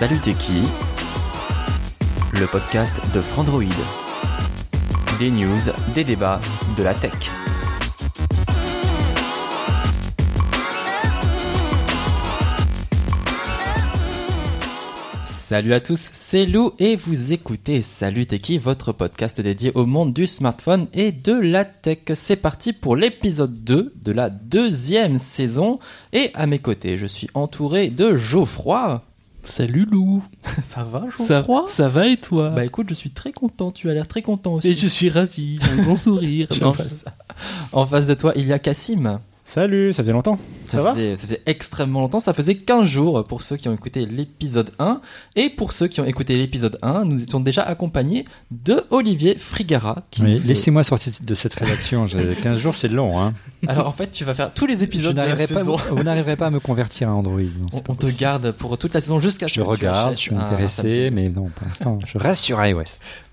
Salut 0.00 0.18
t'es 0.18 0.32
qui? 0.32 0.62
Le 2.32 2.46
podcast 2.46 3.02
de 3.12 3.20
Frandroid. 3.20 3.60
Des 5.18 5.30
news, 5.30 5.60
des 5.94 6.04
débats, 6.04 6.40
de 6.78 6.82
la 6.82 6.94
tech. 6.94 7.12
Salut 15.22 15.74
à 15.74 15.80
tous, 15.80 16.08
c'est 16.12 16.46
Lou 16.46 16.72
et 16.78 16.96
vous 16.96 17.32
écoutez 17.32 17.82
Salut 17.82 18.26
Votre 18.62 18.92
podcast 18.92 19.38
dédié 19.38 19.70
au 19.74 19.84
monde 19.84 20.14
du 20.14 20.26
smartphone 20.26 20.88
et 20.94 21.12
de 21.12 21.34
la 21.34 21.66
tech. 21.66 21.98
C'est 22.14 22.36
parti 22.36 22.72
pour 22.72 22.96
l'épisode 22.96 23.64
2 23.64 23.92
de 24.02 24.12
la 24.12 24.30
deuxième 24.30 25.18
saison 25.18 25.78
et 26.14 26.30
à 26.32 26.46
mes 26.46 26.58
côtés 26.58 26.96
je 26.96 27.04
suis 27.04 27.28
entouré 27.34 27.90
de 27.90 28.16
Geoffroy. 28.16 29.04
Salut 29.42 29.86
Lou 29.90 30.22
Ça 30.62 30.84
va 30.84 31.06
ça, 31.16 31.38
Geoffroy 31.38 31.64
ça 31.68 31.88
va 31.88 32.06
et 32.08 32.16
toi? 32.16 32.50
Bah 32.50 32.64
écoute, 32.64 32.86
je 32.90 32.94
suis 32.94 33.10
très 33.10 33.32
content, 33.32 33.70
tu 33.70 33.88
as 33.88 33.94
l'air 33.94 34.06
très 34.06 34.22
content 34.22 34.52
aussi. 34.52 34.68
Et 34.68 34.76
je 34.76 34.86
suis 34.86 35.08
ravi, 35.08 35.58
j'ai 35.62 35.80
un 35.80 35.82
grand 35.82 35.96
sourire. 35.96 36.48
En 36.62 36.72
face, 36.72 37.04
en 37.72 37.86
face 37.86 38.06
de 38.06 38.14
toi, 38.14 38.32
il 38.36 38.46
y 38.46 38.52
a 38.52 38.58
Cassim. 38.58 39.18
Salut, 39.44 39.92
ça 39.92 40.02
faisait 40.02 40.12
longtemps. 40.12 40.38
Ça, 40.70 40.82
Ça, 40.82 40.94
faisait, 40.94 41.16
ça 41.16 41.26
faisait 41.26 41.42
extrêmement 41.46 42.00
longtemps, 42.00 42.20
ça 42.20 42.32
faisait 42.32 42.54
15 42.54 42.86
jours 42.86 43.24
pour 43.24 43.42
ceux 43.42 43.56
qui 43.56 43.68
ont 43.68 43.74
écouté 43.74 44.06
l'épisode 44.06 44.70
1. 44.78 45.00
Et 45.36 45.50
pour 45.50 45.72
ceux 45.72 45.88
qui 45.88 46.00
ont 46.00 46.04
écouté 46.04 46.36
l'épisode 46.36 46.78
1, 46.82 47.04
nous 47.04 47.22
étions 47.22 47.40
déjà 47.40 47.62
accompagnés 47.62 48.24
de 48.50 48.84
Olivier 48.90 49.36
Frigara. 49.38 50.04
qui 50.10 50.22
Oui, 50.22 50.38
fait- 50.38 50.48
Laissez-moi 50.48 50.82
sortir 50.84 51.12
de 51.22 51.34
cette 51.34 51.54
rédaction. 51.54 52.06
J'ai 52.06 52.34
15 52.42 52.58
jours, 52.58 52.74
c'est 52.74 52.88
long. 52.88 53.20
Hein. 53.20 53.34
Alors 53.66 53.86
en 53.86 53.92
fait, 53.92 54.10
tu 54.10 54.24
vas 54.24 54.34
faire 54.34 54.52
tous 54.54 54.66
les 54.66 54.82
épisodes 54.82 55.14
de 55.14 55.20
la 55.20 55.36
pas, 55.36 55.46
saison. 55.46 55.76
vous 55.90 56.02
n'arriverez 56.02 56.36
pas 56.36 56.46
à 56.46 56.50
me 56.50 56.60
convertir 56.60 57.08
à 57.08 57.12
Android. 57.12 57.40
non, 57.40 57.66
On, 57.88 57.94
te 57.94 58.06
garde 58.06 58.52
pour 58.52 58.78
toute 58.78 58.94
la 58.94 59.00
saison 59.00 59.20
jusqu'à 59.20 59.48
ce 59.48 59.54
Je 59.54 59.60
que 59.60 59.64
tu 59.66 59.70
regarde, 59.70 60.06
achètes 60.08 60.18
je 60.18 60.22
suis 60.22 60.34
intéressé, 60.34 61.10
mais 61.10 61.28
non, 61.28 61.48
pour 61.54 61.66
l'instant, 61.66 61.98
je 62.06 62.18
reste 62.18 62.44
sur 62.44 62.64
iOS. 62.64 62.84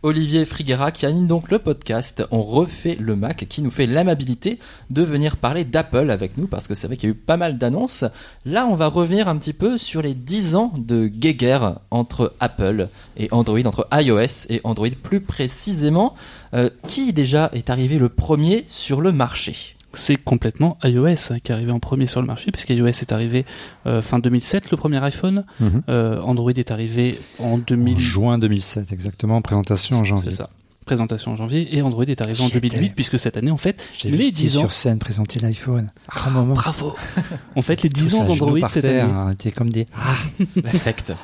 Olivier 0.04 0.46
Frigara 0.46 0.92
qui 0.92 1.06
anime 1.06 1.28
donc 1.28 1.50
le 1.50 1.60
podcast 1.60 2.24
On 2.32 2.44
refait 2.44 2.96
le 3.00 3.16
Mac 3.16 3.48
qui 3.50 3.62
nous 3.62 3.72
fait 3.72 3.88
l'amabilité 3.88 4.60
de 4.92 5.02
venir 5.02 5.38
parler 5.38 5.66
d'Apple 5.66 6.12
avec 6.12 6.38
nous 6.38 6.48
parce 6.48 6.68
que 6.68 6.76
c'est 6.76 6.88
vrai 6.88 6.98
qu'il 6.98 7.10
y 7.10 7.12
a 7.12 7.16
eu 7.16 7.18
pas 7.28 7.38
mal 7.38 7.60
d'annonces. 7.60 8.06
Là, 8.46 8.66
on 8.66 8.76
va 8.76 8.88
revenir 8.88 9.28
un 9.28 9.38
petit 9.38 9.54
peu 9.54 9.78
sur 9.78 10.02
les 10.02 10.16
10 10.16 10.56
ans 10.56 10.74
de 10.78 11.08
guéguerre 11.08 11.80
entre 11.92 12.34
Apple 12.40 12.88
et 13.18 13.28
Android, 13.32 13.60
entre 13.66 13.88
iOS 13.92 14.48
et 14.50 14.62
Android 14.64 14.88
plus 15.04 15.22
précisément. 15.22 16.16
Euh, 16.54 16.70
qui 16.88 17.12
déjà 17.12 17.50
est 17.52 17.70
arrivé 17.70 18.00
le 18.00 18.08
premier 18.08 18.64
sur 18.68 19.02
le 19.02 19.12
marché? 19.12 19.76
C'est 19.94 20.16
complètement 20.16 20.78
iOS 20.84 21.40
qui 21.44 21.52
est 21.52 21.52
arrivé 21.52 21.72
en 21.72 21.80
premier 21.80 22.08
sur 22.08 22.22
le 22.22 22.28
marché, 22.28 22.52
puisqu'iOS 22.52 22.88
est 22.88 23.12
arrivé 23.12 23.46
euh, 23.86 24.02
fin 24.02 24.20
2007, 24.20 24.72
le 24.72 24.78
premier 24.78 25.04
iPhone. 25.04 25.44
Mhm. 25.60 25.84
Euh, 25.90 26.22
Android 26.22 26.52
est 26.52 26.72
arrivé 26.72 27.20
en 27.40 27.58
2000. 27.58 27.96
En 27.96 28.00
juin 28.00 28.38
2007, 28.38 28.92
exactement. 28.94 29.42
Présentation 29.42 29.98
en 29.98 30.04
janvier. 30.04 30.32
C'est 30.32 30.38
ça. 30.38 30.50
Présentation 30.88 31.32
en 31.32 31.36
janvier. 31.36 31.76
Et 31.78 31.82
Android 31.82 32.06
est 32.06 32.22
arrivé 32.22 32.42
en 32.42 32.48
J'y 32.48 32.58
étais. 32.58 32.70
2008, 32.70 32.94
puisque 32.96 33.20
cette 33.20 33.38
année, 33.38 33.52
en 33.52 33.58
fait, 33.58 33.84
J'ai 33.98 34.10
les 34.10 34.18
vu 34.18 34.24
Steve 34.24 34.36
10 34.36 34.58
ans. 34.58 34.60
sur 34.62 34.72
scène 34.72 34.98
présenter 35.00 35.40
l'iPhone. 35.40 35.90
Grand 36.10 36.32
moment. 36.32 36.54
Bravo 36.54 36.96
En 37.56 37.62
fait, 37.62 37.82
les 37.84 37.90
10 37.90 38.10
Tous 38.10 38.16
ans 38.16 38.24
d'Android 38.24 38.70
cette 38.70 38.82
terre, 38.84 39.04
année. 39.06 39.14
hein, 39.14 39.52
comme 39.56 39.70
des. 39.70 39.86
La 40.64 40.72
secte. 40.72 41.14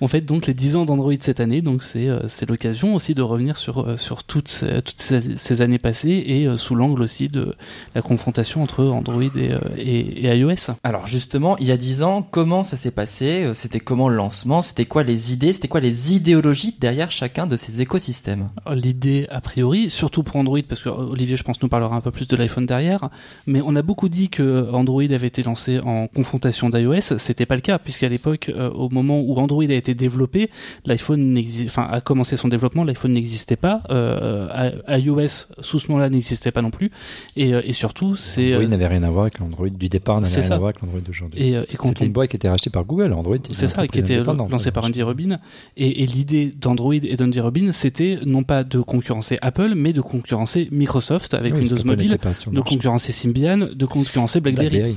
On 0.00 0.06
fait 0.06 0.20
donc 0.20 0.46
les 0.46 0.54
10 0.54 0.76
ans 0.76 0.84
d'Android 0.84 1.14
cette 1.18 1.40
année, 1.40 1.60
donc 1.60 1.82
c'est 1.82 2.08
euh, 2.08 2.28
c'est 2.28 2.48
l'occasion 2.48 2.94
aussi 2.94 3.14
de 3.14 3.22
revenir 3.22 3.58
sur 3.58 3.80
euh, 3.80 3.96
sur 3.96 4.22
toutes 4.22 4.46
ces, 4.46 4.80
toutes 4.82 5.00
ces, 5.00 5.60
années 5.60 5.78
passées 5.78 6.22
et 6.24 6.46
euh, 6.46 6.56
sous 6.56 6.76
l'angle 6.76 7.02
aussi 7.02 7.26
de 7.26 7.54
la 7.96 8.02
confrontation 8.02 8.62
entre 8.62 8.84
Android 8.84 9.22
et, 9.22 9.50
et, 9.76 10.26
et 10.26 10.36
iOS. 10.36 10.72
Alors 10.84 11.06
justement, 11.08 11.58
il 11.58 11.66
y 11.66 11.72
a 11.72 11.76
10 11.76 12.02
ans, 12.04 12.22
comment 12.22 12.62
ça 12.62 12.76
s'est 12.76 12.92
passé? 12.92 13.50
C'était 13.54 13.80
comment 13.80 14.08
le 14.08 14.14
lancement? 14.14 14.62
C'était 14.62 14.84
quoi 14.84 15.02
les 15.02 15.32
idées? 15.32 15.52
C'était 15.52 15.68
quoi 15.68 15.80
les 15.80 16.14
idéologies 16.14 16.76
derrière 16.78 17.10
chacun 17.10 17.48
de 17.48 17.56
ces 17.56 17.80
écosystèmes? 17.80 18.50
L'idée 18.72 19.26
a 19.30 19.40
priori, 19.40 19.90
surtout 19.90 20.22
pour 20.22 20.36
Android, 20.36 20.60
parce 20.68 20.80
que 20.80 20.90
Olivier, 20.90 21.36
je 21.36 21.42
pense, 21.42 21.60
nous 21.60 21.68
parlera 21.68 21.96
un 21.96 22.00
peu 22.00 22.12
plus 22.12 22.28
de 22.28 22.36
l'iPhone 22.36 22.66
derrière, 22.66 23.10
mais 23.46 23.60
on 23.64 23.74
a 23.74 23.82
beaucoup 23.82 24.08
dit 24.08 24.28
que 24.28 24.68
Android 24.72 25.02
avait 25.02 25.26
été 25.26 25.42
lancé 25.42 25.80
en 25.80 26.06
confrontation 26.06 26.70
d'iOS. 26.70 27.18
C'était 27.18 27.46
pas 27.46 27.56
le 27.56 27.62
cas, 27.62 27.78
puisqu'à 27.78 28.08
l'époque, 28.08 28.52
au 28.74 28.88
moment 28.90 29.20
où 29.20 29.36
Android 29.38 29.64
a 29.64 29.74
été 29.74 29.87
développé, 29.94 30.50
l'iPhone 30.84 31.38
enfin, 31.64 31.88
a 31.90 32.00
commencé 32.00 32.36
son 32.36 32.48
développement, 32.48 32.84
l'iPhone 32.84 33.12
n'existait 33.12 33.56
pas, 33.56 33.82
euh, 33.90 34.70
iOS 34.88 35.46
sous 35.60 35.78
ce 35.78 35.90
nom-là 35.90 36.08
n'existait 36.10 36.50
pas 36.50 36.62
non 36.62 36.70
plus, 36.70 36.90
et, 37.36 37.54
euh, 37.54 37.62
et 37.64 37.72
surtout, 37.72 38.16
c'est 38.16 38.54
Android 38.54 38.64
euh, 38.64 38.68
n'avait 38.68 38.86
rien 38.86 39.02
à 39.02 39.10
voir 39.10 39.22
avec 39.22 39.38
l'Android 39.38 39.68
du 39.68 39.88
départ, 39.88 40.20
n'avait 40.20 40.34
rien 40.34 40.42
ça. 40.42 40.54
à 40.54 40.58
voir 40.58 40.68
avec 40.70 40.82
l'Android 40.82 41.00
d'aujourd'hui. 41.00 41.42
et, 41.42 41.52
et 41.54 41.76
quand 41.76 41.88
C'était 41.88 42.06
une 42.06 42.12
boîte 42.12 42.30
qui 42.30 42.36
était 42.36 42.48
rachetée 42.48 42.70
par 42.70 42.84
Google. 42.84 43.12
Android, 43.12 43.36
C'est 43.50 43.68
ça, 43.68 43.86
qui 43.86 43.98
était 44.00 44.14
indépendante, 44.16 44.50
lancé 44.50 44.68
hein. 44.68 44.72
par 44.72 44.84
Andy 44.84 45.02
Rubin. 45.02 45.38
Et, 45.76 46.02
et 46.02 46.06
l'idée 46.06 46.52
d'Android 46.56 46.94
et 46.94 47.16
d'Andy 47.16 47.40
Rubin, 47.40 47.72
c'était 47.72 48.18
non 48.24 48.42
pas 48.42 48.64
de 48.64 48.80
concurrencer 48.80 49.38
Apple, 49.42 49.72
mais 49.76 49.92
de 49.92 50.00
concurrencer 50.00 50.68
Microsoft 50.70 51.34
avec 51.34 51.54
Oui, 51.54 51.60
Windows 51.60 51.84
Mobile, 51.84 52.18
de 52.52 52.60
concurrencer 52.60 53.12
Symbian, 53.12 53.68
de 53.74 53.86
concurrencer 53.86 54.40
BlackBerry. 54.40 54.68
BlackBerry. 54.70 54.96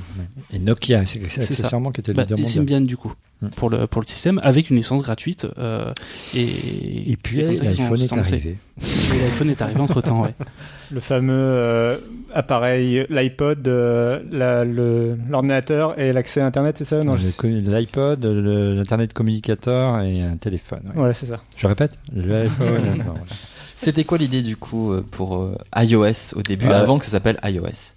Et 0.54 0.60
Nokia, 0.60 1.06
c'est 1.06 1.42
accessoirement 1.42 1.92
qui 1.92 2.02
était 2.02 2.12
le 2.12 2.18
Bah, 2.18 2.24
leader 2.24 2.40
et. 2.40 2.46
Symbian 2.46 2.82
du 2.82 2.98
coup. 2.98 3.14
Pour 3.56 3.70
le 3.70 3.88
pour 3.88 4.02
le 4.02 4.08
système 4.08 4.40
avec 4.44 4.70
une 4.70 4.76
licence 4.78 5.02
gratuite 5.02 5.48
euh, 5.58 5.92
et 6.36 7.12
Et 7.12 7.18
puis 7.22 7.38
l'iPhone 7.38 8.00
est 8.02 8.14
arrivé. 8.14 8.58
L'iPhone 8.80 9.50
est 9.50 9.62
arrivé 9.62 9.80
entre 9.80 10.02
temps 10.02 10.24
ouais. 10.24 10.34
Le 10.94 11.00
fameux 11.00 11.34
euh, 11.34 11.98
appareil, 12.34 13.06
l'iPod, 13.10 13.66
euh, 13.68 14.20
la- 14.30 14.66
l'ordinateur 14.66 15.98
et 15.98 16.12
l'accès 16.12 16.42
à 16.42 16.46
Internet, 16.46 16.76
c'est 16.78 16.84
ça 16.86 17.00
Non, 17.00 17.16
je- 17.16 17.22
J'ai 17.28 17.32
connu 17.32 17.62
L'iPod, 17.62 18.26
l'internet 18.26 19.14
communicateur 19.14 20.02
et 20.02 20.22
un 20.22 20.36
téléphone. 20.36 20.82
ouais. 20.88 20.92
Voilà, 20.96 21.14
c'est 21.14 21.28
ça. 21.28 21.40
Je 21.56 21.66
répète, 21.68 21.94
l'iPhone. 22.14 22.68
voilà. 23.06 23.22
C'était 23.76 24.04
quoi 24.04 24.18
l'idée 24.18 24.42
du 24.42 24.58
coup 24.58 24.94
pour 25.12 25.38
euh, 25.42 25.56
iOS 25.78 26.36
au 26.36 26.42
début, 26.42 26.68
avant 26.68 27.00
que 27.00 27.06
ça 27.06 27.12
s'appelle 27.12 27.40
iOS? 27.44 27.96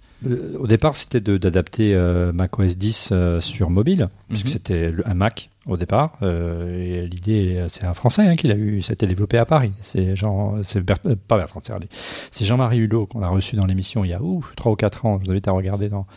Au 0.59 0.65
départ, 0.65 0.95
c'était 0.95 1.19
d'adapter 1.21 1.93
euh, 1.93 2.31
macOS 2.31 2.77
10 2.77 3.09
euh, 3.11 3.39
sur 3.39 3.69
mobile, 3.69 4.07
puisque 4.29 4.47
Mhm. 4.47 4.51
c'était 4.53 4.91
un 5.05 5.13
Mac 5.13 5.49
au 5.67 5.77
départ. 5.77 6.17
euh, 6.23 7.03
et 7.03 7.07
l'idée, 7.07 7.57
euh, 7.57 7.67
c'est 7.67 7.83
un 7.85 7.93
Français 7.93 8.23
hein, 8.25 8.35
qui 8.35 8.47
l'a 8.47 8.55
eu, 8.55 8.81
ça 8.81 8.91
a 8.91 8.93
été 8.93 9.05
développé 9.07 9.37
à 9.37 9.45
Paris. 9.45 9.73
C'est 9.81 10.15
Jean, 10.15 10.63
c'est 10.63 10.79
Bert- 10.81 10.97
euh, 11.05 11.15
pas 11.27 11.37
Bertrand 11.37 11.59
Serlet, 11.61 11.87
c'est 12.31 12.45
Jean-Marie 12.45 12.77
Hulot 12.79 13.05
qu'on 13.07 13.21
a 13.23 13.27
reçu 13.27 13.55
dans 13.55 13.65
l'émission 13.65 14.03
il 14.05 14.09
y 14.09 14.13
a 14.13 14.21
ouf, 14.21 14.53
3 14.55 14.71
ou 14.71 14.75
4 14.75 15.05
ans. 15.05 15.19
Je 15.19 15.25
vous 15.25 15.31
invite 15.31 15.47
à 15.47 15.51
regarder 15.51 15.89
dans, 15.89 16.07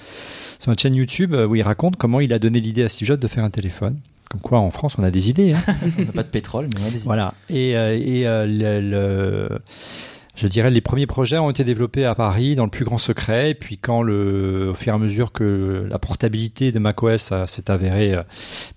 sur 0.59 0.71
notre 0.71 0.81
chaîne 0.81 0.95
YouTube 0.95 1.35
euh, 1.35 1.47
où 1.47 1.57
il 1.57 1.63
raconte 1.63 1.97
comment 1.97 2.21
il 2.21 2.33
a 2.33 2.39
donné 2.39 2.61
l'idée 2.61 2.85
à 2.85 2.89
Steve 2.89 3.09
Jobs 3.09 3.21
de 3.21 3.27
faire 3.29 3.45
un 3.45 3.51
téléphone. 3.51 3.99
Comme 4.31 4.41
quoi, 4.43 4.59
en 4.59 4.71
France, 4.71 4.97
on 4.99 5.03
a 5.05 5.11
des 5.11 5.31
idées. 5.31 5.55
Hein. 5.55 5.75
On 5.99 6.03
n'a 6.05 6.13
pas 6.13 6.23
de 6.23 6.29
pétrole, 6.29 6.69
mais 6.75 6.81
on 6.83 6.87
a 6.87 6.91
des 6.91 6.97
idées. 6.97 7.05
Voilà. 7.05 7.33
Et, 7.49 7.77
euh, 7.79 7.97
et 7.99 8.27
euh, 8.27 8.47
le, 8.47 8.81
le- 8.91 9.59
je 10.39 10.47
dirais 10.47 10.71
les 10.71 10.81
premiers 10.81 11.07
projets 11.07 11.37
ont 11.39 11.51
été 11.51 11.65
développés 11.65 12.05
à 12.05 12.15
Paris 12.15 12.55
dans 12.55 12.65
le 12.65 12.71
plus 12.71 12.85
grand 12.85 12.99
secret. 12.99 13.51
Et 13.51 13.55
puis 13.55 13.77
quand 13.77 14.03
le, 14.03 14.69
au 14.71 14.75
fur 14.75 14.93
et 14.93 14.95
à 14.95 14.99
mesure 14.99 15.33
que 15.33 15.85
la 15.91 15.99
portabilité 15.99 16.71
de 16.71 16.79
macOS 16.79 17.33
s'est 17.47 17.71
avérée 17.71 18.15
euh, 18.15 18.23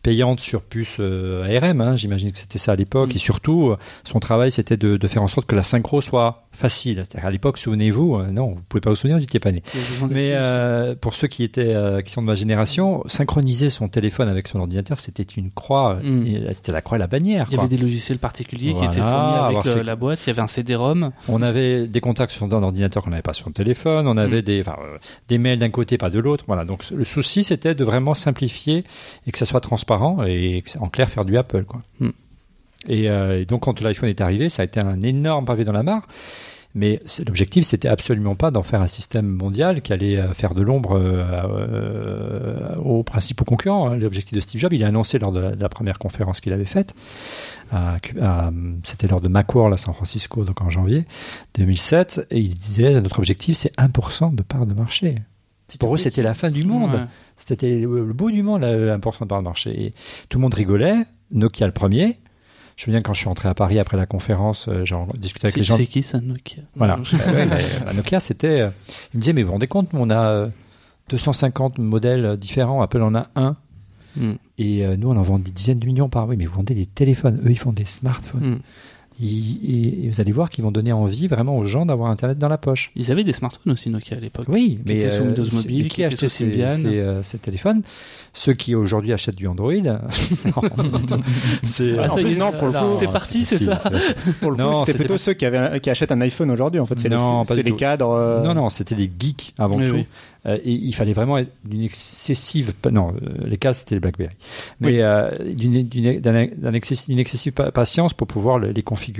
payante 0.02 0.40
sur 0.40 0.64
puce 0.64 0.98
euh, 1.00 1.60
ARM, 1.62 1.82
hein, 1.82 1.96
j'imagine 1.96 2.32
que 2.32 2.38
c'était 2.40 2.58
ça 2.58 2.72
à 2.72 2.76
l'époque. 2.76 3.10
Mm. 3.14 3.16
Et 3.16 3.20
surtout, 3.20 3.70
euh, 3.70 3.78
son 4.04 4.20
travail 4.20 4.52
c'était 4.52 4.78
de, 4.78 4.98
de 4.98 5.08
faire 5.08 5.22
en 5.22 5.28
sorte 5.28 5.46
que 5.48 5.56
la 5.56 5.62
synchro 5.64 6.02
soit 6.02 6.48
facile. 6.52 6.96
C'est-à-dire 6.98 7.28
à 7.28 7.32
l'époque, 7.32 7.58
souvenez-vous, 7.58 8.18
non, 8.32 8.50
vous 8.56 8.62
pouvez 8.68 8.82
pas 8.82 8.90
vous 8.90 8.96
souvenir, 8.96 9.18
vous 9.18 9.22
n'étiez 9.22 9.40
pas 9.40 9.52
né. 9.52 9.62
Mais 10.10 10.32
euh, 10.34 10.96
pour 11.00 11.14
ceux 11.14 11.28
qui 11.28 11.44
étaient 11.44 11.74
euh, 11.76 12.02
qui 12.02 12.12
sont 12.12 12.22
de 12.22 12.28
ma 12.28 12.36
génération, 12.36 13.04
synchroniser 13.08 13.70
son 13.70 13.88
téléphone 13.88 14.28
avec 14.28 14.48
son 14.48 14.60
ordinateur, 14.60 15.00
c'était 15.00 15.24
une 15.24 15.52
croix. 15.52 16.00
Mm. 16.04 16.52
C'était 16.54 16.72
la 16.72 16.82
croix 16.82 16.98
et 16.98 17.00
la 17.00 17.08
bannière. 17.08 17.46
il 17.50 17.54
y 17.54 17.56
quoi. 17.56 17.66
avait 17.66 17.76
des 17.76 17.82
logiciels 17.82 18.18
particuliers 18.18 18.74
qui 18.74 18.84
étaient 18.84 19.00
fournis 19.00 19.38
avec 19.38 19.64
le- 19.76 19.82
la 19.84 19.96
boîte, 19.96 20.26
il 20.26 20.28
y 20.28 20.32
avait 20.32 20.42
un 20.42 20.48
CD-ROM. 20.48 21.12
On 21.30 21.42
avait 21.52 21.88
des 21.88 22.02
contacts 22.02 22.32
sur 22.32 22.46
un 22.46 22.64
ordinateur 22.64 23.04
qu'on 23.04 23.12
n'avait 23.12 23.22
pas 23.22 23.34
sur 23.34 23.48
le 23.50 23.54
téléphone. 23.54 24.08
On 24.08 24.18
avait 24.18 24.40
Mm. 24.40 24.42
des, 24.42 24.62
enfin, 24.62 24.78
euh, 24.84 24.98
des 25.28 25.38
mails 25.38 25.60
d'un 25.60 25.70
côté, 25.70 25.98
pas 25.98 26.10
de 26.10 26.20
l'autre. 26.20 26.44
Voilà. 26.48 26.66
Donc 26.66 26.90
le 26.90 27.04
souci, 27.04 27.44
c'était 27.44 27.76
de 27.76 27.84
vraiment 27.84 28.14
simplifier 28.16 28.84
et 29.28 29.32
que 29.32 29.38
ça 29.38 29.46
soit 29.46 29.62
transparent 29.62 30.24
et 30.26 30.64
en 30.80 30.90
clair 30.90 31.10
faire 31.10 31.26
du 31.26 31.38
Apple, 31.38 31.64
quoi. 31.66 31.82
Mm. 32.00 32.10
Et, 32.88 33.10
euh, 33.10 33.40
et 33.42 33.46
donc 33.46 33.62
quand 33.62 33.80
l'iPhone 33.82 34.10
est 34.10 34.22
arrivé, 34.22 34.50
ça 34.50 34.64
a 34.64 34.66
été 34.66 34.80
un 34.80 35.00
énorme 35.02 35.46
pavé 35.46 35.64
dans 35.64 35.72
la 35.74 35.84
mare. 35.84 36.08
Mais 36.74 37.02
l'objectif, 37.26 37.66
c'était 37.66 37.90
absolument 37.90 38.36
pas 38.36 38.50
d'en 38.50 38.64
faire 38.64 38.82
un 38.82 38.88
système 38.88 39.26
mondial 39.28 39.82
qui 39.82 39.92
allait 39.92 40.18
euh, 40.18 40.34
faire 40.34 40.54
de 40.56 40.62
l'ombre 40.62 40.98
euh, 40.98 41.24
euh, 41.82 42.76
aux 42.78 43.04
principaux 43.04 43.46
concurrents. 43.46 43.90
hein. 43.90 43.98
L'objectif 43.98 44.34
de 44.34 44.40
Steve 44.40 44.62
Jobs, 44.62 44.74
il 44.74 44.84
a 44.84 44.88
annoncé 44.88 45.20
lors 45.20 45.32
de 45.32 45.40
la, 45.40 45.56
de 45.56 45.62
la 45.62 45.70
première 45.70 46.00
conférence 46.00 46.40
qu'il 46.42 46.54
avait 46.54 46.66
faite, 46.66 46.94
à- 47.72 47.98
à- 48.22 48.52
c'était 48.84 49.08
lors 49.08 49.22
de 49.22 49.28
Macworld 49.28 49.74
à 49.74 49.78
San 49.78 49.94
Francisco, 49.94 50.44
donc 50.46 50.62
en 50.62 50.70
janvier 50.70 51.06
2007, 51.56 52.28
et 52.32 52.40
il 52.40 52.54
disait 52.54 53.00
notre 53.02 53.20
objectif, 53.20 53.58
c'est 53.58 53.74
1% 53.78 54.34
de 54.36 54.42
part 54.44 54.66
de 54.66 54.74
marché. 54.74 55.16
Pour 55.80 55.94
eux, 55.94 55.98
c'était 55.98 56.24
la 56.24 56.34
fin 56.34 56.50
du 56.50 56.64
monde. 56.66 56.94
Ouais. 56.96 57.06
C'était 57.38 57.80
le, 57.80 58.06
le 58.06 58.14
bout 58.14 58.30
du 58.32 58.44
monde, 58.44 58.62
la- 58.62 58.98
1% 58.98 59.22
de 59.22 59.26
part 59.26 59.40
de 59.40 59.46
marché. 59.46 59.86
Et 59.86 59.94
tout 60.30 60.38
le 60.38 60.42
monde 60.42 60.54
rigolait. 60.54 61.06
Nokia 61.32 61.66
le 61.66 61.72
premier. 61.74 62.20
Je 62.82 62.88
me 62.88 62.94
souviens 62.94 63.02
quand 63.04 63.14
je 63.14 63.20
suis 63.20 63.28
rentré 63.28 63.48
à 63.48 63.54
Paris 63.54 63.78
après 63.78 63.96
la 63.96 64.08
conférence, 64.08 64.68
euh, 64.68 64.86
j'ai 64.86 64.96
discuté 65.20 65.46
avec 65.46 65.56
les 65.56 65.62
gens. 65.62 65.78
c'est 65.78 65.86
qui 65.86 66.02
ça, 66.02 66.20
Nokia? 66.20 66.64
Voilà. 66.76 66.98
Ah 67.28 67.32
ouais, 67.32 67.46
mais, 67.46 67.64
euh, 67.88 67.94
Nokia, 67.94 68.20
c'était. 68.20 68.60
euh, 68.60 68.70
il 69.14 69.18
me 69.18 69.22
disait, 69.22 69.34
mais 69.34 69.44
vous 69.44 69.50
vous 69.50 69.54
rendez 69.54 69.68
compte, 69.68 69.90
on 69.94 70.10
a 70.10 70.30
euh, 70.32 70.48
250 71.10 71.78
modèles 71.78 72.38
différents. 72.38 72.82
Apple 72.82 73.04
en 73.04 73.14
a 73.14 73.28
un. 73.36 73.56
Hmm. 74.16 74.34
Et 74.58 74.84
nous, 74.98 75.12
on 75.12 75.16
en 75.16 75.22
vend 75.22 75.38
des 75.38 75.52
dizaines 75.52 75.78
de 75.78 75.86
millions 75.86 76.10
par 76.10 76.26
mois. 76.26 76.36
Mais 76.36 76.48
vous 76.48 76.56
vendez 76.56 76.74
des 76.74 76.88
téléphones. 76.88 77.40
Eux, 77.46 77.52
ils 77.52 77.60
font 77.60 77.72
des 77.72 77.86
smartphones. 77.86 78.56
Hmm. 78.56 78.60
Et, 79.22 80.06
et 80.06 80.10
vous 80.10 80.20
allez 80.22 80.32
voir 80.32 80.50
qu'ils 80.50 80.64
vont 80.64 80.72
donner 80.72 80.92
envie 80.92 81.28
vraiment 81.28 81.58
aux 81.58 81.66
gens 81.66 81.86
d'avoir 81.86 82.10
Internet 82.10 82.38
dans 82.40 82.48
la 82.48 82.58
poche. 82.58 82.92
Ils 82.96 83.12
avaient 83.12 83.24
des 83.24 83.34
smartphones 83.34 83.74
aussi, 83.74 83.90
Nokia, 83.90 84.18
à 84.18 84.20
l'époque. 84.20 84.48
Oui, 84.50 84.78
Qui 84.78 84.82
mais 84.86 84.96
étaient 84.98 85.10
sous 85.12 85.22
euh, 85.22 85.26
Windows 85.28 85.46
Mobile, 85.54 85.88
qui 85.90 86.04
ces, 86.18 86.28
ces, 86.30 86.46
euh, 86.60 87.22
ces 87.22 87.38
téléphones? 87.38 87.82
Ceux 88.34 88.54
qui 88.54 88.74
aujourd'hui 88.76 89.14
achètent 89.14 89.36
du 89.36 89.48
Android. 89.48 89.72
Non, 90.46 91.20
c'est 91.64 91.98
Ah, 92.00 92.08
non, 92.38 92.52
pour 92.52 92.68
le 92.68 92.72
c'est- 92.72 92.80
coup, 92.80 92.92
c'est 92.92 93.08
parti, 93.12 93.46
c'est 93.46 93.60
ça. 93.60 93.76
Pour 94.42 94.52
le 94.52 94.58
coup, 94.58 94.64
c'était 94.80 94.86
c'était 94.86 94.98
plutôt 95.00 95.14
pas- 95.16 95.18
ceux 95.18 95.34
qui, 95.34 95.46
avaient, 95.46 95.80
qui 95.80 95.90
achètent 95.90 96.12
un 96.12 96.22
iPhone 96.22 96.50
aujourd'hui. 96.52 96.80
En 96.80 96.86
fait, 96.86 96.98
c'est 97.00 97.10
les, 97.10 97.74
cadres. 97.76 98.12
euh, 98.12 98.42
Non, 98.44 98.54
non, 98.54 98.70
c'était 98.70 98.96
des 98.96 99.10
geeks 99.20 99.54
avant 99.58 99.78
tout. 99.78 99.94
oui. 99.94 100.06
Euh, 100.48 100.58
et 100.64 100.72
il 100.74 100.96
fallait 100.96 101.14
vraiment 101.14 101.38
être 101.38 101.52
d'une 101.64 101.84
excessive. 101.84 102.74
Non, 102.92 103.14
les 103.46 103.58
cas, 103.58 103.74
c'était 103.74 103.94
les 103.94 104.02
Blackberry. 104.02 104.34
Mais 104.80 104.94
Oui. 104.94 104.98
euh, 105.02 105.54
d'une 105.54 105.84
d'une- 105.88 106.20
d'un- 106.20 106.48
d'un 106.58 106.72
excessi- 106.74 107.10
d'une 107.10 107.20
excessive 107.20 107.54
pa- 107.54 107.72
patience 107.72 108.16
pour 108.16 108.26
pouvoir 108.26 108.58
le- 108.58 108.72
les 108.72 108.82
configurer, 108.82 109.11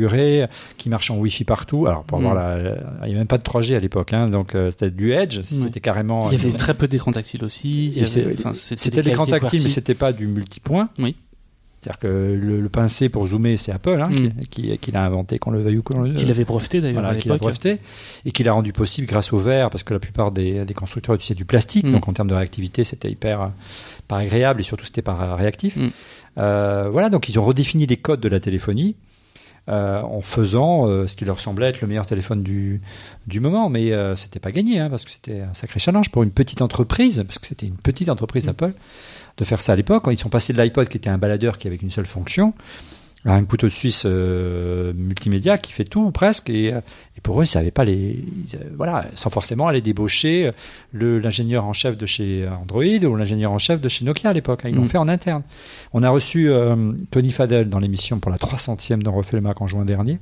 qui 0.78 0.90
marchent 0.90 1.12
en 1.12 1.18
Wi-Fi 1.18 1.44
partout. 1.44 1.88
Alors, 1.88 2.04
pour 2.04 2.20
Mm. 2.20 2.26
avoir 2.26 2.36
la. 2.36 2.58
la- 2.62 2.76
Il 3.02 3.06
n'y 3.06 3.10
avait 3.12 3.14
même 3.16 3.28
pas 3.28 3.38
de 3.38 3.44
3G 3.44 3.76
à 3.76 3.80
l'époque, 3.80 4.14
hein, 4.14 4.30
donc 4.30 4.56
euh, 4.56 4.72
c'était 4.72 4.92
du 4.92 5.12
Edge, 5.14 5.42
c'était 5.42 5.80
carrément. 5.80 6.30
Il 6.32 6.38
y 6.38 6.42
avait 6.42 6.52
très 6.58 6.74
peu 6.74 6.88
d'écran 6.88 7.12
tactile 7.12 7.44
aussi. 7.44 7.94
c'était 8.06 9.02
l'écran 9.02 9.26
tactile, 9.26 9.62
mais 9.64 9.70
c'était 9.70 9.94
pas 9.96 10.14
du 10.14 10.28
multipoint. 10.28 10.90
Oui. 11.00 11.16
C'est-à-dire 11.80 11.98
que 11.98 12.08
le, 12.40 12.62
le 12.62 12.70
pincé 12.70 13.10
pour 13.10 13.26
zoomer, 13.26 13.58
c'est 13.58 13.72
Apple 13.72 14.00
hein, 14.00 14.10
Mm. 14.12 14.30
qui, 14.52 14.62
qui, 14.70 14.78
qui 14.78 14.92
l'a 14.92 15.04
inventé, 15.04 15.40
qu'on 15.40 15.50
le 15.50 15.64
veuille 15.64 15.78
ou 15.80 15.82
qu'on 15.82 16.02
le 16.02 16.14
Qu'il 16.14 16.30
avait 16.30 16.46
breveté 16.46 16.80
d'ailleurs 16.80 17.02
voilà, 17.02 17.18
à 17.18 17.20
qu'il 17.20 17.32
a 17.32 17.38
breveté 17.38 17.80
et 18.24 18.32
qu'il 18.32 18.48
a 18.48 18.54
rendu 18.54 18.72
possible 18.72 19.08
grâce 19.08 19.34
au 19.34 19.38
verre, 19.38 19.72
parce 19.72 19.82
que 19.84 19.92
la 19.96 20.00
plupart 20.00 20.32
des, 20.32 20.64
des 20.64 20.74
constructeurs 20.76 21.16
utilisaient 21.16 21.34
du 21.34 21.46
plastique, 21.46 21.88
Mm. 21.88 21.92
donc 21.94 22.08
en 22.08 22.14
termes 22.14 22.28
de 22.28 22.36
réactivité, 22.36 22.84
c'était 22.84 23.10
hyper 23.10 23.42
euh, 23.42 23.48
pas 24.08 24.18
agréable 24.18 24.60
et 24.60 24.64
surtout 24.64 24.86
c'était 24.86 25.02
pas 25.02 25.36
réactif. 25.36 25.78
Mm. 25.78 25.90
Euh, 26.38 26.90
voilà, 26.92 27.10
donc 27.10 27.28
ils 27.30 27.40
ont 27.40 27.44
redéfini 27.46 27.88
les 27.88 27.98
codes 27.98 28.20
de 28.22 28.30
la 28.30 28.40
téléphonie. 28.40 28.96
Euh, 29.70 30.02
en 30.02 30.22
faisant 30.22 30.88
euh, 30.88 31.08
ce 31.08 31.16
qui 31.16 31.24
leur 31.24 31.40
semblait 31.40 31.68
être 31.68 31.82
le 31.82 31.88
meilleur 31.88 32.06
téléphone 32.06 32.42
du, 32.42 32.82
du 33.28 33.40
moment, 33.40 33.70
mais 33.70 33.92
euh, 33.92 34.16
c'était 34.16 34.40
pas 34.40 34.52
gagné, 34.52 34.80
hein, 34.80 34.90
parce 34.90 35.06
que 35.06 35.12
c'était 35.12 35.42
un 35.42 35.54
sacré 35.54 35.80
challenge 35.80 36.10
pour 36.10 36.24
une 36.24 36.32
petite 36.32 36.62
entreprise, 36.62 37.24
parce 37.26 37.38
que 37.38 37.48
c'était 37.48 37.68
une 37.68 37.78
petite 37.78 38.10
entreprise 38.10 38.48
Mm. 38.48 38.50
Apple, 38.50 38.74
de 39.38 39.44
faire 39.44 39.62
ça 39.62 39.74
à 39.74 39.76
l'époque. 39.76 40.04
Quand 40.04 40.12
ils 40.12 40.18
sont 40.18 40.30
passés 40.30 40.54
de 40.54 40.62
l'iPod, 40.62 40.88
qui 40.88 40.98
était 40.98 41.10
un 41.10 41.18
baladeur 41.18 41.58
qui 41.58 41.68
avait 41.68 41.78
qu'une 41.78 41.92
seule 41.92 42.06
fonction, 42.06 42.54
un 43.26 43.44
couteau 43.46 43.70
suisse 43.70 44.04
euh, 44.06 44.94
multimédia 44.96 45.58
qui 45.58 45.72
fait 45.72 45.84
tout 45.84 46.10
presque, 46.12 46.50
et, 46.50 46.74
euh, 46.74 46.80
et 47.18 47.22
pour 47.22 47.40
eux, 47.40 47.44
ils 47.44 47.48
savaient 47.48 47.70
pas 47.72 47.84
les, 47.86 47.94
ils, 48.48 48.56
euh, 48.56 48.60
voilà, 48.76 49.06
sans 49.14 49.30
forcément 49.30 49.68
aller 49.68 49.82
débaucher 49.82 50.52
le 50.92 51.20
l'ingénieur 51.20 51.66
en 51.66 51.74
chef 51.74 51.98
de 51.98 52.06
chez 52.06 52.48
Android 52.48 52.84
ou 52.84 53.16
l'ingénieur 53.16 53.52
en 53.52 53.60
chef 53.60 53.80
de 53.80 53.90
chez 53.90 54.06
Nokia 54.06 54.32
à 54.32 54.34
l'époque. 54.34 54.66
hein. 54.66 54.70
Ils 54.70 54.76
l'ont 54.76 54.84
Mm. 54.84 54.88
fait 54.88 54.98
en 54.98 55.08
interne. 55.08 55.44
On 55.94 56.02
a 56.04 56.10
reçu 56.10 56.50
euh, 56.50 56.94
Tony 57.12 57.32
Fadell 57.32 57.70
dans 57.70 57.80
l'émission 57.80 58.20
pour 58.20 58.32
la 58.32 58.38
300e 58.38 59.04
d'On 59.04 59.12
refait 59.12 59.36
le 59.38 59.42
Mac 59.42 59.62
en 59.62 59.68
juin 59.68 59.86
dernier. 59.86 60.18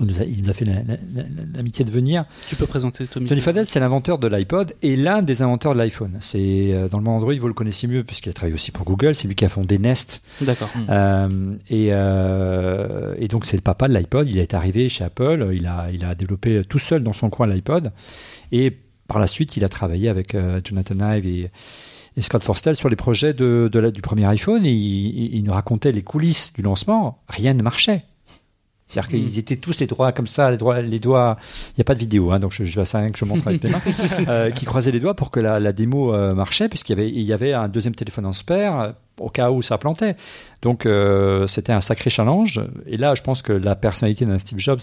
Il 0.00 0.06
nous 0.06 0.20
a, 0.20 0.24
il 0.24 0.42
nous 0.42 0.50
a 0.50 0.52
fait 0.52 0.64
la- 0.64 0.82
la- 0.82 0.96
la- 1.14 1.22
l'amitié 1.54 1.84
de 1.84 1.90
venir. 1.90 2.24
Tu 2.48 2.56
peux 2.56 2.66
présenter 2.66 3.06
Tommy. 3.06 3.26
Tony 3.26 3.40
Fadell, 3.40 3.66
c'est 3.66 3.80
l'inventeur 3.80 4.18
de 4.18 4.26
l'iPod 4.28 4.74
et 4.82 4.96
l'un 4.96 5.22
des 5.22 5.42
inventeurs 5.42 5.74
de 5.74 5.78
l'iPhone. 5.78 6.16
C'est 6.20 6.72
euh, 6.72 6.88
dans 6.88 6.98
le 6.98 7.04
monde 7.04 7.16
Android, 7.18 7.34
vous 7.38 7.48
le 7.48 7.54
connaissez 7.54 7.86
mieux 7.86 8.02
puisqu'il 8.04 8.30
a 8.30 8.32
travaillé 8.32 8.54
aussi 8.54 8.70
pour 8.70 8.84
Google. 8.86 9.14
C'est 9.14 9.28
lui 9.28 9.34
qui 9.34 9.44
a 9.44 9.48
fondé 9.48 9.78
Nest. 9.78 10.22
D'accord. 10.40 10.70
Euh, 10.88 11.54
et, 11.68 11.88
euh, 11.92 13.14
et 13.18 13.28
donc 13.28 13.44
c'est 13.44 13.56
le 13.56 13.62
papa 13.62 13.88
de 13.88 13.94
l'iPod. 13.94 14.28
Il 14.28 14.38
est 14.38 14.54
arrivé 14.54 14.88
chez 14.88 15.04
Apple. 15.04 15.50
Il 15.52 15.66
a, 15.66 15.88
il 15.92 16.04
a 16.04 16.14
développé 16.14 16.62
tout 16.68 16.78
seul 16.78 17.02
dans 17.02 17.12
son 17.12 17.30
coin 17.30 17.46
l'iPod. 17.46 17.92
Et 18.52 18.76
par 19.06 19.18
la 19.18 19.26
suite, 19.26 19.56
il 19.56 19.64
a 19.64 19.68
travaillé 19.68 20.08
avec 20.08 20.34
euh, 20.34 20.60
Jonathan 20.64 21.12
Ive 21.12 21.26
et, 21.26 21.50
et 22.16 22.22
Scott 22.22 22.42
Forstall 22.42 22.76
sur 22.76 22.88
les 22.88 22.96
projets 22.96 23.34
de, 23.34 23.68
de 23.72 23.78
la- 23.78 23.90
du 23.90 24.02
premier 24.02 24.24
iPhone. 24.26 24.64
Et 24.66 24.72
il, 24.72 25.06
il- 25.18 25.34
il 25.36 25.44
nous 25.44 25.52
racontait 25.52 25.92
les 25.92 26.02
coulisses 26.02 26.52
du 26.52 26.62
lancement. 26.62 27.22
Rien 27.28 27.54
ne 27.54 27.62
marchait. 27.62 28.04
C'est-à-dire 28.90 29.08
Mm. 29.10 29.24
qu'ils 29.24 29.38
étaient 29.38 29.56
tous 29.56 29.78
les 29.78 29.86
doigts 29.86 30.12
comme 30.12 30.26
ça, 30.26 30.50
les 30.50 30.56
doigts, 30.56 30.82
les 30.82 30.98
doigts. 30.98 31.36
Il 31.68 31.74
n'y 31.78 31.82
a 31.82 31.84
pas 31.84 31.94
de 31.94 32.00
vidéo, 32.00 32.32
hein, 32.32 32.40
donc 32.40 32.52
je, 32.52 32.64
je 32.64 32.74
vais 32.74 32.82
à 32.82 32.84
ça 32.84 33.06
que 33.08 33.16
je 33.16 33.24
montre 33.24 33.46
avec 33.46 33.62
mes 33.62 33.70
mains, 33.70 33.80
euh, 34.28 34.50
qui 34.50 34.64
croisaient 34.64 34.90
les 34.90 35.00
doigts 35.00 35.14
pour 35.14 35.30
que 35.30 35.38
la, 35.40 35.60
la 35.60 35.72
démo 35.72 36.12
euh, 36.14 36.34
marchait, 36.34 36.68
puisqu'il 36.68 36.92
y 36.96 37.00
avait, 37.00 37.08
il 37.08 37.22
y 37.22 37.32
avait 37.32 37.52
un 37.52 37.68
deuxième 37.68 37.94
téléphone 37.94 38.26
en 38.26 38.32
spare 38.32 38.80
euh, 38.80 38.92
au 39.20 39.28
cas 39.30 39.50
où 39.50 39.62
ça 39.62 39.78
plantait. 39.78 40.16
Donc 40.62 40.86
euh, 40.86 41.46
c'était 41.46 41.72
un 41.72 41.80
sacré 41.80 42.10
challenge. 42.10 42.60
Et 42.86 42.96
là, 42.96 43.14
je 43.14 43.22
pense 43.22 43.42
que 43.42 43.52
la 43.52 43.76
personnalité 43.76 44.26
d'un 44.26 44.38
Steve 44.38 44.58
Jobs 44.58 44.80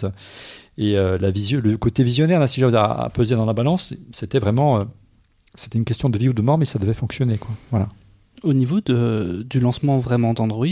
et 0.77 0.98
euh, 0.98 1.18
la 1.19 1.30
visio, 1.31 1.59
le 1.59 1.75
côté 1.77 2.04
visionnaire 2.04 2.39
d'un 2.39 2.48
Steve 2.48 2.65
Jobs 2.69 2.75
a, 2.75 2.83
a 2.86 3.09
pesé 3.09 3.36
dans 3.36 3.45
la 3.45 3.54
balance. 3.54 3.94
C'était 4.13 4.39
vraiment, 4.39 4.86
c'était 5.56 5.77
une 5.77 5.86
question 5.86 6.09
de 6.09 6.18
vie 6.18 6.30
ou 6.30 6.33
de 6.33 6.42
mort, 6.42 6.57
mais 6.57 6.65
ça 6.65 6.80
devait 6.80 6.94
fonctionner, 6.94 7.38
quoi. 7.38 7.50
Voilà. 7.71 7.88
Au 8.43 8.53
niveau 8.53 8.81
de, 8.81 9.43
du 9.49 9.59
lancement 9.59 9.97
vraiment 9.97 10.33
d'Android, 10.33 10.67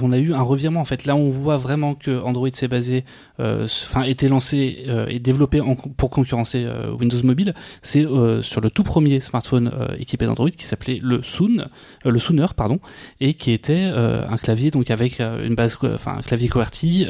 on 0.00 0.10
a 0.12 0.18
eu 0.18 0.32
un 0.32 0.40
revirement 0.40 0.80
en 0.80 0.84
fait. 0.86 1.04
Là, 1.04 1.14
on 1.16 1.28
voit 1.28 1.58
vraiment 1.58 1.94
que 1.94 2.10
Android 2.22 2.48
s'est 2.52 2.66
basé, 2.66 3.04
euh, 3.40 3.64
enfin, 3.64 4.04
était 4.04 4.28
lancé 4.28 4.84
euh, 4.88 5.04
et 5.06 5.18
développé 5.18 5.60
en- 5.60 5.74
pour 5.76 6.08
concurrencer 6.08 6.64
euh, 6.64 6.92
Windows 6.94 7.22
Mobile. 7.22 7.52
C'est 7.82 8.06
sur 8.40 8.60
le 8.62 8.70
tout 8.70 8.84
premier 8.84 9.20
smartphone 9.20 9.70
équipé 9.98 10.24
d'Android 10.24 10.48
qui 10.50 10.64
s'appelait 10.64 10.98
le 11.02 11.22
Soon, 11.22 11.66
le 12.04 12.18
Sooner, 12.18 12.46
pardon, 12.56 12.80
et 13.20 13.34
qui 13.34 13.52
était 13.52 13.82
un 13.92 14.36
clavier 14.38 14.70
donc 14.70 14.90
avec 14.90 15.20
une 15.20 15.54
base, 15.54 15.76
enfin, 15.82 16.16
un 16.18 16.22
clavier 16.22 16.48
QWERTY 16.48 17.06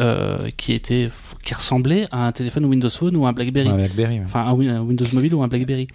qui 0.56 0.72
était, 0.72 1.08
qui 1.44 1.54
ressemblait 1.54 2.08
à 2.10 2.26
un 2.26 2.32
téléphone 2.32 2.64
Windows 2.64 2.90
Phone 2.90 3.16
ou 3.16 3.26
un 3.26 3.32
BlackBerry 3.32 3.68
Ouais, 3.68 3.76
BlackBerry, 3.76 4.20
enfin 4.24 4.40
un, 4.44 4.52
Win- 4.54 4.70
un 4.70 4.82
Windows 4.82 5.06
Mobile 5.12 5.34
ou 5.36 5.42
un 5.44 5.48
BlackBerry. 5.48 5.86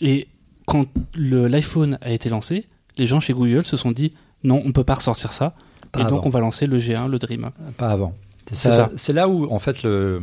Et 0.00 0.26
quand 0.66 0.86
l'iPhone 1.16 1.98
a 2.00 2.12
été 2.12 2.28
lancé, 2.30 2.64
les 2.98 3.06
gens 3.06 3.20
chez 3.20 3.32
Google 3.32 3.64
se 3.64 3.76
sont 3.76 3.92
dit 3.92 4.12
non, 4.44 4.62
on 4.64 4.72
peut 4.72 4.84
pas 4.84 4.94
ressortir 4.94 5.32
ça. 5.32 5.54
Pas 5.92 6.00
et 6.02 6.04
donc 6.04 6.26
on 6.26 6.30
va 6.30 6.40
lancer 6.40 6.66
le 6.66 6.78
G1, 6.78 7.08
le 7.08 7.18
Dream. 7.18 7.50
Pas 7.76 7.88
avant. 7.90 8.14
C'est 8.52 8.70
ça. 8.72 8.90
C'est 8.96 9.12
là 9.12 9.28
où, 9.28 9.44
en 9.52 9.58
fait, 9.58 9.82
le, 9.82 10.22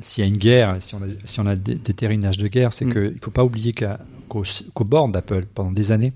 s'il 0.00 0.22
y 0.22 0.26
a 0.26 0.28
une 0.28 0.36
guerre, 0.38 0.76
si 0.80 0.94
on 0.94 0.98
a, 1.02 1.06
si 1.24 1.40
on 1.40 1.46
a 1.46 1.54
des, 1.56 1.74
des 1.74 1.92
terrainages 1.94 2.36
de 2.38 2.48
guerre, 2.48 2.72
c'est 2.72 2.84
Mm. 2.84 2.92
qu'il 2.92 3.02
ne 3.14 3.20
faut 3.22 3.30
pas 3.30 3.44
oublier 3.44 3.72
qu'à- 3.72 3.98
qu'au, 4.28 4.42
qu'au 4.74 4.84
board 4.84 5.12
d'Apple, 5.12 5.46
pendant 5.54 5.72
des 5.72 5.92
années, 5.92 6.12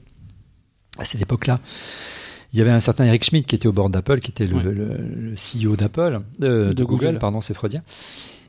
à 0.99 1.04
cette 1.04 1.21
époque-là, 1.23 1.61
il 2.52 2.59
y 2.59 2.62
avait 2.62 2.71
un 2.71 2.80
certain 2.80 3.04
Eric 3.04 3.25
Schmidt 3.25 3.47
qui 3.47 3.54
était 3.54 3.68
au 3.68 3.73
board 3.73 3.92
d'Apple, 3.92 4.21
qui 4.21 4.30
était 4.30 4.47
le, 4.47 4.56
Ouais. 4.56 4.62
le- 4.64 4.97
le 4.97 5.35
CEO 5.37 5.76
d'Apple, 5.76 6.21
euh, 6.42 6.68
de, 6.68 6.73
De 6.73 6.85
Google, 6.85 7.06
Google. 7.06 7.18
pardon, 7.18 7.40
c'est 7.40 7.54
freudien, 7.54 7.83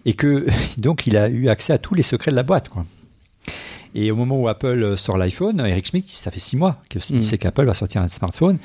et 0.06 0.14
que 0.14 0.46
donc 0.78 1.08
il 1.08 1.18
a 1.18 1.28
eu 1.30 1.50
accès 1.50 1.74
à 1.74 1.78
tous 1.78 1.94
les 1.94 2.04
secrets 2.04 2.32
de 2.32 2.36
la 2.38 2.44
boîte, 2.44 2.70
quoi. 2.70 2.86
Et 4.00 4.12
au 4.12 4.16
moment 4.16 4.40
où 4.40 4.48
Apple 4.48 4.96
sort 4.96 5.18
l'iPhone, 5.18 5.60
Eric 5.66 5.88
Schmidt, 5.88 6.08
ça 6.08 6.30
fait 6.30 6.40
six 6.40 6.56
mois 6.56 6.78
qu'il 6.90 7.02
Mm. 7.18 7.22
sait 7.22 7.38
qu'Apple 7.40 7.66
va 7.66 7.74
sortir 7.74 8.02
un 8.04 8.08
smartphone, 8.08 8.60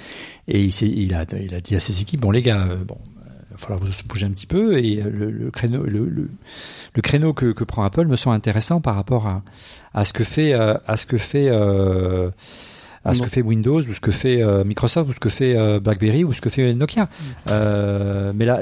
et 0.46 0.62
il, 0.62 1.14
a, 1.14 1.24
il 1.40 1.54
a 1.54 1.60
dit 1.60 1.74
à 1.74 1.80
ses 1.80 2.02
équipes, 2.02 2.20
bon 2.20 2.30
les 2.30 2.42
gars, 2.42 2.66
euh, 2.70 2.76
bon, 2.86 2.98
il 3.50 3.52
va 3.52 3.56
falloir 3.58 3.80
vous 3.80 3.90
bouger 4.06 4.26
un 4.26 4.30
petit 4.30 4.46
peu 4.46 4.76
et 4.78 5.00
euh, 5.02 5.10
le, 5.10 5.30
le 5.30 5.50
créneau, 5.50 5.84
le, 5.84 6.04
le- 6.06 6.30
le 6.94 7.02
créneau 7.02 7.32
que, 7.32 7.52
que 7.52 7.64
prend 7.64 7.82
Apple 7.84 8.06
me 8.06 8.16
semble 8.16 8.36
intéressant 8.36 8.80
par 8.82 8.94
rapport 8.94 9.26
à, 9.26 9.42
à 9.94 10.04
ce 10.04 10.12
que 10.12 10.24
fait 10.24 10.52
euh, 10.52 10.74
à 10.86 10.96
ce 10.98 11.06
que 11.06 11.16
fait 11.16 11.48
euh, 11.50 12.30
à 13.04 13.14
ce 13.14 13.18
Non. 13.20 13.24
que 13.24 13.30
fait 13.30 13.42
Windows 13.42 13.80
ou 13.80 13.92
ce 13.94 14.00
que 14.00 14.10
fait 14.12 14.42
euh, 14.42 14.64
Microsoft 14.64 15.08
ou 15.10 15.12
ce 15.14 15.18
que 15.20 15.28
fait 15.30 15.56
euh, 15.56 15.80
BlackBerry 15.80 16.24
ou 16.24 16.32
ce 16.32 16.40
que 16.40 16.50
fait 16.50 16.72
Nokia. 16.74 17.04
Mm. 17.04 17.08
Euh, 17.50 18.32
mais 18.34 18.44
là, 18.44 18.60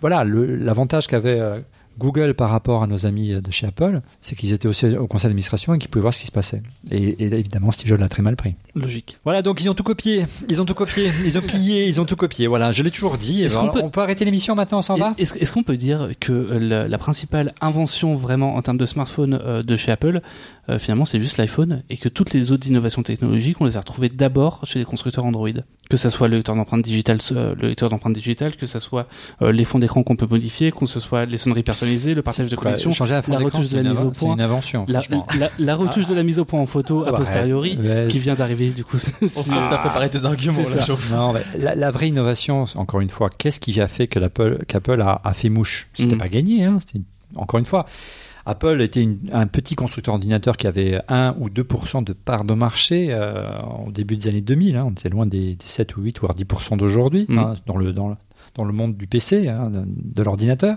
voilà, 0.00 0.24
l'avantage 0.24 1.06
qu'avait 1.06 1.38
euh, 1.38 1.58
Google 1.98 2.34
par 2.34 2.50
rapport 2.50 2.82
à 2.82 2.86
nos 2.86 3.06
amis 3.06 3.30
de 3.40 3.50
chez 3.50 3.66
Apple, 3.66 4.00
c'est 4.20 4.36
qu'ils 4.36 4.52
étaient 4.52 4.68
aussi 4.68 4.86
au 4.96 5.06
conseil 5.06 5.28
d'administration 5.28 5.74
et 5.74 5.78
qu'ils 5.78 5.88
pouvaient 5.88 6.02
voir 6.02 6.14
ce 6.14 6.20
qui 6.20 6.26
se 6.26 6.32
passait. 6.32 6.62
Et, 6.90 7.24
et 7.24 7.30
là, 7.30 7.36
évidemment, 7.36 7.70
Steve 7.70 7.88
Jobs 7.88 8.00
l'a 8.00 8.08
très 8.08 8.22
mal 8.22 8.36
pris. 8.36 8.54
Logique. 8.74 9.18
Voilà, 9.24 9.42
donc 9.42 9.60
ils 9.62 9.70
ont 9.70 9.74
tout 9.74 9.82
copié. 9.82 10.26
Ils 10.50 10.60
ont 10.60 10.64
tout 10.64 10.74
copié. 10.74 11.10
Ils 11.24 11.38
ont 11.38 11.42
pillé. 11.42 11.86
Ils 11.86 12.00
ont 12.00 12.04
tout 12.04 12.16
copié. 12.16 12.46
Voilà, 12.46 12.72
je 12.72 12.82
l'ai 12.82 12.90
toujours 12.90 13.16
dit. 13.18 13.42
Est-ce 13.42 13.56
qu'on 13.56 13.68
peut- 13.68 13.80
on 13.82 13.90
peut 13.90 14.00
arrêter 14.00 14.24
l'émission 14.24 14.54
maintenant, 14.54 14.78
on 14.78 14.82
s'en 14.82 14.96
va? 14.96 15.14
Est-ce 15.18 15.52
qu'on 15.52 15.62
peut 15.62 15.76
dire 15.76 16.10
que 16.20 16.32
euh, 16.32 16.58
la, 16.58 16.88
la 16.88 16.98
principale 16.98 17.54
invention 17.60 18.16
vraiment 18.16 18.56
en 18.56 18.62
termes 18.62 18.78
de 18.78 18.86
smartphone 18.86 19.40
euh, 19.42 19.62
de 19.62 19.76
chez 19.76 19.90
Apple, 19.92 20.20
euh, 20.68 20.78
finalement, 20.78 21.04
c'est 21.04 21.20
juste 21.20 21.36
l'iPhone 21.38 21.82
et 21.90 21.96
que 21.96 22.08
toutes 22.08 22.32
les 22.34 22.52
autres 22.52 22.66
innovations 22.66 23.02
technologiques, 23.02 23.60
on 23.60 23.64
les 23.66 23.76
a 23.76 23.80
retrouvées 23.80 24.08
d'abord 24.08 24.60
chez 24.64 24.78
les 24.78 24.84
constructeurs 24.84 25.24
Android. 25.24 25.48
Que 25.88 25.96
ça 25.96 26.10
soit 26.10 26.26
le 26.26 26.36
lecteur 26.38 26.56
d'empreintes 26.56 26.82
digitales, 26.82 27.18
euh, 27.30 27.54
le 27.60 27.68
lecteur 27.68 27.88
d'empreintes 27.88 28.14
digitales, 28.14 28.56
que 28.56 28.66
ça 28.66 28.80
soit 28.80 29.06
euh, 29.42 29.52
les 29.52 29.64
fonds 29.64 29.78
d'écran 29.78 30.02
qu'on 30.02 30.16
peut 30.16 30.26
modifier, 30.28 30.72
que 30.72 30.86
ce 30.86 30.98
soit 30.98 31.26
les 31.26 31.38
sonneries 31.38 31.62
personnalisées 31.62 32.14
le 32.14 32.22
partage 32.22 32.48
de 32.48 32.56
connexion, 32.56 32.90
changer 32.90 33.14
un 33.14 33.22
fond 33.22 33.32
la 33.32 33.38
retouche 33.38 33.68
de 33.70 33.76
la 33.80 33.90
mise 33.90 34.00
au 34.00 34.10
point. 34.10 34.34
une 34.34 34.40
invention. 34.40 34.84
La, 34.88 35.00
franchement. 35.02 35.26
la- 35.38 35.50
la 35.58 35.76
retouche 35.76 36.06
de 36.06 36.14
la 36.14 36.24
mise 36.24 36.40
au 36.40 36.44
point 36.44 36.60
en 36.60 36.66
photo 36.66 37.04
Ah 37.04 37.10
a 37.10 37.12
bah, 37.12 37.18
posteriori, 37.18 37.78
qui 38.08 38.18
vient 38.18 38.34
d'arriver 38.34 38.70
du 38.70 38.84
coup. 38.84 38.96
On 39.22 39.26
sent 39.28 39.50
que 39.50 39.70
t'as 39.70 39.78
préparé 39.78 40.10
tes 40.10 40.24
arguments, 40.24 40.58
là, 40.58 40.64
ça. 40.64 40.80
Chauffe. 40.80 41.10
Non, 41.12 41.34
la, 41.56 41.74
la 41.76 41.90
vraie 41.92 42.08
innovation, 42.08 42.64
encore 42.74 43.00
une 43.00 43.08
fois, 43.10 43.30
qu'est-ce 43.30 43.60
qui 43.60 43.80
a 43.80 43.86
fait 43.86 44.08
que 44.08 44.18
l'Apple, 44.18 44.64
qu'Apple 44.66 45.00
a, 45.00 45.20
a 45.22 45.32
fait 45.34 45.48
mouche? 45.50 45.88
C'était 45.94 46.14
Mhm. 46.14 46.20
pas 46.20 46.28
gagné, 46.28 46.64
hein, 46.64 46.78
encore 47.36 47.58
une 47.60 47.64
fois. 47.64 47.86
Apple 48.46 48.80
était 48.80 49.02
une- 49.02 49.18
un 49.32 49.46
petit 49.46 49.74
constructeur 49.74 50.14
d'ordinateurs 50.14 50.56
qui 50.56 50.66
avait 50.66 51.00
1 51.08 51.34
ou 51.40 51.48
2% 51.50 52.02
de 52.02 52.12
part 52.12 52.44
de 52.44 52.54
marché 52.54 53.08
euh, 53.10 53.44
au 53.86 53.90
début 53.90 54.16
des 54.16 54.28
années 54.28 54.40
2000. 54.40 54.76
hein. 54.76 54.84
on 54.86 54.92
était 54.92 55.08
loin 55.08 55.26
des, 55.26 55.56
des 55.56 55.66
7 55.66 55.96
ou 55.96 56.02
8 56.02 56.20
voire 56.20 56.34
10% 56.34 56.76
d'aujourd'hui 56.76 57.26
Mhm. 57.28 57.38
hein, 57.38 57.54
dans, 57.66 57.76
le, 57.76 57.92
dans, 57.92 58.08
le, 58.08 58.14
dans 58.54 58.64
le 58.64 58.72
monde 58.72 58.96
du 58.96 59.06
PC, 59.06 59.48
hein, 59.48 59.68
de, 59.70 59.82
de 59.86 60.22
l'ordinateur. 60.22 60.76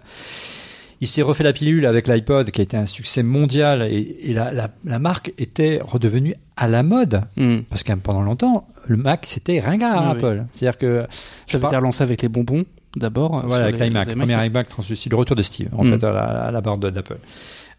Il 1.02 1.08
s'est 1.08 1.22
refait 1.22 1.46
la 1.46 1.54
pilule 1.54 1.86
avec 1.86 2.10
l'iPod 2.10 2.52
qui 2.52 2.60
a 2.60 2.64
été 2.64 2.76
un 2.76 2.86
succès 2.86 3.24
mondial 3.24 3.84
et, 3.84 4.18
et 4.22 4.34
la, 4.34 4.52
la- 4.52 4.70
la 4.84 5.00
marque 5.00 5.32
était 5.38 5.80
redevenue 5.82 6.34
à 6.58 6.68
la 6.68 6.84
mode. 6.84 7.22
Hmm. 7.38 7.60
Parce 7.70 7.84
que 7.84 7.94
pendant 7.94 8.22
longtemps, 8.22 8.68
le 8.86 8.98
Mac 8.98 9.26
c'était 9.26 9.60
ringard 9.62 10.04
Oui, 10.04 10.12
Apple. 10.18 10.46
C'est-à-dire 10.52 10.78
que 10.78 11.06
Ça 11.46 11.58
avait 11.58 11.68
été 11.68 11.76
relancé 11.78 12.04
avec 12.04 12.22
les 12.22 12.28
bonbons 12.28 12.66
d'abord. 12.96 13.46
voilà, 13.46 13.72
les 13.72 13.92
premier 14.16 14.46
iMac 14.48 14.70
translucide, 14.70 15.12
le 15.12 15.18
retour 15.18 15.36
de 15.36 15.44
Steve, 15.44 15.70
en 15.78 15.84
Mm. 15.84 15.92
fait, 16.00 16.04
à 16.06 16.12
la, 16.12 16.22
à 16.48 16.52
la 16.52 16.62
barre 16.62 16.78
d'Apple. 16.78 17.18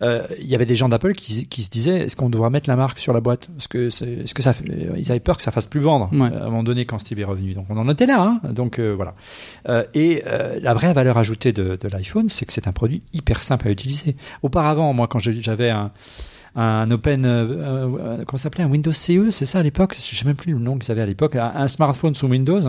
Euh, 0.03 0.27
Il 0.41 0.47
y 0.47 0.55
avait 0.55 0.65
des 0.65 0.77
gens 0.77 0.89
d'Apple 0.89 1.13
qui, 1.13 1.47
qui 1.47 1.61
se 1.61 1.69
disaient 1.69 1.99
est-ce 2.07 2.17
qu'on 2.17 2.31
devrait 2.31 2.49
mettre 2.49 2.71
la 2.71 2.77
marque 2.77 2.99
sur 2.99 3.13
la 3.13 3.21
boîte? 3.21 3.49
Parce 3.55 3.69
que, 3.69 3.91
c'est- 3.91 4.11
est-ce 4.25 4.33
que 4.35 4.43
ça, 4.43 4.55
fait- 4.55 4.65
ils 4.97 5.11
avaient 5.11 5.21
peur 5.21 5.37
que 5.37 5.43
ça 5.43 5.51
fasse 5.51 5.67
plus 5.67 5.81
vendre 5.81 6.09
Ouais. 6.13 6.35
à 6.35 6.45
un 6.45 6.49
moment 6.49 6.63
donné 6.63 6.87
quand 6.87 6.99
Steve 6.99 7.21
est 7.21 7.25
revenu. 7.25 7.53
Donc 7.53 7.67
on 7.69 7.77
en 7.77 7.87
était 7.91 8.07
là, 8.07 8.23
hein. 8.43 8.53
donc 8.53 8.79
euh, 8.79 8.95
voilà. 8.95 9.15
Euh, 9.69 9.85
et 9.93 10.23
la 10.63 10.73
vraie 10.73 10.95
valeur 10.95 11.19
ajoutée 11.19 11.53
de, 11.53 11.77
de 11.79 11.89
l'iPhone, 11.89 12.29
c'est 12.31 12.47
que 12.47 12.53
c'est 12.55 12.67
un 12.67 12.73
produit 12.73 13.03
hyper 13.13 13.43
simple 13.43 13.69
à 13.69 13.71
utiliser. 13.71 14.17
Auparavant, 14.43 14.93
moi, 14.95 15.07
quand 15.07 15.19
j'avais 15.19 15.69
un 15.71 15.91
un 16.57 16.91
Open, 16.91 17.23
comment 18.27 18.37
ça 18.37 18.45
s'appelait, 18.45 18.65
un 18.65 18.71
Windows 18.71 18.91
CE, 18.91 19.31
c'est 19.31 19.47
ça 19.47 19.61
à 19.61 19.63
l'époque? 19.63 19.95
Je 19.97 20.17
sais 20.17 20.25
même 20.25 20.35
plus 20.35 20.53
le 20.53 20.59
nom 20.59 20.79
qu'ils 20.79 20.91
avaient 20.91 21.01
à 21.03 21.07
l'époque. 21.07 21.37
Un 21.37 21.69
smartphone 21.69 22.15
sous 22.17 22.27
Windows 22.27 22.61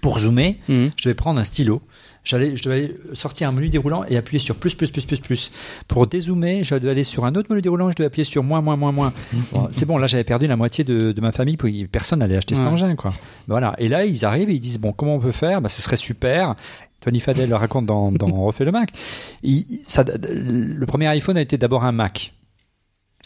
pour 0.00 0.18
zoomer 0.18 0.58
Hmm. 0.68 0.86
je 0.96 1.04
devais 1.04 1.14
prendre 1.14 1.40
un 1.40 1.44
stylo. 1.44 1.82
J'allais, 2.24 2.56
je 2.56 2.62
devais 2.64 2.92
sortir 3.12 3.48
un 3.48 3.52
menu 3.52 3.68
déroulant 3.68 4.04
et 4.08 4.16
appuyer 4.16 4.40
sur 4.40 4.56
plus, 4.56 4.74
plus, 4.74 4.90
plus, 4.90 5.04
plus, 5.06 5.20
plus. 5.20 5.52
Pour 5.86 6.08
dézoomer, 6.08 6.64
je 6.64 6.74
devais 6.74 6.90
aller 6.90 7.04
sur 7.04 7.24
un 7.24 7.32
autre 7.36 7.46
menu 7.50 7.62
déroulant, 7.62 7.88
je 7.90 7.94
devais 7.94 8.08
appuyer 8.08 8.24
sur 8.24 8.42
moins, 8.42 8.60
moins, 8.60 8.76
moins, 8.76 8.90
moins. 8.90 9.12
Bon, 9.52 9.68
c'est 9.70 9.86
bon, 9.86 9.96
là, 9.96 10.08
j'avais 10.08 10.24
perdu 10.24 10.48
la 10.48 10.56
moitié 10.56 10.82
de, 10.82 11.12
de 11.12 11.20
ma 11.20 11.30
famille, 11.30 11.56
puis 11.56 11.86
personne 11.86 12.18
n'allait 12.18 12.36
acheter 12.36 12.56
cet 12.56 12.64
engin, 12.72 12.96
quoi. 12.96 13.12
Voilà. 13.46 13.76
Et 13.78 13.86
là, 13.86 14.04
ils 14.04 14.24
arrivent 14.24 14.50
et 14.50 14.54
ils 14.54 14.60
disent, 14.60 14.80
bon, 14.80 14.92
comment 14.92 15.14
on 15.14 15.20
peut 15.20 15.30
faire? 15.30 15.60
Bah, 15.60 15.68
ce 15.68 15.80
serait 15.80 15.94
super. 15.96 16.56
Tony 17.00 17.20
Fadell 17.20 17.48
le 17.48 17.54
raconte 17.54 17.86
dans, 17.86 18.10
refait 18.44 18.64
le 18.64 18.72
Mac. 18.72 18.90
Il- 19.44 19.82
ça, 19.86 20.02
le 20.02 20.84
premier 20.84 21.06
iPhone 21.06 21.36
a 21.36 21.40
été 21.42 21.56
d'abord 21.58 21.84
un 21.84 21.92
Mac. 21.92 22.32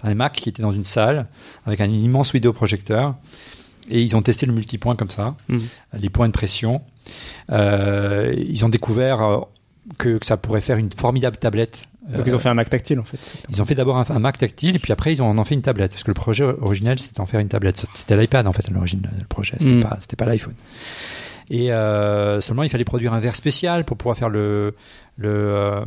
Un 0.03 0.15
Mac 0.15 0.35
qui 0.35 0.51
était 0.51 0.63
dans 0.63 0.73
une 0.73 0.85
salle 0.85 1.27
avec 1.65 1.81
un 1.81 1.87
immense 1.87 2.33
vidéoprojecteur. 2.35 3.15
Et 3.89 4.03
ils 4.03 4.15
ont 4.17 4.23
testé 4.23 4.47
le 4.47 4.53
multipoint 4.53 4.97
comme 4.97 5.11
ça, 5.11 5.35
Mhm. 5.49 5.63
les 5.99 6.11
points 6.11 6.29
de 6.29 6.33
pression. 6.33 6.83
Euh, 7.51 8.35
ils 8.37 8.65
ont 8.65 8.69
découvert 8.69 9.23
euh, 9.23 9.41
que, 9.99 10.19
que 10.19 10.27
ça 10.27 10.37
pourrait 10.37 10.61
faire 10.61 10.77
une 10.77 10.91
formidable 10.93 11.37
tablette. 11.37 11.87
Donc 12.07 12.21
Euh, 12.21 12.23
ils 12.27 12.35
ont 12.35 12.39
fait 12.39 12.49
un 12.49 12.55
Mac 12.55 12.71
tactile 12.71 12.99
en 12.99 13.05
fait. 13.05 13.19
ils 13.51 13.61
ont 13.61 13.65
fait 13.65 13.75
d'abord 13.75 13.99
un, 13.99 14.05
un 14.09 14.19
Mac 14.19 14.39
tactile 14.39 14.75
et 14.75 14.79
puis 14.79 14.93
après 14.93 15.13
ils 15.13 15.21
ont 15.23 15.39
en, 15.39 15.45
fait 15.45 15.55
une 15.55 15.63
tablette 15.63 15.91
parce 15.93 16.03
que 16.03 16.11
le 16.11 16.15
projet 16.15 16.45
originel 16.45 16.99
c'était 16.99 17.15
d'en 17.17 17.27
faire 17.27 17.41
une 17.41 17.49
tablette. 17.49 17.85
C'était 17.95 18.17
l'iPad 18.17 18.47
en 18.47 18.53
fait 18.53 18.67
à 18.69 18.73
l'origine 18.73 19.03
le 19.19 19.25
projet, 19.27 19.57
c'était 19.59 19.75
Mm. 19.75 19.83
pas 19.83 19.97
c'était 20.01 20.17
pas 20.17 20.25
l'iPhone. 20.25 20.55
Et 21.53 21.73
euh, 21.73 22.41
seulement 22.41 22.63
il 22.63 22.69
fallait 22.69 22.85
produire 22.85 23.13
un 23.13 23.19
verre 23.19 23.35
spécial 23.35 23.85
pour 23.85 23.97
pouvoir 23.97 24.17
faire 24.17 24.29
le 24.29 24.75
le 25.17 25.29
euh, 25.29 25.85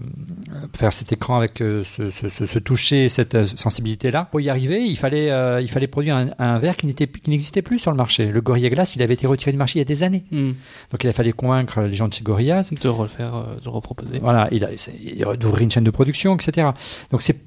faire 0.75 0.91
cet 0.93 1.12
écran 1.13 1.38
avec 1.38 1.62
euh, 1.62 1.82
ce, 1.84 2.10
ce, 2.10 2.27
ce, 2.29 2.46
ce 2.46 2.60
toucher, 2.60 3.08
cette 3.10 3.34
euh, 3.34 3.46
sensibilité 3.46 4.12
là. 4.12 4.27
Pour 4.29 4.41
y 4.41 4.50
arriver, 4.50 4.84
il 4.84 4.98
fallait 4.98 5.32
euh, 5.32 5.62
il 5.62 5.70
fallait 5.72 5.88
produire 5.88 6.15
un, 6.17 6.27
un 6.38 6.60
verre 6.60 6.75
qui 6.75 6.86
n'était 6.86 7.08
qui 7.08 7.29
n'existait 7.29 7.62
plus 7.62 7.79
sur 7.79 7.91
le 7.91 7.98
marché. 7.98 8.27
Le 8.27 8.41
Gorilla 8.41 8.70
Glass, 8.70 8.96
il 8.96 9.01
avait 9.01 9.13
été 9.13 9.25
retiré 9.25 9.51
du 9.53 9.58
marché 9.58 9.79
il 9.79 9.82
y 9.82 9.84
a 9.84 9.86
des 9.86 10.03
années. 10.03 10.25
Hmm. 10.32 10.51
Donc 10.91 11.03
il 11.03 11.08
a 11.10 11.13
fallu 11.13 11.34
convaincre 11.34 11.82
les 11.82 11.93
gens 11.93 12.10
de 12.10 12.13
chez 12.13 12.24
Gorilla 12.24 12.62
De 12.62 12.88
refaire, 12.89 13.34
euh, 13.36 13.55
de 13.55 13.63
le 13.63 13.70
reproposer. 13.72 14.20
voilà, 14.20 14.50
il 14.51 14.65
a 14.65 14.75
c'est- 14.75 14.93
il 15.01 15.24
a 15.24 15.36
d'ouvrir 15.38 15.63
une 15.63 15.72
chaîne 15.72 15.86
de 15.86 15.91
production, 15.91 16.36
etc. 16.36 16.67
Donc 17.10 17.22
c'est 17.22 17.38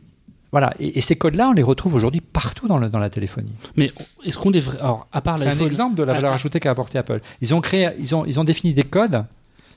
voilà, 0.53 0.73
et, 0.79 0.99
et 0.99 1.01
ces 1.01 1.17
codes-là, 1.17 1.49
on 1.51 1.53
les 1.53 1.63
retrouve 1.63 1.95
aujourd'hui 1.95 2.21
partout 2.21 2.69
dans, 2.69 2.79
le, 2.79 2.89
dans 2.89 2.99
la 2.99 3.11
téléphonie. 3.11 3.53
Mais 3.77 3.91
est-ce 4.25 4.39
qu'on 4.39 4.51
les 4.51 4.69
alors 4.81 5.07
à 5.13 5.21
part 5.21 5.39
C'est 5.39 5.49
un 5.49 5.59
exemple 5.59 5.97
de 5.97 6.03
la 6.03 6.13
valeur 6.15 6.31
Ah, 6.31 6.33
ah. 6.33 6.35
ajoutée 6.37 6.61
qu'a 6.61 6.71
apporté 6.71 6.99
Apple. 6.99 7.21
Ils 7.41 7.55
ont 7.55 7.61
créé, 7.61 7.91
ils 7.99 8.15
ont, 8.15 8.25
ils 8.25 8.39
ont 8.41 8.45
défini 8.45 8.73
des 8.73 8.85
codes, 8.85 9.25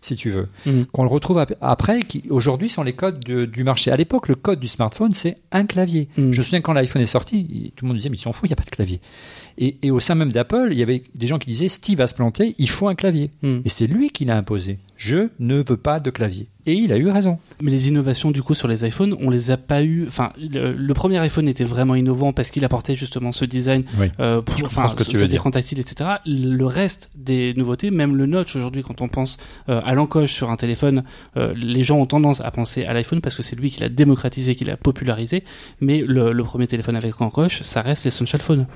si 0.02 0.16
tu 0.16 0.30
veux, 0.30 0.48
Mhm. 0.66 0.86
qu'on 0.86 1.04
le 1.04 1.10
retrouve 1.10 1.40
ap- 1.40 1.56
après, 1.60 2.04
qui 2.04 2.24
aujourd'hui 2.30 2.70
sont 2.70 2.84
les 2.84 2.94
codes 2.94 3.20
de- 3.26 3.44
du 3.46 3.64
marché. 3.66 3.92
À 3.92 3.98
l'époque, 3.98 4.30
le 4.30 4.36
code 4.36 4.60
du 4.60 4.68
smartphone, 4.70 5.12
c'est 5.12 5.38
un 5.52 5.66
clavier. 5.66 6.08
Mhm. 6.18 6.32
Je 6.32 6.38
me 6.40 6.44
souviens 6.44 6.62
quand 6.62 6.72
l'iPhone 6.74 7.02
est 7.02 7.06
sorti, 7.06 7.74
tout 7.76 7.84
le 7.84 7.90
monde 7.90 7.98
disait 7.98 8.10
mais 8.10 8.16
ils 8.16 8.22
s'en 8.22 8.32
foutent, 8.32 8.46
il 8.50 8.52
n'y 8.52 8.54
a 8.54 8.58
pas 8.58 8.64
de 8.64 8.70
clavier. 8.70 9.02
Et, 9.62 9.76
et 9.84 9.92
au 9.92 10.00
sein 10.00 10.16
même 10.16 10.32
d'Apple, 10.32 10.70
il 10.72 10.78
y 10.78 10.84
avait 10.84 11.04
des 11.16 11.28
gens 11.28 11.38
qui 11.38 11.48
disaient 11.48 11.68
Steve 11.68 11.98
va 11.98 12.08
se 12.08 12.16
planter, 12.16 12.56
il 12.58 12.70
faut 12.70 12.88
un 12.88 12.96
clavier. 12.96 13.30
Hmm. 13.44 13.60
Et 13.66 13.70
c'est 13.70 13.88
lui 13.88 14.10
qui 14.10 14.24
l'a 14.26 14.38
imposé. 14.38 14.80
Je 14.96 15.30
ne 15.40 15.56
veux 15.58 15.78
pas 15.78 16.00
de 16.00 16.10
clavier. 16.10 16.48
Et 16.66 16.74
il 16.74 16.92
a 16.94 16.98
eu 16.98 17.10
raison. 17.10 17.40
Mais 17.62 17.72
les 17.72 17.88
innovations 17.88 18.32
du 18.32 18.44
coup 18.44 18.54
sur 18.54 18.68
les 18.68 18.86
iPhones, 18.86 19.16
on 19.22 19.30
les 19.30 19.50
a 19.50 19.58
pas 19.58 19.82
eu. 19.82 20.06
Enfin, 20.08 20.32
le, 20.38 20.74
le 20.74 20.94
premier 20.94 21.18
iPhone 21.18 21.48
était 21.48 21.64
vraiment 21.64 21.96
innovant 21.96 22.32
parce 22.34 22.52
qu'il 22.52 22.64
apportait 22.66 22.96
justement 22.96 23.32
ce 23.32 23.44
design, 23.46 23.84
Oui. 24.00 24.08
euh, 24.20 24.42
pour, 24.42 24.56
enfin, 24.66 24.86
ce 24.88 25.24
écran 25.34 25.52
tactile, 25.52 25.80
etc. 25.80 26.10
Le 26.26 26.64
reste 26.66 27.10
des 27.16 27.54
nouveautés, 27.56 27.92
même 27.92 28.16
le 28.18 28.26
notch 28.28 28.56
aujourd'hui, 28.56 28.84
quand 28.84 29.02
on 29.02 29.08
pense 29.08 29.38
euh, 29.70 29.82
à 29.84 29.96
l'encoche 29.96 30.32
sur 30.34 30.52
un 30.52 30.58
téléphone, 30.58 31.04
euh, 31.38 31.54
les 31.56 31.82
gens 31.84 31.98
ont 31.98 32.06
tendance 32.06 32.42
à 32.42 32.52
penser 32.52 32.86
à 32.86 32.94
l'iPhone 32.94 33.22
parce 33.22 33.36
que 33.36 33.42
c'est 33.42 33.56
lui 33.56 33.72
qui 33.72 33.80
l'a 33.80 33.90
démocratisé, 33.90 34.56
qui 34.56 34.66
l'a 34.66 34.78
popularisé. 34.78 35.44
Mais 35.80 36.04
le, 36.06 36.34
le 36.34 36.44
premier 36.44 36.68
téléphone 36.68 36.98
avec 36.98 37.20
encoche, 37.22 37.62
ça 37.64 37.82
reste 37.82 38.04
l'essential 38.04 38.42
phone. 38.42 38.68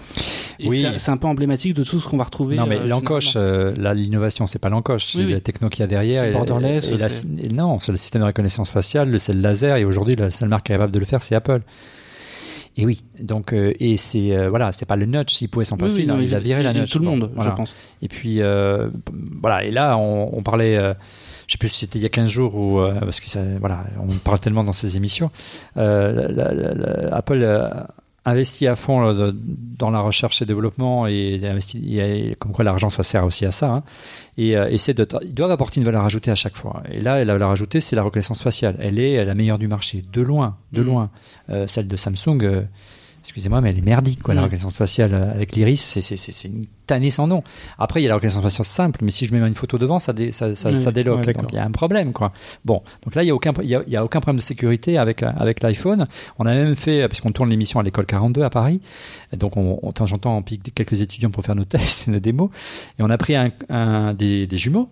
Et 0.59 0.67
Oui. 0.73 0.85
c'est- 0.97 1.11
un 1.11 1.17
peu 1.17 1.27
emblématique 1.27 1.73
de 1.75 1.83
tout 1.83 1.99
ce 1.99 2.07
qu'on 2.07 2.17
va 2.17 2.23
retrouver. 2.25 2.55
Non, 2.55 2.65
mais 2.67 2.79
euh, 2.79 2.85
l'encoche, 2.87 3.33
euh, 3.35 3.73
là, 3.77 3.93
l'innovation, 3.93 4.47
c'est 4.47 4.59
pas 4.59 4.69
l'encoche, 4.69 5.05
c'est 5.05 5.19
Oui, 5.19 5.25
oui. 5.25 5.31
la 5.33 5.41
techno 5.41 5.69
qu'il 5.69 5.81
y 5.81 5.83
a 5.83 5.87
derrière. 5.87 6.21
C'est 6.23 6.31
borderless, 6.31 6.87
et 6.89 6.97
la- 6.97 7.09
c'est- 7.09 7.27
et 7.41 7.49
non, 7.49 7.79
c'est 7.79 7.91
le 7.91 7.97
système 7.97 8.21
de 8.21 8.27
reconnaissance 8.27 8.69
faciale, 8.69 9.09
le- 9.09 9.17
c'est 9.17 9.33
le 9.33 9.41
laser, 9.41 9.77
et 9.77 9.85
aujourd'hui, 9.85 10.15
la 10.15 10.31
seule 10.31 10.49
marque 10.49 10.65
capable 10.67 10.91
de 10.91 10.99
le 10.99 11.05
faire, 11.05 11.23
c'est 11.23 11.35
Apple. 11.35 11.61
Et 12.75 12.85
oui, 12.87 13.03
donc, 13.19 13.53
euh, 13.53 13.71
et 13.79 13.97
c'est, 13.97 14.35
euh, 14.35 14.49
voilà, 14.49 14.71
c'est 14.71 14.87
pas 14.87 14.95
le 14.95 15.05
notch, 15.05 15.31
s'il 15.35 15.47
pouvait 15.47 15.63
s'en 15.65 15.77
passer, 15.77 15.97
oui, 15.97 16.07
non, 16.07 16.15
non, 16.15 16.21
il 16.23 16.33
a 16.33 16.39
viré 16.39 16.63
la 16.63 16.73
notch. 16.73 16.89
Tout 16.89 16.97
le 16.99 17.05
Bon, 17.05 17.11
monde, 17.17 17.31
voilà. 17.35 17.51
je 17.51 17.55
pense. 17.55 17.75
Et 18.01 18.07
puis, 18.07 18.41
euh, 18.41 18.89
voilà, 19.41 19.63
et 19.63 19.69
là, 19.69 19.95
on, 19.97 20.35
on 20.35 20.41
parlait, 20.41 20.75
je 21.45 21.51
sais 21.51 21.59
plus 21.59 21.69
si 21.69 21.81
c'était 21.81 21.99
il 21.99 22.01
y 22.01 22.05
a 22.07 22.09
15 22.09 22.29
jours 22.31 22.55
ou, 22.55 22.79
parce 22.99 23.19
que 23.21 23.27
ça, 23.27 23.41
voilà, 23.59 23.83
on 24.01 24.11
parle 24.23 24.39
tellement 24.39 24.63
dans 24.63 24.73
ces 24.73 24.97
émissions, 24.97 25.29
la- 25.75 26.11
la- 26.11 26.51
la- 26.53 27.15
Apple 27.15 27.43
investit 28.25 28.67
à 28.67 28.75
fond 28.75 29.01
là, 29.01 29.13
de- 29.13 29.35
dans 29.77 29.91
la 29.91 29.99
recherche 29.99 30.41
et 30.41 30.45
développement 30.45 31.07
et, 31.07 31.39
investi- 31.43 31.99
et 31.99 32.35
comme 32.39 32.51
quoi 32.53 32.63
l'argent 32.63 32.89
ça 32.89 33.03
sert 33.03 33.25
aussi 33.25 33.45
à 33.45 33.51
ça 33.51 33.69
hein, 33.71 33.83
et 34.37 34.55
euh, 34.55 34.69
essaie 34.69 34.93
de 34.93 35.05
ils 35.23 35.33
doivent 35.33 35.51
apporter 35.51 35.79
une 35.81 35.85
valeur 35.85 36.05
ajoutée 36.05 36.31
à 36.31 36.35
chaque 36.35 36.55
fois. 36.55 36.83
Et 36.89 37.01
là 37.01 37.23
la 37.25 37.33
valeur 37.33 37.51
ajoutée 37.51 37.79
c'est 37.81 37.95
la 37.95 38.03
reconnaissance 38.03 38.41
faciale. 38.41 38.77
Elle 38.79 38.97
est 38.99 39.25
la 39.25 39.35
meilleure 39.35 39.59
du 39.59 39.67
marché 39.67 40.03
de 40.11 40.21
loin 40.21 40.57
de 40.71 40.81
Mhm. 40.81 40.87
loin. 40.87 41.09
Euh, 41.49 41.67
celle 41.67 41.87
de 41.87 41.95
Samsung 41.97 42.39
euh, 42.43 42.61
excusez-moi 43.23 43.61
mais 43.61 43.69
elle 43.69 43.77
est 43.77 43.81
merdique 43.81 44.21
quoi 44.21 44.33
la 44.33 44.41
Mhm. 44.41 44.45
reconnaissance 44.45 44.75
faciale 44.75 45.13
euh, 45.13 45.31
avec 45.31 45.55
l'iris 45.55 45.79
c'est 46.01 46.47
une 46.47 46.65
tannée 46.85 47.09
sans 47.09 47.25
nom 47.27 47.41
après 47.79 48.01
il 48.01 48.03
y 48.03 48.07
a 48.07 48.09
la 48.09 48.15
reconnaissance 48.15 48.43
faciale 48.43 48.65
simple 48.65 48.99
mais 49.03 49.11
si 49.11 49.25
je 49.25 49.33
mets 49.33 49.45
une 49.47 49.53
photo 49.55 49.77
devant 49.77 49.97
ça 49.99 50.11
dé- 50.13 50.31
ça 50.31 50.53
ça, 50.55 50.75
ça 50.75 50.91
déloque 50.91 51.19
ouais, 51.19 51.25
d'accord. 51.27 51.43
donc 51.43 51.51
il 51.53 51.55
y 51.55 51.59
a 51.59 51.65
un 51.65 51.71
problème 51.71 52.11
quoi 52.13 52.33
bon 52.65 52.81
donc 53.03 53.15
là 53.15 53.23
il 53.23 53.27
y 53.27 53.31
a 53.31 53.35
aucun 53.35 53.53
il 53.61 53.69
y 53.69 53.75
a, 53.75 53.81
il 53.87 53.93
y 53.93 53.95
a 53.95 54.03
aucun 54.03 54.19
problème 54.19 54.37
de 54.39 54.43
sécurité 54.45 54.97
avec 54.97 55.23
avec 55.23 55.63
l'iPhone 55.63 56.07
on 56.39 56.45
a 56.45 56.53
même 56.53 56.75
fait 56.75 57.07
puisqu'on 57.07 57.31
tourne 57.31 57.49
l'émission 57.49 57.79
à 57.79 57.83
l'école 57.83 58.05
42 58.05 58.41
à 58.43 58.49
Paris 58.49 58.81
donc 59.37 59.55
on, 59.57 59.79
on 59.81 59.91
temps 59.93 60.11
en 60.11 60.17
temps 60.17 60.35
on 60.37 60.41
pique 60.41 60.73
quelques 60.75 61.01
étudiants 61.01 61.29
pour 61.31 61.43
faire 61.45 61.55
nos 61.55 61.63
tests 61.73 62.07
et 62.07 62.11
nos 62.11 62.19
démos 62.19 62.49
et 62.99 63.03
on 63.03 63.09
a 63.09 63.17
pris 63.17 63.35
un, 63.35 63.51
un 63.69 64.13
des, 64.13 64.47
des 64.47 64.57
jumeaux 64.57 64.89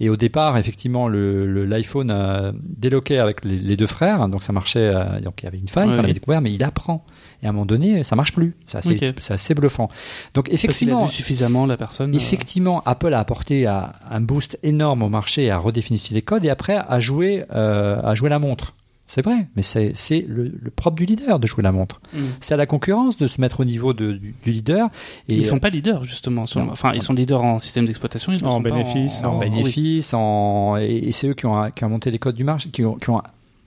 et 0.00 0.08
au 0.08 0.16
départ, 0.16 0.56
effectivement, 0.58 1.08
le 1.08 1.46
le- 1.46 1.64
l'iPhone 1.64 2.10
a 2.10 2.52
déloqué 2.62 3.18
avec 3.18 3.44
les, 3.44 3.56
les 3.56 3.76
deux 3.76 3.86
frères, 3.86 4.28
donc 4.28 4.42
ça 4.42 4.52
marchait. 4.52 4.80
euh, 4.94 5.20
donc 5.20 5.42
il 5.42 5.44
y 5.44 5.48
avait 5.48 5.58
une 5.58 5.68
faille 5.68 5.88
qu'on 5.88 5.94
avait 5.98 6.08
oui. 6.08 6.12
découvert, 6.12 6.40
mais 6.40 6.52
il 6.52 6.64
apprend. 6.64 7.04
Et 7.42 7.46
à 7.46 7.50
un 7.50 7.52
moment 7.52 7.66
donné, 7.66 8.02
ça 8.02 8.16
marche 8.16 8.32
plus. 8.32 8.56
C'est 8.66 8.78
assez, 8.78 8.94
Ok. 9.08 9.14
c'est 9.20 9.34
assez 9.34 9.54
bluffant. 9.54 9.88
Donc 10.34 10.48
Parce 10.48 10.48
qu'il 10.48 10.52
a 10.52 10.54
effectivement, 10.54 11.04
vu 11.06 11.12
suffisamment 11.12 11.66
la 11.66 11.76
personne. 11.76 12.12
euh, 12.14 12.16
Effectivement, 12.16 12.82
Apple 12.84 13.14
a 13.14 13.20
apporté 13.20 13.66
à- 13.66 13.94
un 14.10 14.20
boost 14.20 14.58
énorme 14.62 15.02
au 15.02 15.08
marché, 15.08 15.50
a 15.50 15.58
redéfini 15.58 16.02
les 16.12 16.22
codes 16.22 16.44
et 16.46 16.50
après 16.50 16.76
a 16.76 17.00
joué, 17.00 17.44
euh, 17.54 18.00
a 18.02 18.14
joué 18.14 18.28
la 18.30 18.38
montre. 18.38 18.74
C'est 19.06 19.22
vrai, 19.22 19.48
mais 19.56 19.62
c'est 19.62 19.92
c'est 19.94 20.24
le, 20.26 20.44
le 20.58 20.70
propre 20.70 20.96
du 20.96 21.04
leader 21.04 21.38
de 21.38 21.46
jouer 21.46 21.62
la 21.62 21.72
montre. 21.72 22.00
Mm. 22.14 22.18
C'est 22.40 22.54
à 22.54 22.56
la 22.56 22.64
concurrence 22.66 23.16
de 23.18 23.26
se 23.26 23.40
mettre 23.42 23.60
au 23.60 23.64
niveau 23.64 23.92
de- 23.92 24.12
du, 24.12 24.34
du 24.42 24.52
leader. 24.52 24.88
Et 25.28 25.34
Ils 25.34 25.44
sont 25.46 25.58
pas 25.58 25.68
leaders 25.68 26.04
justement. 26.04 26.46
sur 26.46 26.60
le- 26.60 26.66
Non. 26.66 26.72
Enfin, 26.72 26.92
ils 26.94 27.02
sont 27.02 27.12
leaders 27.12 27.42
en 27.42 27.58
système 27.58 27.84
d'exploitation. 27.84 28.32
Ils 28.32 28.42
En 28.46 28.52
sont 28.52 28.62
pas 28.62 28.70
bénéfice, 28.70 29.22
en 29.22 29.34
en- 29.34 29.38
bénéfice, 29.38 30.14
en, 30.14 30.76
et, 30.78 30.96
et 31.08 31.12
c'est 31.12 31.28
eux 31.28 31.34
qui 31.34 31.44
ont, 31.44 31.70
qui 31.70 31.84
ont 31.84 31.88
monté 31.90 32.10
les 32.10 32.18
codes 32.18 32.36
du 32.36 32.44
marché, 32.44 32.70
qui 32.70 32.84
ont, 32.86 32.94
qui 32.94 33.10
ont, 33.10 33.20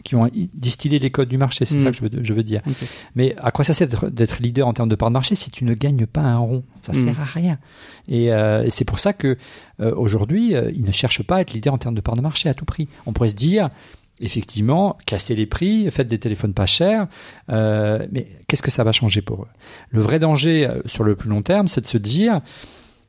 qui 0.03 0.15
ont 0.15 0.27
distillé 0.55 0.97
les 0.99 1.11
codes 1.11 1.29
du 1.29 1.37
marché. 1.37 1.65
C'est 1.65 1.75
Mm. 1.75 1.79
ça 1.79 1.91
que 1.91 1.97
je 1.97 2.01
veux, 2.01 2.09
je 2.23 2.33
veux 2.33 2.43
dire. 2.43 2.61
Mais 3.15 3.35
à 3.39 3.51
quoi 3.51 3.63
ça 3.63 3.73
sert 3.73 3.87
d'être- 3.87 4.09
d'être 4.09 4.39
leader 4.41 4.67
en 4.67 4.73
termes 4.73 4.89
de 4.89 4.95
part 4.95 5.09
de 5.09 5.13
marché 5.13 5.35
si 5.35 5.51
tu 5.51 5.63
ne 5.63 5.73
gagnes 5.75 6.07
pas 6.07 6.21
un 6.21 6.37
rond? 6.39 6.63
Ça 6.81 6.91
Mm. 6.91 7.03
sert 7.05 7.21
à 7.21 7.25
rien. 7.25 7.59
Et, 8.07 8.31
euh, 8.33 8.63
et 8.63 8.69
c'est 8.71 8.85
pour 8.85 8.97
ça 8.97 9.13
que 9.13 9.37
euh, 9.79 9.93
aujourd'hui, 9.95 10.55
euh, 10.55 10.71
ils 10.73 10.85
ne 10.85 10.91
cherchent 10.91 11.21
pas 11.23 11.35
à 11.37 11.41
être 11.41 11.53
leader 11.53 11.73
en 11.73 11.77
termes 11.77 11.95
de 11.95 12.01
part 12.01 12.15
de 12.15 12.21
marché 12.21 12.49
à 12.49 12.53
tout 12.55 12.65
prix. 12.65 12.87
On 13.05 13.13
pourrait 13.13 13.27
se 13.29 13.35
dire, 13.35 13.69
effectivement, 14.19 14.97
cassez 15.05 15.35
les 15.35 15.45
prix, 15.45 15.89
faites 15.91 16.07
des 16.07 16.19
téléphones 16.19 16.53
pas 16.53 16.65
chers, 16.65 17.07
euh, 17.49 18.05
mais 18.11 18.27
qu'est-ce 18.47 18.61
que 18.61 18.71
ça 18.71 18.83
va 18.83 18.91
changer 18.91 19.21
pour 19.21 19.43
eux? 19.43 19.47
Le 19.89 20.01
vrai 20.01 20.19
danger 20.19 20.67
euh, 20.67 20.81
sur 20.85 21.03
le 21.03 21.15
plus 21.15 21.29
long 21.29 21.41
terme, 21.41 21.67
c'est 21.67 21.81
de 21.81 21.87
se 21.87 21.97
dire, 21.97 22.41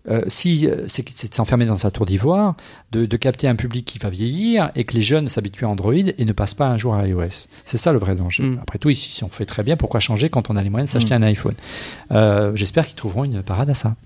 euh, 0.09 0.23
si 0.29 0.67
euh, 0.67 0.85
c'est 0.87 1.29
de 1.29 1.35
s'enfermer 1.35 1.67
dans 1.67 1.77
sa 1.77 1.91
tour 1.91 2.07
d'ivoire, 2.07 2.55
de, 2.93 3.07
de 3.07 3.17
capter 3.17 3.49
un 3.49 3.57
public 3.57 3.85
qui 3.85 3.99
va 3.99 4.09
vieillir 4.09 4.71
et 4.77 4.85
que 4.85 4.95
les 4.95 5.01
jeunes 5.01 5.29
s'habituent 5.29 5.65
à 5.65 5.69
Android 5.69 5.95
et 5.95 6.25
ne 6.25 6.33
passent 6.33 6.55
pas 6.55 6.69
un 6.69 6.77
jour 6.77 6.95
à 6.95 7.07
iOS. 7.07 7.49
C'est 7.65 7.79
ça 7.79 7.93
le 7.93 7.99
vrai 7.99 8.15
danger. 8.15 8.45
Mm. 8.45 8.59
Après 8.63 8.79
tout, 8.79 8.91
ici, 8.91 9.11
si 9.11 9.25
on 9.25 9.29
fait 9.29 9.47
très 9.47 9.63
bien, 9.65 9.77
pourquoi 9.77 9.99
changer 9.99 10.29
quand 10.29 10.49
on 10.49 10.57
a 10.57 10.63
les 10.63 10.71
moyens 10.71 10.91
de 10.91 10.93
s'acheter 10.93 11.15
un 11.15 11.23
iPhone? 11.23 11.55
Euh, 12.13 12.53
J'espère 12.55 12.87
qu'ils 12.87 12.97
trouveront 12.97 13.25
une 13.25 13.43
parade 13.43 13.71
à 13.71 13.75
ça. 13.75 13.97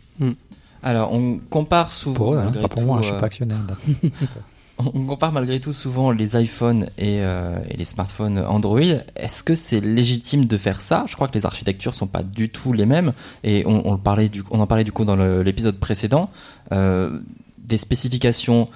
Alors, 0.83 1.13
on 1.13 1.39
compare 1.39 1.93
souvent. 1.93 2.17
Pour 2.17 2.35
eux, 2.35 2.39
hein, 2.39 2.53
pas 2.53 2.69
pour 2.69 2.83
moi, 2.83 2.99
je 3.03 3.09
suis 3.09 3.15
euh, 3.15 3.21
pas 3.21 3.27
actionnaire. 3.27 3.59
On 4.95 5.05
compare 5.07 5.33
malgré 5.33 5.61
tout 5.61 5.73
souvent 5.73 6.11
les 6.11 6.41
iPhones 6.41 6.85
et, 6.99 7.21
euh, 7.21 7.59
et 7.69 7.77
les 7.77 7.85
smartphones 7.85 8.39
Android. 8.39 8.81
Est-ce 9.17 9.43
que 9.43 9.55
c'est 9.55 9.81
légitime 9.81 10.45
de 10.45 10.57
faire 10.57 10.81
ça? 10.81 11.05
Je 11.07 11.15
crois 11.15 11.29
que 11.29 11.35
les 11.35 11.47
architectures 11.47 11.95
sont 11.95 12.07
pas 12.07 12.23
du 12.23 12.49
tout 12.49 12.73
les 12.73 12.87
mêmes 12.87 13.13
et 13.45 13.65
on, 13.67 13.93
en 13.93 13.99
parlait 13.99 14.29
du 14.29 14.93
coup 14.93 15.05
dans 15.05 15.17
l'épisode 15.17 15.79
précédent. 15.79 16.31
Euh, 16.73 17.19
des 17.59 17.77
spécifications 17.77 18.69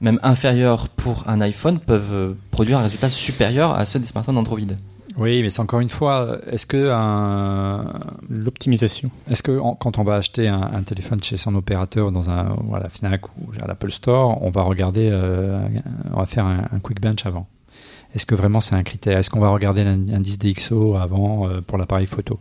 même 0.00 0.18
inférieures 0.22 0.88
pour 0.88 1.28
un 1.28 1.40
iPhone 1.40 1.78
peuvent 1.78 2.12
euh, 2.12 2.34
produire 2.50 2.78
un 2.78 2.82
résultat 2.82 3.08
supérieur 3.08 3.72
à 3.74 3.86
ceux 3.86 4.00
des 4.00 4.06
smartphones 4.06 4.36
Android. 4.36 4.58
Oui, 5.16 5.42
mais 5.42 5.50
c'est 5.50 5.60
encore 5.60 5.80
une 5.80 5.88
fois, 5.88 6.38
est-ce 6.46 6.66
que 6.66 6.90
un, 6.90 7.92
L'optimisation. 8.30 9.10
Est-ce 9.30 9.42
que 9.42 9.58
en- 9.58 9.74
quand 9.74 9.98
on 9.98 10.04
va 10.04 10.14
acheter 10.16 10.48
un, 10.48 10.60
un 10.62 10.82
téléphone 10.82 11.22
chez 11.22 11.36
son 11.36 11.54
opérateur 11.54 12.12
dans 12.12 12.30
un 12.30 12.54
voilà, 12.64 12.88
Fnac 12.88 13.22
ou 13.38 13.50
à 13.62 13.66
l'Apple 13.66 13.90
Store, 13.90 14.42
on 14.42 14.50
va 14.50 14.62
regarder, 14.62 15.08
euh, 15.12 15.60
on 16.12 16.18
va 16.20 16.26
faire 16.26 16.46
un, 16.46 16.64
un 16.72 16.78
quick 16.78 17.00
bench 17.00 17.26
avant. 17.26 17.46
Est-ce 18.14 18.26
que 18.26 18.34
vraiment 18.34 18.60
c'est 18.60 18.74
un 18.74 18.82
critère? 18.82 19.18
Est-ce 19.18 19.30
qu'on 19.30 19.40
va 19.40 19.48
regarder 19.50 19.84
l'indice 19.84 20.38
DxO 20.38 20.96
avant 20.96 21.48
euh, 21.48 21.60
pour 21.60 21.78
l'appareil 21.78 22.06
photo? 22.06 22.38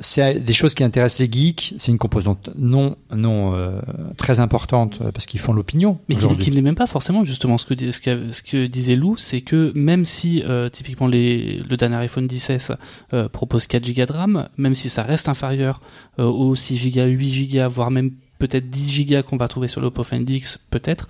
C'est 0.00 0.40
des 0.40 0.52
choses 0.52 0.74
qui 0.74 0.84
intéressent 0.84 1.20
les 1.20 1.30
geeks. 1.30 1.74
C'est 1.78 1.92
une 1.92 1.98
composante 1.98 2.50
non 2.56 2.96
non 3.14 3.54
euh, 3.54 3.80
très 4.16 4.40
importante 4.40 4.98
euh, 5.00 5.10
parce 5.12 5.26
qu'ils 5.26 5.40
font 5.40 5.52
l'opinion. 5.52 5.98
Mais 6.08 6.16
qui, 6.16 6.26
qui 6.38 6.50
ne 6.50 6.56
l'est 6.56 6.62
même 6.62 6.74
pas 6.74 6.86
forcément, 6.86 7.24
justement. 7.24 7.58
Ce 7.58 7.66
que, 7.66 7.90
ce 7.90 8.00
que, 8.00 8.32
ce 8.32 8.42
que 8.42 8.66
disait 8.66 8.96
Lou, 8.96 9.16
c'est 9.16 9.40
que 9.40 9.72
même 9.74 10.04
si, 10.04 10.42
euh, 10.44 10.68
typiquement, 10.68 11.06
les, 11.06 11.62
le 11.68 11.76
dernier 11.76 11.96
iPhone 11.96 12.26
10S 12.26 12.76
euh, 13.12 13.28
propose 13.28 13.66
4 13.66 13.92
Go 13.92 14.04
de 14.06 14.12
RAM, 14.12 14.48
même 14.56 14.74
si 14.74 14.88
ça 14.88 15.02
reste 15.02 15.28
inférieur 15.28 15.80
aux 16.18 16.54
6 16.54 16.90
Go, 16.90 17.04
8 17.04 17.54
Go, 17.54 17.68
voire 17.68 17.90
même 17.90 18.12
peut-être 18.38 18.70
10 18.70 19.06
Go 19.06 19.22
qu'on 19.22 19.36
va 19.36 19.48
trouver 19.48 19.68
sur 19.68 19.80
l'Oppo 19.80 20.02
Find 20.02 20.28
X, 20.28 20.58
peut-être, 20.70 21.08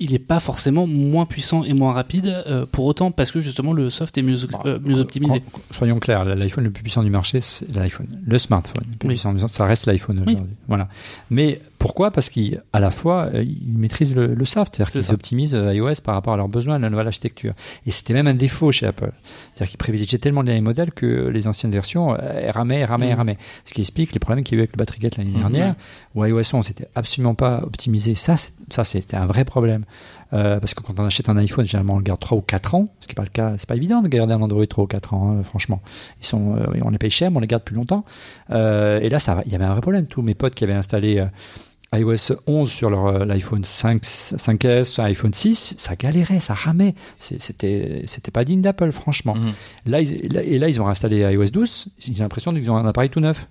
il 0.00 0.12
n'est 0.12 0.18
pas 0.18 0.40
forcément 0.40 0.86
moins 0.86 1.24
puissant 1.24 1.62
et 1.64 1.72
moins 1.72 1.92
rapide 1.92 2.26
euh, 2.46 2.66
pour 2.66 2.84
autant 2.84 3.10
parce 3.12 3.30
que 3.30 3.40
justement 3.40 3.72
le 3.72 3.90
soft 3.90 4.18
est 4.18 4.22
mieux, 4.22 4.36
euh, 4.66 4.78
mieux 4.84 4.98
optimisé. 4.98 5.42
Soyons 5.70 5.98
clairs, 6.00 6.24
l'iPhone 6.24 6.64
le 6.64 6.70
plus 6.70 6.82
puissant 6.82 7.02
du 7.04 7.10
marché, 7.10 7.40
c'est 7.40 7.72
l'iPhone. 7.74 8.08
Le 8.26 8.38
smartphone 8.38 8.82
le 8.90 8.96
plus 8.96 9.08
Oui. 9.08 9.14
puissant 9.14 9.32
du 9.32 9.40
marché, 9.40 9.54
ça 9.54 9.64
reste 9.66 9.86
l'iPhone 9.86 10.22
Oui. 10.26 10.32
aujourd'hui. 10.34 10.54
Voilà. 10.68 10.88
Mais 11.30 11.60
pourquoi? 11.84 12.10
Parce 12.10 12.30
qu'à 12.30 12.40
la 12.80 12.90
fois, 12.90 13.28
euh, 13.34 13.42
ils 13.42 13.76
maîtrisent 13.76 14.14
le, 14.14 14.28
le 14.34 14.44
soft, 14.46 14.74
c'est-à-dire 14.74 14.90
C'est 14.90 15.06
qu'ils 15.06 15.14
optimisent 15.14 15.54
euh, 15.54 15.74
iOS 15.74 15.96
par 16.02 16.14
rapport 16.14 16.32
à 16.32 16.36
leurs 16.38 16.48
besoins, 16.48 16.76
à 16.76 16.78
la 16.78 16.88
nouvelle 16.88 17.08
architecture. 17.08 17.52
Et 17.86 17.90
c'était 17.90 18.14
même 18.14 18.26
un 18.26 18.32
défaut 18.32 18.72
chez 18.72 18.86
Apple. 18.86 19.12
C'est-à-dire 19.52 19.68
qu'ils 19.72 19.76
privilégiaient 19.76 20.16
tellement 20.16 20.40
les 20.40 20.46
derniers 20.46 20.62
modèles 20.62 20.92
que 20.92 21.28
les 21.28 21.46
anciennes 21.46 21.72
versions 21.72 22.14
euh, 22.14 22.50
ramaient, 22.52 22.86
ramaient, 22.86 23.10
Mhm. 23.10 23.16
ramaient. 23.18 23.38
Ce 23.66 23.74
qui 23.74 23.82
explique 23.82 24.14
les 24.14 24.18
problèmes 24.18 24.44
qu'il 24.44 24.56
y 24.56 24.56
a 24.56 24.60
eu 24.60 24.62
avec 24.62 24.72
le 24.72 24.78
battery 24.78 24.98
gate 24.98 25.18
l'année 25.18 25.32
Mhm. 25.32 25.38
dernière, 25.40 25.74
où 26.14 26.24
iOS 26.24 26.54
11 26.54 26.68
n'était 26.68 26.88
absolument 26.94 27.34
pas 27.34 27.60
optimisé. 27.62 28.14
Ça, 28.14 28.36
c'était 28.38 29.18
un 29.18 29.26
vrai 29.26 29.44
problème. 29.44 29.84
Euh, 30.32 30.58
parce 30.58 30.72
que 30.74 30.82
quand 30.82 30.98
on 30.98 31.04
achète 31.04 31.28
un 31.28 31.36
iPhone, 31.36 31.64
généralement 31.66 31.94
on 31.94 31.98
le 31.98 32.02
garde 32.02 32.18
3 32.18 32.36
ou 32.38 32.40
4 32.40 32.74
ans, 32.74 32.88
ce 33.00 33.06
qui 33.06 33.12
n'est 33.12 33.16
pas 33.16 33.22
le 33.22 33.28
cas. 33.28 33.52
C'est 33.58 33.68
pas 33.68 33.76
évident 33.76 34.00
de 34.02 34.08
garder 34.08 34.32
un 34.32 34.40
Android 34.40 34.66
3 34.66 34.84
ou 34.84 34.86
4 34.88 35.12
ans, 35.14 35.36
hein, 35.38 35.42
franchement. 35.44 35.80
Ils 36.20 36.26
sont, 36.26 36.56
euh, 36.56 36.64
on 36.82 36.88
les 36.90 36.98
paye 36.98 37.10
cher, 37.10 37.30
mais 37.30 37.36
on 37.36 37.40
les 37.40 37.46
garde 37.46 37.62
plus 37.62 37.76
longtemps. 37.76 38.04
Euh, 38.50 38.98
et 39.00 39.10
là, 39.10 39.18
il 39.46 39.52
y 39.52 39.54
avait 39.54 39.64
un 39.66 39.72
vrai 39.72 39.80
problème. 39.82 40.06
Tous 40.06 40.22
mes 40.22 40.34
potes 40.34 40.54
qui 40.56 40.64
avaient 40.64 40.72
installé 40.72 41.24
iOS 41.98 42.34
11 42.46 42.70
sur 42.70 42.90
leur 42.90 43.06
euh, 43.06 43.24
l'iPhone 43.24 43.64
5, 43.64 44.02
5S, 44.02 45.00
iPhone 45.02 45.34
6, 45.34 45.74
ça 45.78 45.96
galérait, 45.96 46.40
ça 46.40 46.54
ramait. 46.54 46.94
C'était, 47.18 48.02
c'était 48.06 48.30
pas 48.30 48.44
digne 48.44 48.60
d'Apple, 48.60 48.92
franchement. 48.92 49.34
Mhm. 49.34 49.52
Là, 49.86 50.00
ils, 50.00 50.36
et 50.36 50.58
là, 50.58 50.68
ils 50.68 50.80
ont 50.80 50.88
installé 50.88 51.20
iOS 51.20 51.46
12. 51.46 51.86
Ils 52.06 52.20
ont 52.20 52.24
l'impression 52.24 52.52
qu'ils 52.52 52.70
ont 52.70 52.76
un 52.76 52.86
appareil 52.86 53.10
tout 53.10 53.20
neuf. 53.20 53.46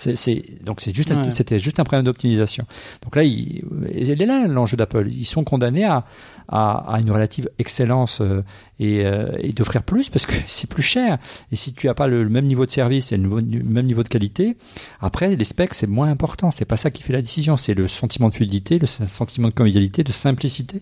C'est, 0.00 0.16
c'est- 0.16 0.62
donc 0.64 0.80
c'est 0.80 0.94
juste, 0.96 1.10
Ouais. 1.10 1.30
c'était 1.30 1.58
juste 1.58 1.78
un 1.80 1.84
problème 1.84 2.04
d'optimisation. 2.04 2.64
Donc 3.02 3.16
là, 3.16 3.24
il, 3.24 3.64
il 3.94 4.10
est 4.10 4.26
là 4.26 4.46
l'enjeu 4.46 4.76
d'Apple. 4.76 5.08
Ils 5.10 5.24
sont 5.26 5.42
condamnés 5.44 5.84
à, 5.84 6.04
à, 6.48 6.94
à 6.94 7.00
une 7.00 7.10
relative 7.10 7.50
excellence 7.58 8.20
euh, 8.20 8.42
et, 8.78 9.04
euh, 9.04 9.32
et 9.40 9.52
d'offrir 9.52 9.82
plus 9.82 10.08
parce 10.08 10.24
que 10.24 10.34
c'est 10.46 10.70
plus 10.70 10.82
cher. 10.84 11.18
Et 11.52 11.56
si 11.56 11.74
tu 11.74 11.88
as 11.88 11.94
pas 11.94 12.06
le, 12.06 12.22
le 12.22 12.28
même 12.30 12.46
niveau 12.46 12.64
de 12.64 12.70
service 12.70 13.10
et 13.12 13.16
le 13.16 13.28
même 13.28 13.86
niveau 13.86 14.04
de 14.04 14.08
qualité, 14.08 14.56
après 15.00 15.34
les 15.34 15.44
specs 15.44 15.74
c'est 15.74 15.88
moins 15.88 16.08
important. 16.08 16.50
C'est 16.52 16.64
pas 16.64 16.76
ça 16.76 16.90
qui 16.92 17.02
fait 17.02 17.12
la 17.12 17.20
décision. 17.20 17.56
C'est 17.56 17.74
le 17.74 17.88
sentiment 17.88 18.28
de 18.28 18.34
fluidité, 18.34 18.78
le 18.78 18.86
sentiment 18.86 19.48
de 19.48 19.54
convivialité, 19.54 20.04
de 20.04 20.12
simplicité. 20.12 20.80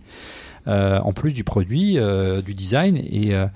euh, 0.68 0.98
en 1.00 1.12
plus 1.12 1.33
du 1.33 1.42
produit, 1.44 1.96
euh, 1.96 2.42
du 2.42 2.52
design 2.52 2.96
et 2.96 3.35
euh, 3.35 3.46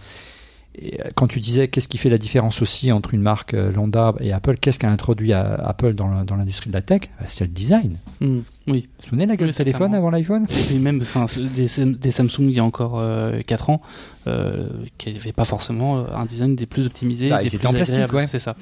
et 0.76 1.00
euh, 1.00 1.10
quand 1.14 1.26
tu 1.26 1.40
disais 1.40 1.68
qu'est-ce 1.68 1.88
qui 1.88 1.98
fait 1.98 2.08
la 2.10 2.18
différence 2.18 2.62
aussi 2.62 2.92
entre 2.92 3.12
une 3.14 3.20
marque 3.22 3.54
euh, 3.54 3.72
lambda 3.72 4.14
et 4.20 4.32
Apple, 4.32 4.56
qu'est-ce 4.60 4.78
qu'a 4.78 4.88
introduit 4.88 5.32
à- 5.32 5.54
Apple 5.54 5.94
dans 5.94 6.06
l'industrie 6.36 6.70
de 6.70 6.74
la 6.74 6.82
tech? 6.82 7.02
Euh, 7.20 7.24
C'est 7.28 7.44
le 7.44 7.50
design. 7.50 7.96
Mm, 8.20 8.26
oui. 8.26 8.42
Vous 8.66 8.72
vous 8.72 9.04
souvenez 9.08 9.26
la 9.26 9.36
gueule 9.36 9.48
Oui, 9.48 9.54
téléphone 9.54 9.94
avant 9.94 10.10
l'iPhone? 10.10 10.46
Et 10.72 10.78
même 10.78 11.00
des, 11.00 11.66
Sam- 11.68 11.92
des 11.94 12.10
Samsung 12.10 12.42
il 12.48 12.52
y 12.52 12.60
a 12.60 12.64
encore 12.64 12.98
euh, 12.98 13.40
4 13.46 13.70
ans, 13.70 13.80
euh, 14.26 14.68
qui 14.98 15.12
n'avaient 15.12 15.32
pas 15.32 15.44
forcément 15.44 15.98
euh, 15.98 16.04
un 16.14 16.24
design 16.26 16.54
des 16.56 16.66
plus 16.66 16.86
optimisés. 16.86 17.30
Bah, 17.30 17.42
des 17.42 17.48
ils 17.48 17.56
étaient 17.56 17.66
en 17.66 17.72
plastique, 17.72 18.12
ouais. 18.12 18.26
C'est 18.26 18.38
ça. 18.38 18.54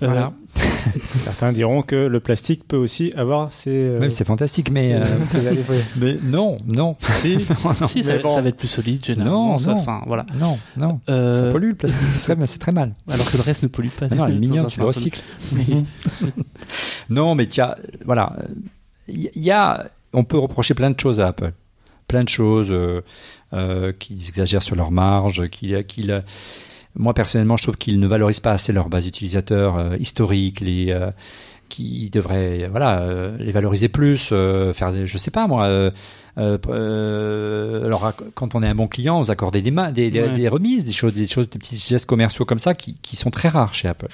Voilà. 0.00 0.32
Certains 1.24 1.52
diront 1.52 1.82
que 1.82 1.94
le 1.96 2.20
plastique 2.20 2.66
peut 2.66 2.76
aussi 2.76 3.12
avoir 3.16 3.50
ses. 3.50 3.70
euh, 3.70 3.98
Même 4.00 4.10
c'est 4.10 4.24
fantastique, 4.24 4.70
mais, 4.70 4.94
euh, 4.94 5.00
mais 5.96 6.16
non, 6.22 6.58
non, 6.66 6.96
Si. 7.20 7.36
non, 7.64 7.86
si, 7.86 8.02
ça, 8.02 8.14
mais 8.14 8.22
bon. 8.22 8.30
ça 8.30 8.40
va 8.40 8.48
être 8.48 8.56
plus 8.56 8.68
solide 8.68 9.04
généralement. 9.04 9.50
Non, 9.50 9.58
ça, 9.58 9.72
non. 9.72 9.78
enfin, 9.78 10.02
voilà. 10.06 10.24
non, 10.38 10.58
non. 10.76 11.00
Euh, 11.08 11.46
Ça 11.46 11.52
pollue 11.52 11.68
le 11.70 11.74
plastique, 11.74 12.06
c'est 12.12 12.34
très, 12.34 12.46
c'est 12.46 12.58
très 12.58 12.72
mal. 12.72 12.94
alors 13.10 13.30
que 13.30 13.36
le 13.36 13.42
reste 13.42 13.62
ne 13.64 13.68
pollue 13.68 13.88
pas. 13.88 14.08
Non, 14.08 14.26
elle 14.26 14.42
est 14.42 14.58
un 14.58 14.64
tu 14.64 14.80
le 14.80 14.86
recycles. 14.86 15.20
Oui. 15.52 15.84
Non, 17.10 17.34
mais 17.34 17.46
tiens, 17.46 17.74
voilà, 18.04 18.36
il 19.08 19.30
y, 19.36 19.50
a, 19.50 19.90
on 20.12 20.24
peut 20.24 20.38
reprocher 20.38 20.74
plein 20.74 20.90
de 20.90 20.98
choses 21.00 21.20
à 21.20 21.28
Apple, 21.28 21.52
plein 22.06 22.24
de 22.24 22.28
choses 22.28 22.68
euh, 22.70 23.00
euh, 23.52 23.92
qu'ils 23.98 24.28
exagèrent 24.28 24.62
sur 24.62 24.76
leur 24.76 24.90
marge, 24.90 25.48
qu'ils, 25.48 25.84
qu'ils- 25.86 26.22
moi 26.94 27.14
personnellement, 27.14 27.56
je 27.56 27.62
trouve 27.64 27.76
qu'ils 27.76 28.00
ne 28.00 28.06
valorisent 28.06 28.40
pas 28.40 28.52
assez 28.52 28.72
leur 28.72 28.88
base 28.88 29.06
utilisateur 29.06 29.76
euh, 29.76 29.96
historique, 29.98 30.60
les 30.60 30.90
euh, 30.90 31.10
qui 31.68 32.10
devraient 32.10 32.68
voilà 32.70 33.00
euh, 33.02 33.36
les 33.38 33.52
valoriser 33.52 33.88
plus, 33.88 34.30
euh, 34.32 34.72
faire 34.72 34.92
des, 34.92 35.06
je 35.06 35.18
sais 35.18 35.30
pas 35.30 35.46
moi. 35.46 35.66
euh, 35.66 35.90
alors 37.84 38.12
quand 38.34 38.54
on 38.54 38.62
est 38.62 38.68
un 38.68 38.74
bon 38.74 38.86
client, 38.88 39.20
vous 39.20 39.30
accorder 39.30 39.60
des, 39.62 39.70
mains, 39.70 39.90
des, 39.92 40.10
des, 40.10 40.22
Ouais. 40.22 40.30
des 40.30 40.48
remises, 40.48 40.84
des 40.84 40.92
choses, 40.92 41.14
des 41.14 41.26
choses, 41.28 41.48
des 41.50 41.58
petits 41.58 41.78
gestes 41.78 42.06
commerciaux 42.06 42.44
comme 42.44 42.58
ça 42.58 42.74
qui, 42.74 42.96
qui 43.02 43.16
sont 43.16 43.30
très 43.30 43.48
rares 43.48 43.74
chez 43.74 43.88
Apple. 43.88 44.08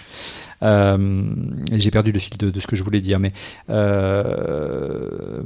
J'ai 1.73 1.91
perdu 1.91 2.11
le 2.13 2.19
fil 2.19 2.39
de, 2.39 2.49
de 2.49 2.61
ce 2.61 2.67
que 2.67 2.75
je 2.77 2.83
voulais 2.83 3.03
dire, 3.03 3.19
mais 3.21 3.33
bah, 3.69 4.25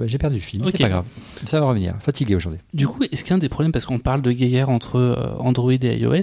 j'ai 0.07 0.19
perdu 0.19 0.37
le 0.37 0.43
fil. 0.43 0.63
C'est 0.67 0.79
pas 0.79 0.89
grave, 0.89 1.05
ça 1.45 1.59
va 1.59 1.67
revenir. 1.67 1.95
Fatigué 2.01 2.37
aujourd'hui. 2.37 2.61
Du 2.73 2.87
coup, 2.87 3.03
est-ce 3.03 3.25
qu'il 3.25 3.31
y 3.31 3.33
a 3.33 3.37
un 3.37 3.41
des 3.41 3.49
problèmes, 3.49 3.73
parce 3.73 3.85
qu'on 3.85 3.99
parle 3.99 4.23
de 4.23 4.31
guerre 4.31 4.69
entre 4.71 5.37
Android 5.41 5.73
et 5.73 5.99
iOS, 5.99 6.15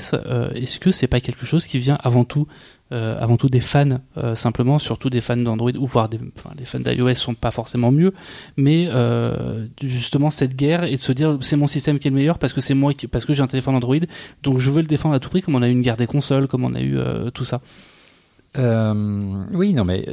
est-ce 0.56 0.80
que 0.80 0.92
c'est 0.92 1.08
pas 1.08 1.20
quelque 1.20 1.46
chose 1.46 1.68
qui 1.68 1.78
vient 1.80 1.98
avant 2.02 2.24
tout, 2.24 2.48
euh, 2.96 3.18
avant 3.20 3.36
tout 3.36 3.50
des 3.50 3.60
fans, 3.60 4.00
euh, 4.18 4.36
simplement, 4.36 4.80
surtout 4.80 5.10
des 5.10 5.20
fans 5.20 5.36
d'Android, 5.36 5.72
ou 5.78 5.86
voire 5.86 6.08
des, 6.08 6.18
enfin, 6.38 6.52
les 6.58 6.64
fans 6.64 6.80
d'iOS 6.80 7.16
sont 7.16 7.34
pas 7.34 7.52
forcément 7.52 7.92
mieux, 7.92 8.14
mais 8.56 8.88
euh, 8.88 9.66
justement 9.84 10.30
cette 10.30 10.56
guerre 10.56 10.86
et 10.86 10.92
de 10.92 10.96
se 10.96 11.12
dire 11.12 11.38
c'est 11.42 11.58
mon 11.58 11.68
système 11.68 12.00
qui 12.00 12.08
est 12.08 12.12
le 12.12 12.16
meilleur 12.16 12.40
parce 12.40 12.54
que 12.54 12.62
c'est 12.62 12.74
moi, 12.74 12.94
parce 13.12 13.26
que 13.26 13.34
j'ai 13.34 13.42
un 13.42 13.48
téléphone 13.48 13.76
Android, 13.76 13.98
donc 14.44 14.60
je 14.60 14.72
veux 14.72 14.82
le 14.82 14.88
défendre 14.88 15.14
à 15.14 15.20
tout 15.20 15.30
prix, 15.30 15.42
comme 15.42 15.56
on 15.56 15.62
a 15.62 15.68
eu 15.68 15.72
une 15.72 15.82
guerre 15.82 15.98
des 15.98 16.08
consoles, 16.08 16.48
comme 16.48 16.64
on 16.64 16.74
a 16.74 16.82
eu 16.82 16.98
tout 17.34 17.46
ça. 17.46 17.60
Oui, 18.58 19.74
non, 19.74 19.84
mais 19.84 20.08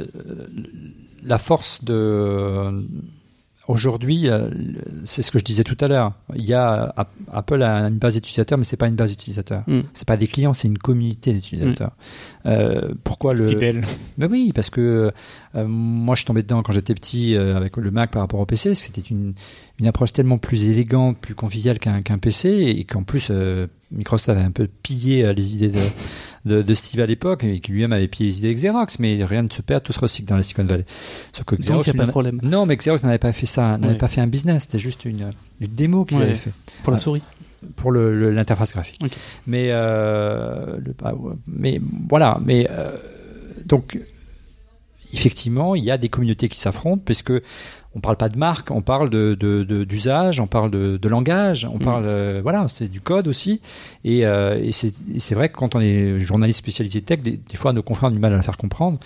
la 1.23 1.37
force 1.37 1.85
de 1.85 2.83
aujourd'hui, 3.67 4.27
euh, 4.29 4.49
c'est 5.05 5.21
ce 5.21 5.31
que 5.31 5.39
je 5.39 5.43
disais 5.43 5.63
tout 5.63 5.77
à 5.79 5.87
l'heure. 5.87 6.13
Il 6.35 6.43
y 6.45 6.53
a 6.53 6.93
App- 6.97 7.11
Apple 7.31 7.61
a 7.63 7.87
une 7.87 7.97
base 7.97 8.15
d'utilisateurs, 8.15 8.57
mais 8.57 8.63
c'est 8.63 8.77
pas 8.77 8.87
une 8.87 8.95
base 8.95 9.11
d'utilisateurs. 9.11 9.63
Mm. 9.67 9.81
C'est 9.93 10.07
pas 10.07 10.17
des 10.17 10.27
clients, 10.27 10.53
c'est 10.53 10.67
une 10.67 10.77
communauté 10.77 11.33
d'utilisateurs. 11.33 11.91
Euh, 12.45 12.93
pourquoi 13.03 13.33
le 13.33 13.47
Fidèle. 13.47 13.81
Ben 14.17 14.27
oui, 14.29 14.51
parce 14.53 14.69
que 14.69 15.11
euh, 15.55 15.65
moi 15.67 16.15
je 16.15 16.19
suis 16.19 16.25
tombé 16.27 16.43
dedans 16.43 16.61
quand 16.61 16.71
j'étais 16.73 16.93
petit 16.93 17.35
euh, 17.35 17.55
avec 17.55 17.77
le 17.77 17.89
Mac 17.91 18.11
par 18.11 18.21
rapport 18.21 18.39
au 18.39 18.45
PC. 18.45 18.75
C'était 18.75 19.01
une, 19.01 19.33
une 19.79 19.87
approche 19.87 20.13
tellement 20.13 20.37
plus 20.37 20.63
élégante, 20.63 21.17
plus 21.17 21.33
conviviale 21.35 21.79
qu'un 21.79 22.01
PC, 22.19 22.49
et 22.49 22.83
qu'en 22.85 23.03
plus 23.03 23.27
euh, 23.31 23.65
Microsoft 23.91 24.29
avait 24.29 24.41
un 24.41 24.51
peu 24.51 24.67
pillé 24.67 25.25
euh, 25.25 25.33
les 25.33 25.55
idées 25.55 25.69
de, 25.69 25.79
de, 26.45 26.61
de 26.61 26.73
Steve 26.75 27.01
à 27.01 27.05
l'époque, 27.07 27.43
et 27.43 27.59
qui 27.59 27.71
lui-même 27.71 27.91
avait 27.93 28.07
pillé 28.07 28.29
les 28.29 28.37
idées 28.37 28.53
de 28.53 28.59
Xerox, 28.59 28.99
mais 28.99 29.23
rien 29.25 29.41
ne 29.41 29.49
se 29.49 29.61
perd, 29.63 29.81
tout 29.83 29.91
se 29.91 29.99
recycle 29.99 30.29
dans 30.29 30.35
la 30.37 30.43
Silicon 30.43 30.65
Valley. 30.65 30.85
Sauf 31.33 31.45
que 31.45 31.55
Donc 31.55 31.63
Xerox, 31.65 31.87
il 31.87 31.93
n'y 31.93 31.97
a 31.97 32.01
pas 32.01 32.05
de 32.05 32.11
problème. 32.11 32.39
non, 32.43 32.65
mais 32.67 32.77
Xerox 32.77 33.01
n'avait 33.03 33.17
pas 33.17 33.31
fait 33.31 33.47
ça, 33.47 33.77
n'avait 33.79 33.93
Ouais. 33.93 33.97
pas 33.97 34.07
fait 34.07 34.21
un 34.21 34.27
business, 34.27 34.63
c'était 34.63 34.77
juste 34.77 35.05
une, 35.05 35.29
une 35.59 35.67
démo 35.73 36.05
qu'ils 36.05 36.17
Ouais. 36.19 36.23
avaient 36.25 36.35
fait. 36.35 36.51
Pour 36.83 36.91
la 36.91 36.97
Ouais. 36.97 37.01
souris. 37.03 37.21
pour 37.77 37.93
l'interface 37.93 38.73
graphique. 38.73 38.99
Ok. 39.03 39.13
Mais, 39.47 39.69
euh, 39.71 40.77
le- 40.83 40.93
ah, 41.01 41.13
mais 41.47 41.79
voilà. 42.09 42.37
Mais 42.43 42.67
euh, 42.69 42.91
donc, 43.65 43.97
effectivement, 45.13 45.75
il 45.75 45.83
y 45.83 45.89
a 45.91 45.97
des 45.97 46.09
communautés 46.09 46.49
qui 46.49 46.59
s'affrontent 46.59 47.01
puisque 47.05 47.31
on 47.95 47.99
parle 47.99 48.17
pas 48.17 48.27
de 48.29 48.37
marque, 48.37 48.71
on 48.71 48.81
parle 48.81 49.09
de, 49.09 49.35
de- 49.39 49.63
de- 49.63 49.83
d'usage, 49.83 50.39
on 50.39 50.47
parle 50.47 50.71
de, 50.71 50.97
de 50.97 51.09
langage, 51.09 51.65
on 51.71 51.75
Mm. 51.77 51.81
parle, 51.81 52.03
euh, 52.05 52.39
voilà, 52.41 52.67
c'est 52.67 52.87
du 52.87 53.01
code 53.01 53.27
aussi. 53.27 53.61
Et, 54.03 54.25
euh, 54.25 54.59
et 54.61 54.71
c'est, 54.71 55.35
vrai 55.35 55.49
que 55.49 55.55
quand 55.57 55.75
on 55.75 55.79
est 55.79 56.19
journaliste 56.19 56.59
spécialisé 56.59 57.01
tech, 57.01 57.19
des, 57.21 57.37
des 57.37 57.55
fois 57.55 57.71
nos 57.73 57.83
confrères 57.83 58.09
ont 58.09 58.13
du 58.13 58.19
mal 58.19 58.33
à 58.33 58.37
le 58.37 58.41
faire 58.41 58.57
comprendre. 58.57 58.99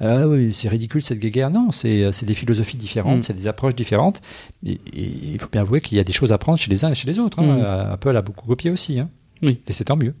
Ah 0.00 0.28
oui, 0.28 0.52
c'est 0.52 0.68
ridicule 0.68 1.00
cette 1.02 1.20
guéguerre. 1.20 1.50
Non, 1.50 1.70
c'est, 1.70 2.10
c'est 2.12 2.26
des 2.26 2.34
philosophies 2.34 2.76
différentes, 2.76 3.18
Mm. 3.18 3.22
c'est 3.22 3.34
des 3.34 3.46
approches 3.46 3.74
différentes. 3.74 4.20
Et, 4.66 4.78
il 4.94 5.38
faut 5.40 5.48
bien 5.50 5.62
avouer 5.62 5.80
qu'il 5.80 5.96
y 5.96 6.00
a 6.00 6.04
des 6.04 6.12
choses 6.12 6.32
à 6.32 6.38
prendre 6.38 6.58
chez 6.58 6.70
les 6.70 6.84
uns 6.84 6.90
et 6.90 6.94
chez 6.94 7.06
les 7.06 7.18
autres. 7.18 7.38
hein. 7.38 7.46
Mm. 7.58 7.62
Euh, 7.64 7.92
Apple 7.94 8.16
a 8.16 8.22
beaucoup 8.22 8.46
copié 8.46 8.70
aussi. 8.70 8.98
Hein. 9.00 9.08
Oui. 9.42 9.58
Et 9.68 9.72
c'est 9.72 9.84
tant 9.84 9.96
mieux 9.96 10.14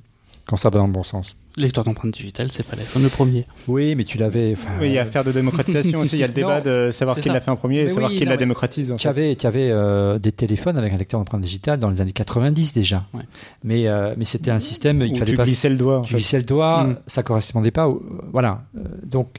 quand 0.46 0.56
ça 0.56 0.68
va 0.70 0.78
dans 0.78 0.86
le 0.86 0.92
bon 0.92 1.02
sens. 1.02 1.36
Lecteur 1.56 1.84
d'empreintes 1.84 2.12
digitales, 2.14 2.50
c'est 2.50 2.66
pas 2.66 2.74
l'iPhone 2.74 3.02
le 3.04 3.08
premier. 3.08 3.46
Oui, 3.68 3.94
mais 3.94 4.02
tu 4.02 4.18
l'avais. 4.18 4.56
Oui, 4.80 4.88
il 4.88 4.92
y 4.92 4.98
a 4.98 5.02
affaire 5.02 5.22
de 5.22 5.30
démocratisation 5.30 6.00
aussi. 6.00 6.16
Il 6.16 6.18
y 6.18 6.24
a 6.24 6.26
le 6.26 6.32
débat 6.34 6.58
Non, 6.60 6.64
de 6.86 6.90
savoir 6.90 7.16
qui 7.18 7.28
l'a 7.28 7.40
fait 7.40 7.50
en 7.52 7.56
premier 7.56 7.80
et 7.80 7.82
Mais 7.84 7.88
savoir 7.90 8.10
oui, 8.10 8.18
qui 8.18 8.24
non, 8.24 8.30
la 8.30 8.36
démocratise. 8.36 8.92
Tu 8.98 9.06
avais, 9.06 9.36
tu 9.36 9.46
avais 9.46 9.70
euh, 9.70 10.18
des 10.18 10.32
téléphones 10.32 10.76
avec 10.76 10.92
un 10.92 10.96
lecteur 10.96 11.20
d'empreintes 11.20 11.42
digitales 11.42 11.78
dans 11.78 11.90
les 11.90 12.00
années 12.00 12.10
90 12.12 12.72
déjà. 12.74 13.04
Ouais. 13.14 13.22
Mais, 13.62 13.86
euh, 13.86 14.14
mais 14.16 14.24
c'était 14.24 14.50
un 14.50 14.58
système, 14.58 15.00
il 15.02 15.12
Où 15.12 15.16
fallait 15.16 15.30
tu 15.30 15.36
pas. 15.36 15.44
glissais 15.44 15.68
le 15.70 15.76
doigt. 15.76 16.00
tu 16.02 16.08
fait. 16.10 16.14
glissais 16.16 16.38
le 16.38 16.44
doigt, 16.44 16.84
Mm. 16.84 16.96
ça 17.06 17.22
correspondait 17.22 17.70
pas. 17.70 17.88
Au, 17.88 18.02
voilà. 18.32 18.64
Euh, 18.76 18.80
donc, 19.04 19.36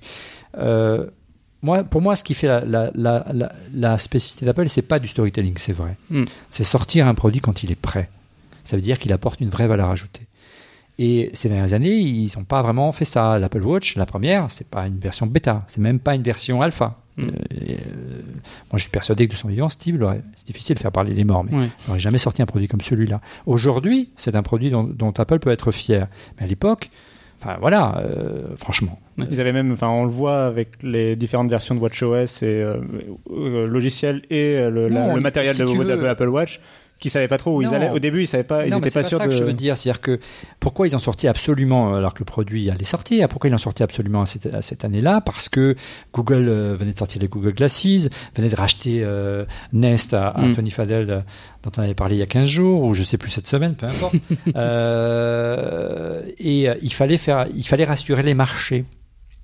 euh, 0.58 1.06
moi, 1.62 1.84
pour 1.84 2.02
moi, 2.02 2.16
ce 2.16 2.24
qui 2.24 2.34
fait 2.34 2.48
la, 2.48 2.64
la, 2.64 2.92
la, 2.96 3.26
la, 3.34 3.52
la 3.74 3.98
spécificité 3.98 4.46
d'Apple, 4.46 4.70
c'est 4.70 4.82
pas 4.84 5.00
du 5.00 5.08
storytelling, 5.10 5.56
c'est 5.58 5.74
vrai. 5.74 5.98
Mm. 6.10 6.24
C'est 6.50 6.64
sortir 6.64 7.08
un 7.08 7.14
produit 7.14 7.42
quand 7.42 7.62
il 7.64 7.72
est 7.72 7.80
prêt. 7.80 8.10
Ça 8.64 8.78
veut 8.78 8.82
dire 8.82 9.00
qu'il 9.00 9.12
apporte 9.14 9.42
une 9.42 9.50
vraie 9.50 9.68
valeur 9.68 9.90
ajoutée. 9.90 10.28
Et 10.98 11.30
ces 11.34 11.50
dernières 11.50 11.74
années, 11.74 11.96
ils 11.98 12.32
n'ont 12.38 12.46
pas 12.46 12.62
vraiment 12.62 12.92
fait 12.94 13.04
ça. 13.06 13.38
L'Apple 13.38 13.62
Watch, 13.64 13.96
la 13.98 14.06
première, 14.06 14.50
c'est 14.50 14.68
pas 14.68 14.88
une 14.88 14.98
version 14.98 15.28
bêta, 15.28 15.64
c'est 15.68 15.82
même 15.82 16.00
pas 16.00 16.16
une 16.16 16.22
version 16.24 16.62
alpha. 16.62 17.00
Mm. 17.18 17.24
Euh, 17.24 17.32
et, 17.52 17.74
euh, 17.76 17.78
moi, 18.72 18.76
je 18.76 18.80
suis 18.84 18.90
persuadé 18.92 19.28
que 19.28 19.34
de 19.34 19.38
son 19.38 19.48
vivant, 19.50 19.68
Steve, 19.70 19.98
l'aurait- 19.98 20.22
c'est 20.36 20.48
difficile 20.48 20.76
de 20.76 20.82
faire 20.82 20.92
parler 20.94 21.14
les 21.14 21.24
morts, 21.26 21.44
mais 21.44 21.58
Ouais. 21.58 21.66
il 21.66 21.88
n'aurait 21.90 22.00
jamais 22.00 22.18
sorti 22.18 22.42
un 22.42 22.46
produit 22.46 22.68
comme 22.70 22.82
celui-là. 22.82 23.20
Aujourd'hui, 23.46 24.12
c'est 24.16 24.36
un 24.36 24.44
produit 24.44 24.70
dont, 24.70 24.84
dont 24.84 25.12
Apple 25.12 25.40
peut 25.40 25.52
être 25.52 25.72
fier. 25.72 26.08
Mais 26.38 26.46
à 26.46 26.48
l'époque, 26.48 26.90
enfin 27.42 27.58
voilà, 27.60 27.98
euh, 28.00 28.56
franchement. 28.56 29.00
Ils 29.18 29.40
avaient 29.42 29.54
même, 29.54 29.72
enfin, 29.74 29.88
on 29.90 30.04
le 30.06 30.10
voit 30.12 30.46
avec 30.46 30.82
les 30.84 31.16
différentes 31.18 31.50
versions 31.50 31.76
de 31.76 31.80
WatchOS 31.82 32.42
et 32.42 32.46
euh, 32.46 32.78
euh, 33.32 33.66
logiciel 33.68 34.22
et 34.30 34.58
le, 34.70 34.88
la- 34.90 35.08
Non, 35.08 35.16
le 35.16 35.22
matériel 35.22 35.56
si 35.56 35.62
de, 35.62 35.68
de 35.68 35.94
veux- 35.94 36.10
Apple 36.10 36.28
Watch, 36.30 36.60
qui 37.00 37.10
savaient 37.10 37.28
pas 37.28 37.38
trop 37.38 37.58
où 37.58 37.62
ils 37.62 37.68
allaient. 37.68 37.90
Au 37.90 38.00
début, 38.00 38.22
ils 38.22 38.28
savaient 38.28 38.44
pas, 38.44 38.66
ils 38.66 38.72
non, 38.72 38.78
étaient 38.80 38.90
c'est 38.90 39.00
pas 39.00 39.04
pas 39.04 39.10
sûrs 39.10 39.18
ça 39.20 39.26
de. 39.26 39.30
que 39.30 39.36
je 39.36 39.44
veux 39.44 39.54
dire. 39.54 39.76
C'est-à-dire 39.76 40.02
que 40.02 40.20
pourquoi 40.60 40.88
ils 40.88 40.96
ont 40.96 41.00
sorti 41.00 41.28
absolument, 41.28 41.96
alors 41.96 42.14
que 42.14 42.20
le 42.20 42.26
produit 42.26 42.70
allait 42.70 42.86
sortir, 42.86 43.28
pourquoi 43.28 43.50
ils 43.50 43.52
l'ont 43.52 43.58
sorti 43.58 43.84
absolument 43.84 44.22
à 44.22 44.26
cette, 44.26 44.86
année-là? 44.86 45.22
Parce 45.22 45.50
que 45.50 45.76
Google 46.14 46.48
euh, 46.48 46.76
venait 46.76 46.94
de 46.94 46.98
sortir 46.98 47.22
les 47.22 47.28
Google 47.28 47.54
Glasses, 47.54 48.10
venait 48.36 48.50
de 48.50 48.56
racheter 48.56 49.02
euh, 49.04 49.46
Nest 49.74 50.14
à, 50.14 50.30
à 50.30 50.46
Mm. 50.46 50.56
Tony 50.56 50.72
Fadell, 50.72 51.10
euh, 51.10 51.22
dont 51.64 51.72
on 51.78 51.82
avait 51.82 51.94
parlé 51.94 52.16
il 52.16 52.20
y 52.20 52.24
a 52.24 52.28
15 52.28 52.48
jours, 52.48 52.84
ou 52.84 52.94
je 52.94 53.04
sais 53.04 53.18
plus 53.18 53.30
cette 53.30 53.48
semaine, 53.48 53.76
peu 53.76 53.86
importe. 53.86 54.16
Euh, 54.56 56.22
et 56.38 56.70
euh, 56.70 56.76
il 56.82 56.94
fallait 56.94 57.18
faire, 57.18 57.48
il 57.54 57.66
fallait 57.66 57.84
rassurer 57.84 58.24
les 58.24 58.34
marchés. 58.34 58.86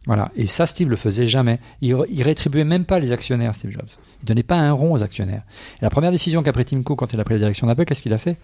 Voilà. 0.07 0.31
Et 0.35 0.47
ça, 0.47 0.65
Steve 0.65 0.89
le 0.89 0.95
faisait 0.95 1.27
jamais. 1.27 1.59
Il, 1.81 1.95
il 2.09 2.23
rétribuait 2.23 2.63
même 2.63 2.85
pas 2.85 2.99
les 2.99 3.11
actionnaires, 3.11 3.53
Steve 3.53 3.71
Jobs. 3.71 3.89
Il 4.21 4.25
donnait 4.25 4.43
pas 4.43 4.55
un 4.55 4.71
rond 4.71 4.93
aux 4.93 5.03
actionnaires. 5.03 5.43
Et 5.79 5.83
la 5.83 5.89
première 5.89 6.11
décision 6.11 6.41
qu'a 6.41 6.53
pris 6.53 6.65
Tim 6.65 6.81
Cook 6.81 6.97
quand 6.97 7.13
il 7.13 7.19
a 7.19 7.23
pris 7.23 7.35
la 7.35 7.39
direction 7.39 7.67
d'Apple, 7.67 7.85
qu'est-ce 7.85 8.01
qu'il 8.01 8.13
a 8.13 8.17
fait? 8.17 8.37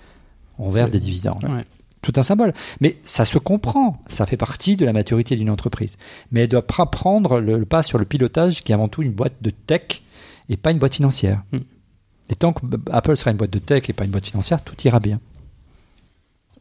On 0.60 0.70
verse 0.70 0.92
des 0.92 1.00
dividendes. 1.00 1.44
Ouais. 1.46 1.66
Tout 2.02 2.14
un 2.16 2.24
symbole. 2.24 2.54
Mais 2.80 2.98
ça 3.04 3.26
se 3.26 3.40
comprend. 3.40 4.02
Ça 4.08 4.26
fait 4.26 4.38
partie 4.38 4.76
de 4.76 4.86
la 4.86 4.94
maturité 4.94 5.36
d'une 5.36 5.50
entreprise. 5.50 5.98
Mais 6.32 6.42
elle 6.42 6.48
doit 6.48 6.66
pas 6.66 6.86
prendre 6.86 7.40
le, 7.40 7.58
le 7.58 7.66
pas 7.66 7.82
sur 7.82 7.98
le 7.98 8.06
pilotage 8.06 8.64
qui 8.64 8.72
est 8.72 8.76
avant 8.76 8.88
tout 8.88 9.02
une 9.02 9.14
boîte 9.14 9.36
de 9.42 9.50
tech 9.50 10.04
et 10.50 10.58
pas 10.58 10.72
une 10.72 10.78
boîte 10.78 10.94
financière. 10.96 11.44
Mm. 11.52 11.58
Et 12.30 12.36
tant 12.36 12.54
que 12.54 12.66
Apple 12.92 13.16
sera 13.16 13.32
une 13.32 13.38
boîte 13.38 13.52
de 13.52 13.60
tech 13.60 13.90
et 13.90 13.94
pas 13.94 14.06
une 14.06 14.12
boîte 14.12 14.26
financière, 14.26 14.62
tout 14.62 14.76
ira 14.86 15.00
bien. 15.00 15.20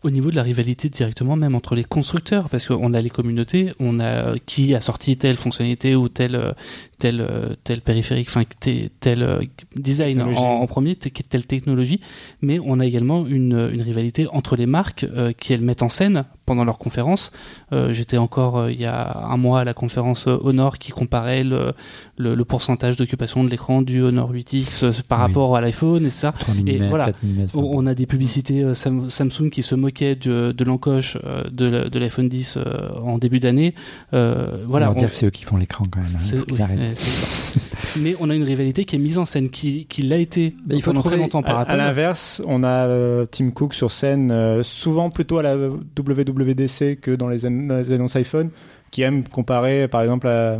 Au 0.06 0.10
niveau 0.10 0.30
de 0.30 0.36
la 0.36 0.44
rivalité 0.44 0.88
directement, 0.88 1.34
même 1.34 1.56
entre 1.56 1.74
les 1.74 1.82
constructeurs, 1.82 2.48
parce 2.48 2.64
qu'on 2.64 2.94
a 2.94 3.02
les 3.02 3.10
communautés, 3.10 3.72
on 3.80 3.98
a 3.98 4.38
qui 4.38 4.72
a 4.72 4.80
sorti 4.80 5.16
telle 5.16 5.36
fonctionnalité 5.36 5.96
ou 5.96 6.08
tel 6.08 6.36
euh, 6.36 6.52
tel 6.98 7.20
euh, 7.20 7.54
tel 7.64 7.80
périphérique, 7.82 8.28
enfin 8.28 8.42
tel, 8.60 8.88
tel 9.00 9.22
euh, 9.22 9.40
design 9.74 10.22
en, 10.22 10.66
premier, 10.66 10.96
telle 10.96 11.46
technologie, 11.46 12.00
mais 12.42 12.58
on 12.64 12.80
a 12.80 12.86
également 12.86 13.26
une, 13.26 13.68
une 13.72 13.82
rivalité 13.82 14.26
entre 14.32 14.56
les 14.56 14.66
marques 14.66 15.04
euh, 15.04 15.32
qui 15.38 15.52
elles 15.52 15.60
mettent 15.60 15.82
en 15.82 15.88
scène 15.88 16.24
pendant 16.46 16.64
leurs 16.64 16.78
conférences. 16.78 17.32
Euh, 17.72 17.92
J'étais 17.92 18.16
encore 18.18 18.58
euh, 18.58 18.72
il 18.72 18.80
y 18.80 18.84
a 18.86 19.18
un 19.26 19.36
mois 19.36 19.60
à 19.60 19.64
la 19.64 19.74
conférence 19.74 20.26
Honor 20.26 20.78
qui 20.78 20.92
comparait 20.92 21.44
le, 21.44 21.72
le, 22.16 22.34
le 22.34 22.44
pourcentage 22.44 22.96
d'occupation 22.96 23.44
de 23.44 23.50
l'écran 23.50 23.82
du 23.82 24.00
Honor 24.02 24.32
8X 24.32 24.84
euh, 24.84 24.92
par 25.08 25.18
Oui. 25.18 25.26
rapport 25.26 25.56
à 25.56 25.60
l'iPhone 25.60 26.06
et 26.06 26.10
ça. 26.10 26.32
3 26.32 26.54
mm, 26.54 26.88
voilà. 26.88 27.06
4 27.06 27.18
mm. 27.22 27.46
On 27.54 27.86
a 27.86 27.94
des 27.94 28.06
publicités 28.06 28.74
Sam- 28.74 29.10
Samsung 29.10 29.50
qui 29.50 29.62
se 29.62 29.74
moquaient 29.74 30.14
de, 30.14 30.52
de 30.52 30.64
l'encoche 30.64 31.18
de 31.50 31.98
l'iPhone 31.98 32.28
10 32.28 32.56
euh, 32.58 32.90
en 33.02 33.18
début 33.18 33.40
d'année. 33.40 33.74
Voilà. 34.12 34.56
on 34.66 34.68
va 34.78 34.90
on- 34.90 34.94
dire 34.94 35.08
que 35.10 35.14
c'est 35.14 35.26
eux 35.26 35.30
qui 35.30 35.42
font 35.44 35.56
l'écran 35.56 35.84
quand 35.90 36.00
même. 36.00 36.16
hein. 36.16 36.85
C'est 36.94 37.10
ça. 37.10 37.60
Mais 38.00 38.14
on 38.20 38.28
a 38.28 38.34
une 38.34 38.42
rivalité 38.42 38.84
qui 38.84 38.96
est 38.96 38.98
mise 38.98 39.16
en 39.16 39.24
scène, 39.24 39.48
qui, 39.48 39.86
qui 39.86 40.02
l'a 40.02 40.18
été 40.18 40.54
Mais 40.66 40.76
il 40.76 40.82
faut 40.82 40.90
pendant 40.90 41.00
très 41.00 41.10
trouver- 41.10 41.22
longtemps 41.22 41.42
par 41.42 41.58
À, 41.60 41.62
à 41.62 41.76
l'inverse, 41.76 42.42
on 42.46 42.62
a 42.62 42.86
euh, 42.86 43.24
Tim 43.30 43.50
Cook 43.50 43.72
sur 43.72 43.90
scène, 43.90 44.30
euh, 44.30 44.62
souvent 44.62 45.08
plutôt 45.08 45.38
à 45.38 45.42
la 45.42 45.56
WWDC 45.56 46.98
que 47.00 47.14
dans 47.14 47.28
les, 47.28 47.46
an- 47.46 47.68
les 47.68 47.92
annonces 47.92 48.16
iPhone, 48.16 48.50
qui 48.90 49.02
aime 49.02 49.24
comparer 49.24 49.88
par 49.88 50.02
exemple 50.02 50.26
la, 50.26 50.58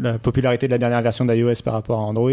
la 0.00 0.18
popularité 0.18 0.66
de 0.66 0.70
la 0.72 0.78
dernière 0.78 1.02
version 1.02 1.24
d'iOS 1.24 1.62
par 1.64 1.74
rapport 1.74 1.98
à 1.98 2.02
Android, 2.02 2.30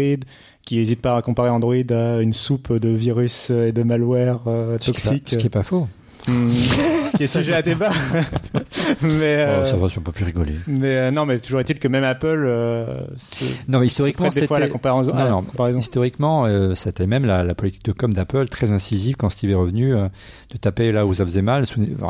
qui 0.64 0.76
n'hésite 0.76 1.00
pas 1.00 1.16
à 1.16 1.22
comparer 1.22 1.50
Android 1.50 1.74
à 1.90 2.20
une 2.20 2.32
soupe 2.32 2.72
de 2.72 2.88
virus 2.90 3.50
et 3.50 3.72
de 3.72 3.82
malware 3.82 4.40
euh, 4.46 4.76
Ce 4.80 4.90
qui 4.90 4.90
est 4.90 4.94
pas- 5.04 5.10
toxiques. 5.10 5.28
Ce 5.30 5.36
qui 5.36 5.46
est 5.46 5.50
pas 5.50 5.62
faux. 5.62 5.88
Ce 6.28 7.16
qui 7.16 7.22
est 7.24 7.26
sujet 7.26 7.54
à 7.54 7.62
débat. 7.62 7.90
mais 9.02 9.10
euh, 9.38 9.60
Oh, 9.62 9.66
ça 9.66 9.76
va, 9.76 9.88
je 9.88 9.98
pas 10.00 10.12
plus 10.12 10.24
rigoler. 10.24 10.54
mais 10.66 10.96
euh, 10.96 11.10
non, 11.10 11.26
mais 11.26 11.38
toujours 11.38 11.60
est-il 11.60 11.78
que 11.78 11.88
même 11.88 12.04
Apple 12.04 12.26
euh, 12.46 13.00
se, 13.16 13.44
Non, 13.68 13.80
mais 13.80 13.86
historiquement, 13.86 14.26
à 14.26 14.28
la 14.28 14.32
c'était- 14.34 14.68
comparaison. 14.68 15.12
Non, 15.12 15.18
à 15.18 15.24
la 15.24 15.30
non, 15.30 15.42
comparaison. 15.42 15.78
Historiquement, 15.78 16.44
euh, 16.46 16.74
c'était 16.74 17.06
même 17.06 17.24
la, 17.24 17.44
la 17.44 17.54
politique 17.54 17.84
de 17.84 17.92
com 17.92 18.12
d'Apple 18.12 18.46
très 18.48 18.72
incisive 18.72 19.16
quand 19.16 19.30
Steve 19.30 19.50
est 19.50 19.54
revenu 19.54 19.94
euh, 19.94 20.08
de 20.52 20.58
taper 20.58 20.92
là 20.92 21.06
où 21.06 21.14
ça 21.14 21.24
faisait 21.24 21.42
mal. 21.42 21.64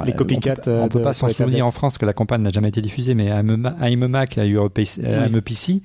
Les 0.04 0.12
copycats, 0.12 0.54
On 0.58 0.62
peut, 0.62 0.70
on 0.82 0.88
peut 0.88 0.98
euh, 0.98 1.02
pas 1.02 1.12
s'en 1.12 1.28
souvenir 1.28 1.46
tablettes. 1.46 1.62
en 1.62 1.70
France 1.70 1.98
que 1.98 2.06
la 2.06 2.12
campagne 2.12 2.42
n'a 2.42 2.50
jamais 2.50 2.68
été 2.68 2.80
diffusée, 2.80 3.14
mais 3.14 3.30
à 3.30 3.42
Mac, 3.42 4.38
à 4.38 4.44
EuroPC, 4.44 5.04
à 5.04 5.24
Oui. 5.26 5.30
MEPC, 5.32 5.82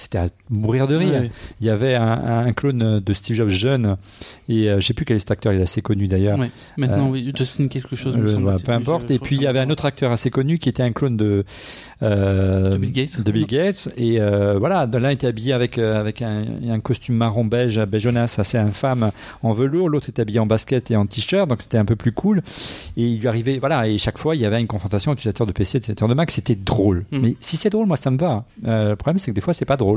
c'était 0.00 0.18
à 0.18 0.26
mourir 0.48 0.86
de 0.86 0.96
rire. 0.96 1.30
Il 1.60 1.66
y 1.66 1.70
avait 1.70 1.94
un, 1.94 2.46
un 2.46 2.52
clone 2.52 3.00
de 3.00 3.12
Steve 3.12 3.36
Jobs 3.36 3.48
jeune, 3.50 3.96
et 4.48 4.68
euh, 4.68 4.80
je 4.80 4.86
sais 4.86 4.94
plus 4.94 5.04
quel 5.04 5.16
est 5.16 5.20
cet 5.20 5.30
acteur, 5.30 5.52
il 5.52 5.60
est 5.60 5.62
assez 5.64 5.82
connu 5.82 6.08
d'ailleurs. 6.08 6.38
Maintenant, 6.76 7.08
Euh, 7.08 7.10
oui, 7.12 7.32
Justin 7.36 7.68
quelque 7.68 7.96
chose. 7.96 8.16
Le- 8.16 8.30
voilà, 8.34 8.58
peu 8.58 8.72
importe. 8.72 9.10
Et 9.10 9.18
puis 9.18 9.36
il 9.36 9.42
y 9.42 9.46
avait 9.46 9.58
un 9.60 9.70
autre 9.70 9.84
acteur 9.84 10.10
assez 10.12 10.30
connu 10.30 10.58
qui 10.58 10.68
était 10.68 10.82
un 10.82 10.92
clone 10.92 11.16
de, 11.16 11.44
euh, 12.02 12.64
De 12.64 12.76
Bill 12.78 12.92
Gates. 12.92 13.20
de 13.22 13.32
Bill 13.32 13.46
Gates. 13.46 13.88
Et 13.96 14.20
euh, 14.20 14.58
voilà, 14.58 14.86
l'un 14.92 15.10
était 15.10 15.26
habillé 15.26 15.52
avec 15.52 15.78
euh, 15.78 15.98
avec 16.00 16.22
un, 16.22 16.44
un 16.68 16.80
costume 16.80 17.16
marron 17.16 17.44
beige, 17.44 17.80
beigeonnasse 17.80 18.38
assez 18.38 18.58
infâme 18.58 19.10
en 19.42 19.52
velours. 19.52 19.88
L'autre 19.88 20.08
était 20.08 20.22
habillé 20.22 20.38
en 20.40 20.46
basket 20.46 20.90
et 20.90 20.96
en 20.96 21.06
t-shirt, 21.06 21.48
donc 21.48 21.62
c'était 21.62 21.78
un 21.78 21.84
peu 21.84 21.96
plus 21.96 22.12
cool. 22.12 22.42
Et 22.96 23.06
il 23.06 23.20
lui 23.20 23.28
arrivait, 23.28 23.58
voilà, 23.58 23.88
et 23.88 23.98
chaque 23.98 24.18
fois 24.18 24.34
il 24.36 24.40
y 24.42 24.46
avait 24.46 24.60
une 24.60 24.66
confrontation 24.66 25.12
utilisateur 25.12 25.46
de 25.46 25.52
PC, 25.52 25.78
utilisateur 25.78 26.08
de 26.08 26.14
Mac. 26.14 26.30
C'était 26.30 26.54
drôle. 26.54 27.04
Mm. 27.10 27.18
Mais 27.20 27.36
si 27.40 27.56
c'est 27.56 27.70
drôle, 27.70 27.86
moi 27.86 27.96
ça 27.96 28.10
me 28.10 28.18
va. 28.18 28.44
Euh, 28.66 28.90
le 28.90 28.96
problème 28.96 29.18
c'est 29.18 29.30
que 29.30 29.34
des 29.34 29.40
fois 29.40 29.52
c'est 29.54 29.64
pas 29.64 29.76
drôle. 29.76 29.89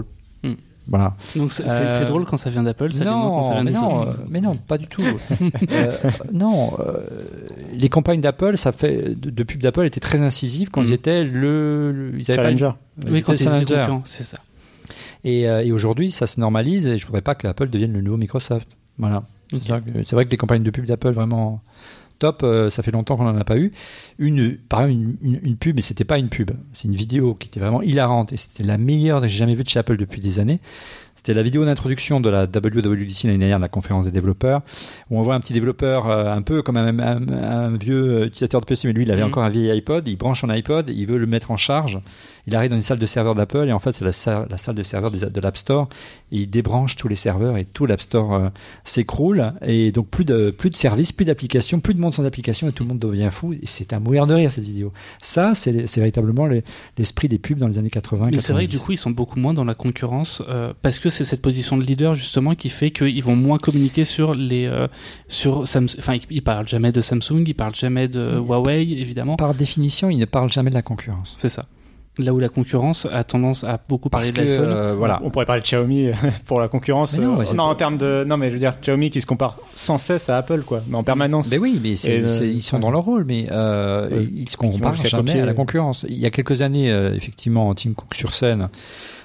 Mm. 0.44 0.54
Voilà. 0.88 1.16
Donc 1.38 1.52
c'est 1.54 1.64
Euh, 1.70 2.06
drôle 2.06 2.26
quand 2.26 2.36
ça 2.36 2.50
vient 2.50 2.64
d'Apple, 2.64 2.92
ça 2.92 3.06
moins 3.06 3.28
quand 3.28 3.44
ça 3.44 3.50
Non, 3.50 3.56
vient 3.56 3.64
mais 3.64 3.72
non, 3.72 4.08
euh, 4.08 4.14
mais 4.30 4.42
non, 4.42 4.56
pas 4.56 4.78
du 4.78 4.88
tout. 4.88 5.02
Euh, 5.72 5.96
non, 6.34 6.74
euh, 6.80 6.98
les 7.74 7.88
campagnes 7.90 8.20
d'Apple, 8.20 8.58
ça 8.58 8.72
fait 8.74 9.16
de, 9.16 9.30
de 9.30 9.44
pub 9.44 9.62
d'Apple 9.62 9.86
étaient 9.86 10.02
très 10.02 10.20
incisives 10.22 10.70
quand 10.70 10.82
Mm. 10.82 10.86
ils 10.86 10.94
étaient 10.94 11.24
le, 11.24 11.92
le- 11.94 12.20
ils 12.20 12.30
avaient 12.32 12.44
pas 12.44 12.52
une- 12.52 12.58
Challenger. 12.58 12.78
ils 13.06 13.12
Oui, 13.12 13.22
quand 13.24 13.32
ils 13.32 13.36
étaient 13.36 13.44
challenger. 13.46 13.66
concurrents, 13.76 14.02
c'est 14.04 14.24
ça. 14.24 14.40
Et, 15.24 15.48
euh, 15.48 15.64
et 15.64 15.72
aujourd'hui, 15.72 16.12
ça 16.12 16.28
se 16.28 16.38
normalise 16.40 16.86
et 16.88 16.98
je 16.98 17.06
voudrais 17.06 17.22
pas 17.22 17.36
que 17.36 17.48
Apple 17.48 17.70
devienne 17.70 17.94
le 17.94 18.02
nouveau 18.02 18.18
Microsoft. 18.18 18.76
Voilà. 18.98 19.24
C'est 19.54 20.12
vrai 20.12 20.26
que 20.26 20.30
les 20.32 20.38
campagnes 20.38 20.64
de 20.64 20.72
pub 20.72 20.86
d'Apple 20.86 21.12
vraiment 21.12 21.62
top, 22.20 22.42
euh, 22.44 22.70
ça 22.70 22.84
fait 22.84 22.92
longtemps 22.92 23.18
qu'on 23.18 23.26
n'en 23.26 23.38
a 23.38 23.44
pas 23.44 23.58
eu. 23.58 23.72
Une, 24.20 24.58
par 24.58 24.82
exemple, 24.84 25.02
une, 25.24 25.34
une, 25.34 25.40
une 25.44 25.58
pub, 25.58 25.76
mais 25.76 25.82
c'était 25.82 26.04
pas 26.06 26.18
une 26.20 26.30
pub, 26.30 26.52
c'est 26.74 26.88
une 26.88 26.96
vidéo 26.96 27.34
qui 27.34 27.48
était 27.48 27.60
vraiment 27.60 27.82
hilarante 27.82 28.32
et 28.34 28.38
c'était 28.38 28.64
la 28.64 28.78
meilleure 28.78 29.22
que 29.22 29.28
j'ai 29.28 29.38
jamais 29.38 29.56
vue 29.56 29.64
de 29.64 29.70
chez 29.70 29.80
Apple 29.80 29.98
depuis 29.98 30.22
des 30.22 30.40
années. 30.40 30.60
C'était 31.16 31.34
la 31.36 31.44
vidéo 31.44 31.64
d'introduction 31.64 32.20
de 32.20 32.30
la 32.30 32.44
WWDC 32.44 33.24
l'année 33.26 33.38
dernière, 33.38 33.58
de 33.58 33.62
la 33.62 33.70
conférence 33.70 34.04
des 34.04 34.12
développeurs, 34.12 34.62
où 35.10 35.18
on 35.18 35.22
voit 35.22 35.36
un 35.36 35.40
petit 35.40 35.54
développeur 35.54 36.10
euh, 36.10 36.34
un 36.34 36.42
peu 36.42 36.62
comme 36.62 36.76
un, 36.76 37.00
un- 37.00 37.28
un 37.30 37.78
vieux 37.78 38.26
utilisateur 38.26 38.60
de 38.60 38.66
PC, 38.66 38.88
mais 38.90 38.94
lui, 38.94 39.04
il 39.04 39.12
avait 39.12 39.22
Mhm. 39.22 39.28
encore 39.30 39.44
un 39.44 39.50
vieil 39.50 39.70
iPod. 39.72 40.06
Il 40.08 40.18
branche 40.18 40.42
son 40.42 40.50
iPod, 40.50 40.90
il 40.90 41.06
veut 41.06 41.18
le 41.18 41.26
mettre 41.26 41.52
en 41.52 41.56
charge. 41.58 42.02
Il 42.46 42.56
arrive 42.56 42.70
dans 42.72 42.76
une 42.76 42.82
salle 42.82 43.00
de 43.00 43.06
serveur 43.06 43.36
d'Apple, 43.36 43.68
et 43.70 43.72
en 43.72 43.80
fait, 43.80 43.96
c'est 43.96 44.04
la, 44.04 44.12
sa- 44.12 44.46
la 44.50 44.58
salle 44.58 44.76
de 44.76 44.84
serveur 44.84 45.12
de 45.12 45.40
l'App 45.42 45.56
Store. 45.58 45.88
Et 46.32 46.40
il 46.40 46.50
débranche 46.50 46.98
tous 46.98 47.08
les 47.08 47.16
serveurs, 47.16 47.56
et 47.58 47.64
tout 47.64 47.86
l'App 47.86 48.02
Store 48.02 48.34
euh, 48.34 48.50
s'écroule. 48.84 49.54
Et 49.62 49.92
donc, 49.92 50.10
plus 50.10 50.26
de, 50.26 50.52
plus 50.52 50.70
de 50.70 50.76
services, 50.76 51.12
plus 51.12 51.26
d'applications, 51.26 51.80
plus 51.80 51.94
de 51.94 52.00
monde 52.00 52.14
sans 52.14 52.26
application, 52.26 52.68
et 52.68 52.72
tout 52.72 52.84
le 52.84 52.90
monde 52.90 53.00
devient 53.00 53.30
fou. 53.32 53.54
Et 53.54 53.62
c'est 53.64 53.94
un 53.94 54.00
mourir 54.00 54.28
de 54.28 54.34
rire, 54.34 54.52
cette 54.52 54.64
vidéo. 54.66 54.92
Ça, 55.22 55.54
c'est 55.56 55.72
véritablement 55.96 56.46
les- 56.48 56.64
l'esprit 56.98 57.28
des 57.30 57.40
pubs 57.40 57.58
dans 57.58 57.68
les 57.68 57.78
années 57.78 57.90
80. 57.90 58.30
Mais 58.32 58.40
c'est 58.40 58.52
vrai 58.54 58.66
que 58.66 58.72
90. 58.72 58.72
du 58.72 58.80
coup, 58.86 58.92
ils 58.92 58.98
sont 58.98 59.12
beaucoup 59.12 59.40
moins 59.40 59.54
dans 59.54 59.64
la 59.64 59.76
concurrence 59.76 60.42
euh, 60.50 60.74
parce 60.82 61.00
que 61.00 61.10
c'est 61.10 61.24
cette 61.24 61.42
position 61.42 61.78
de 61.78 61.84
leader 61.84 62.14
justement 62.14 62.56
qui 62.56 62.70
fait 62.70 62.92
qu'ils 62.92 63.24
vont 63.24 63.36
moins 63.36 63.58
communiquer 63.58 64.04
sur 64.06 64.34
les 64.34 64.66
euh, 64.66 64.88
sur 65.28 65.68
Samsung. 65.68 65.96
Enfin, 66.00 66.16
ils, 66.16 66.22
ils 66.30 66.42
parlent 66.44 66.68
jamais 66.68 66.92
de 66.92 67.02
Samsung, 67.02 67.44
ils 67.48 67.54
parlent 67.56 67.76
jamais 67.76 68.08
de 68.08 68.38
Huawei, 68.38 68.82
évidemment. 68.82 69.36
par 69.38 69.54
définition, 69.54 70.10
ils 70.10 70.18
ne 70.18 70.26
parlent 70.26 70.52
jamais 70.52 70.70
de 70.72 70.76
la 70.76 70.82
concurrence. 70.82 71.36
C'est 71.38 71.50
ça. 71.50 71.66
Là 72.20 72.32
où 72.32 72.38
la 72.38 72.50
concurrence 72.50 73.08
a 73.12 73.24
tendance 73.24 73.64
à 73.64 73.80
beaucoup 73.90 74.08
parler 74.10 74.32
Parce 74.32 74.46
de 74.46 74.52
l'iPhone. 74.52 74.70
euh, 74.70 74.94
voilà. 74.96 75.20
On 75.24 75.32
pourrait 75.32 75.48
parler 75.48 75.62
de 75.62 75.66
Xiaomi 75.66 76.12
pour 76.46 76.60
la 76.60 76.68
concurrence. 76.68 77.18
Mais 77.18 77.26
non, 77.26 77.40
euh, 77.40 77.44
mais 77.50 77.54
non, 77.58 77.64
en 77.64 77.74
termes 77.74 77.98
de. 77.98 78.24
Non, 78.24 78.38
mais 78.38 78.50
je 78.50 78.54
veux 78.54 78.60
dire, 78.60 78.76
Xiaomi 78.80 79.10
qui 79.10 79.20
se 79.20 79.26
compare 79.26 79.58
sans 79.76 79.98
cesse 79.98 80.30
à 80.30 80.38
Apple, 80.38 80.62
quoi. 80.62 80.84
Mais 80.88 80.96
en 80.96 81.04
permanence. 81.04 81.50
Mais 81.50 81.58
oui, 81.58 81.80
mais 81.82 81.96
c'est- 81.96 82.22
euh, 82.22 82.28
c'est- 82.28 82.48
ils 82.50 82.62
sont 82.62 82.78
dans 82.78 82.92
leur 82.92 83.02
rôle, 83.04 83.24
mais 83.26 83.48
euh, 83.52 84.10
Ouais. 84.12 84.28
ils 84.32 84.48
se 84.48 84.58
comparent 84.58 84.96
jamais 84.96 85.24
copier. 85.24 85.42
à 85.42 85.46
la 85.48 85.54
concurrence. 85.56 86.06
Il 86.08 86.18
y 86.20 86.28
a 86.28 86.30
quelques 86.30 86.62
années, 86.62 86.92
euh, 86.92 87.16
effectivement, 87.16 87.74
Tim 87.74 87.94
Cook 87.94 88.14
sur 88.14 88.36
scène 88.36 88.70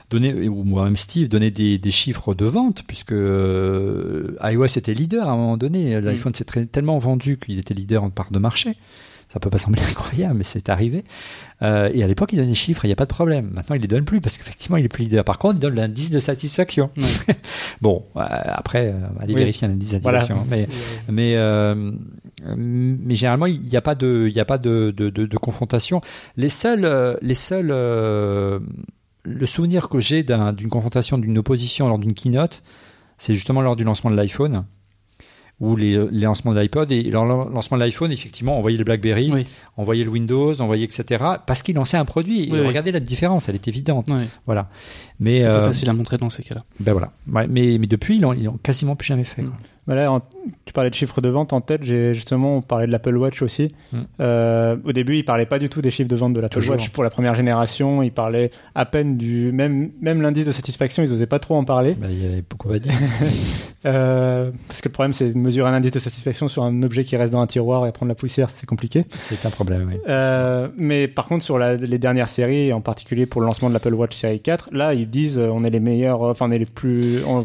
donnait, 0.08 0.48
ou 0.48 0.64
moi-même 0.64 0.96
Steve 0.96 1.28
donnait 1.28 1.50
des, 1.50 1.76
des 1.76 1.90
chiffres 1.90 2.32
de 2.34 2.46
vente, 2.46 2.84
puisque 2.86 3.12
euh, 3.12 4.34
iOS 4.42 4.64
était 4.78 4.94
leader 4.94 5.28
à 5.28 5.32
un 5.32 5.36
moment 5.36 5.56
donné. 5.58 6.00
L'iPhone 6.00 6.32
s'est 6.34 6.44
très- 6.44 6.64
tellement 6.64 6.96
vendu 6.98 7.36
qu'il 7.38 7.58
était 7.58 7.74
leader 7.74 8.02
en 8.02 8.08
part 8.08 8.30
de 8.30 8.38
marché. 8.38 8.76
Ça 9.28 9.40
peut 9.40 9.50
pas 9.50 9.58
sembler 9.58 9.82
incroyable, 9.90 10.38
mais 10.38 10.44
c'est 10.44 10.68
arrivé. 10.70 11.04
Euh, 11.60 11.90
et 11.92 12.02
à 12.02 12.06
l'époque, 12.06 12.32
il 12.32 12.36
donnait 12.36 12.48
des 12.48 12.54
chiffres, 12.54 12.84
il 12.84 12.88
n'y 12.88 12.92
a 12.92 12.96
pas 12.96 13.04
de 13.04 13.10
problème. 13.12 13.50
Maintenant, 13.52 13.76
il 13.76 13.82
les 13.82 13.88
donne 13.88 14.04
plus 14.06 14.20
parce 14.22 14.38
qu'effectivement, 14.38 14.78
il 14.78 14.84
est 14.86 14.88
plus 14.88 15.04
leader. 15.04 15.22
Par 15.24 15.38
contre, 15.38 15.56
il 15.56 15.60
donne 15.60 15.74
l'indice 15.74 16.10
de 16.10 16.18
satisfaction. 16.20 16.90
Bon, 17.82 18.04
euh, 18.16 18.20
après, 18.20 18.86
euh, 18.92 19.06
allez 19.20 19.34
Oui. 19.34 19.40
vérifier 19.40 19.68
l'indice 19.68 19.92
de 19.92 19.98
Voilà. 19.98 20.20
satisfaction. 20.20 20.46
Mais, 20.50 20.66
mais, 21.12 21.32
euh, 21.36 21.92
mais 22.56 23.14
généralement, 23.14 23.46
il 23.46 23.60
n'y 23.60 23.76
a 23.76 23.80
pas 23.82 23.94
de, 23.94 24.28
il 24.32 24.40
a 24.40 24.44
pas 24.44 24.58
de, 24.58 24.92
de, 24.96 25.10
de, 25.10 25.26
de 25.26 25.36
confrontation. 25.36 26.00
Les 26.36 26.48
seuls, 26.48 27.18
les 27.20 27.34
seuls, 27.34 27.68
le 27.68 29.46
souvenir 29.46 29.88
que 29.88 30.00
j'ai 30.00 30.22
d'un- 30.22 30.52
d'une 30.52 30.70
confrontation, 30.70 31.18
d'une 31.18 31.36
opposition 31.38 31.86
lors 31.88 31.98
d'une 31.98 32.14
keynote, 32.14 32.62
c'est 33.18 33.34
justement 33.34 33.60
lors 33.60 33.76
du 33.76 33.84
lancement 33.84 34.10
de 34.10 34.16
l'iPhone 34.16 34.64
ou 35.60 35.74
les, 35.74 35.98
les 36.12 36.20
lancements 36.20 36.54
de 36.54 36.60
l'iPod 36.60 36.92
et 36.92 37.02
lancement 37.10 37.76
de 37.76 37.82
l'iPhone 37.82 38.12
effectivement 38.12 38.56
on 38.58 38.60
voyait 38.60 38.76
le 38.78 38.84
BlackBerry 38.84 39.30
Oui. 39.32 39.44
on 39.76 39.82
voyait 39.84 40.04
le 40.04 40.10
Windows 40.10 40.52
on 40.60 40.66
voyait 40.66 40.84
etc 40.84 41.24
parce 41.46 41.62
qu'ils 41.62 41.74
lançaient 41.74 41.96
un 41.96 42.04
produit 42.04 42.44
et 42.44 42.52
Oui, 42.52 42.60
oui. 42.60 42.66
regardez 42.66 42.92
la 42.92 43.00
différence 43.00 43.48
elle 43.48 43.56
est 43.56 43.66
évidente 43.66 44.08
voilà 44.46 44.68
mais 45.18 45.40
C'est 45.40 45.46
euh, 45.48 45.58
plus 45.58 45.66
facile 45.66 45.90
à 45.90 45.92
montrer 45.94 46.16
dans 46.16 46.30
ces 46.30 46.42
cas-là. 46.44 46.62
ben 46.78 46.92
voilà 46.92 47.10
Ouais, 47.32 47.46
mais 47.48 47.76
mais 47.78 47.86
depuis 47.88 48.16
ils 48.18 48.22
l'ont 48.22 48.58
quasiment 48.62 48.94
plus 48.96 49.06
jamais 49.08 49.24
fait 49.24 49.42
Mm. 49.42 49.46
quoi. 49.48 49.56
Voilà, 49.88 50.12
en- 50.12 50.20
tu 50.64 50.72
parlais 50.72 50.90
de 50.90 50.94
chiffres 50.94 51.20
de 51.20 51.28
vente 51.28 51.52
en 51.52 51.60
tête, 51.60 51.82
j'ai 51.82 52.14
justement 52.14 52.58
on 52.58 52.62
parlait 52.62 52.86
de 52.86 52.92
l'Apple 52.92 53.16
Watch 53.16 53.42
aussi. 53.42 53.74
Mm. 53.92 53.96
Euh, 54.20 54.76
au 54.84 54.92
début, 54.92 55.16
il 55.16 55.24
parlait 55.24 55.46
pas 55.46 55.58
du 55.58 55.68
tout 55.68 55.80
des 55.82 55.90
chiffres 55.90 56.08
de 56.10 56.14
vente 56.14 56.34
de 56.34 56.40
l'Apple. 56.40 56.58
Watch 56.70 56.90
pour 56.90 57.02
la 57.02 57.10
première 57.10 57.34
génération. 57.34 58.02
Il 58.02 58.12
parlait 58.12 58.50
à 58.76 58.84
peine 58.84 59.16
du 59.16 59.50
même 59.50 59.90
même 60.00 60.22
l'indice 60.22 60.44
de 60.44 60.52
satisfaction, 60.52 61.02
ils 61.02 61.12
osaient 61.12 61.26
pas 61.26 61.38
trop 61.40 61.56
en 61.56 61.64
parler 61.64 61.94
Ben, 61.98 62.10
il 62.10 62.22
y 62.22 62.26
avait 62.26 62.44
beaucoup 62.48 62.70
à 62.70 62.78
dire 62.78 62.92
Euh, 63.86 64.50
parce 64.66 64.80
que 64.80 64.88
le 64.88 64.92
problème 64.92 65.12
c'est 65.12 65.32
de 65.32 65.38
mesurer 65.38 65.70
un 65.70 65.72
indice 65.72 65.92
de 65.92 66.00
satisfaction 66.00 66.48
sur 66.48 66.64
un 66.64 66.82
objet 66.82 67.04
qui 67.04 67.16
reste 67.16 67.32
dans 67.32 67.40
un 67.40 67.46
tiroir 67.46 67.86
et 67.86 67.92
prendre 67.92 68.08
la 68.08 68.16
poussière, 68.16 68.50
c'est 68.50 68.66
compliqué. 68.66 69.04
c'est 69.20 69.46
un 69.46 69.50
problème 69.50 69.88
oui. 69.88 70.00
Euh, 70.08 70.66
mais 70.76 71.06
par 71.06 71.26
contre, 71.26 71.44
sur 71.44 71.58
la- 71.58 71.76
les 71.76 71.98
dernières 71.98 72.28
séries, 72.28 72.72
en 72.72 72.80
particulier 72.80 73.24
pour 73.24 73.40
le 73.40 73.46
lancement 73.46 73.68
de 73.68 73.74
l'Apple 73.74 73.94
Watch 73.94 74.16
série 74.16 74.40
4, 74.40 74.70
là, 74.72 74.94
ils 74.94 75.08
disent 75.08 75.38
euh, 75.38 75.48
on 75.52 75.62
est 75.62 75.70
les 75.70 75.78
meilleurs, 75.78 76.24
euh, 76.24 76.30
enfin, 76.32 76.46
on 76.48 76.50
est 76.50 76.58
les 76.58 76.66
plus. 76.66 77.22
En, 77.24 77.40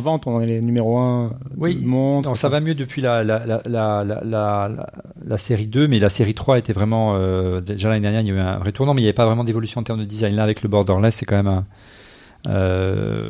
vente, 0.00 0.26
on 0.26 0.40
est 0.40 0.46
les 0.46 0.60
numéro 0.60 0.98
1 0.98 1.32
Oui, 1.56 1.77
Non, 1.82 2.34
ça 2.34 2.48
va 2.48 2.60
mieux 2.60 2.74
depuis 2.74 3.00
la, 3.02 3.22
la, 3.24 3.44
la, 3.46 3.62
la, 3.66 4.04
la, 4.04 4.20
la, 4.24 4.68
la- 4.68 4.86
la 5.24 5.36
série 5.36 5.68
2, 5.68 5.88
mais 5.88 5.98
la 5.98 6.08
série 6.08 6.34
3 6.34 6.58
était 6.58 6.72
vraiment. 6.72 7.16
euh, 7.16 7.60
déjà 7.60 7.88
l'année 7.88 8.00
dernière, 8.02 8.20
il 8.22 8.28
y 8.28 8.30
a 8.30 8.34
eu 8.34 8.38
un 8.38 8.58
vrai 8.58 8.72
tournant, 8.72 8.94
mais 8.94 9.00
il 9.00 9.04
n'y 9.04 9.08
avait 9.08 9.12
pas 9.14 9.26
vraiment 9.26 9.44
d'évolution 9.44 9.80
en 9.80 9.84
termes 9.84 10.00
de 10.00 10.04
design. 10.04 10.34
Là, 10.36 10.42
avec 10.42 10.62
le 10.62 10.68
borderless, 10.68 11.14
c'est 11.16 11.26
quand 11.26 11.36
même 11.36 11.46
un. 11.48 11.66
euh, 12.48 13.26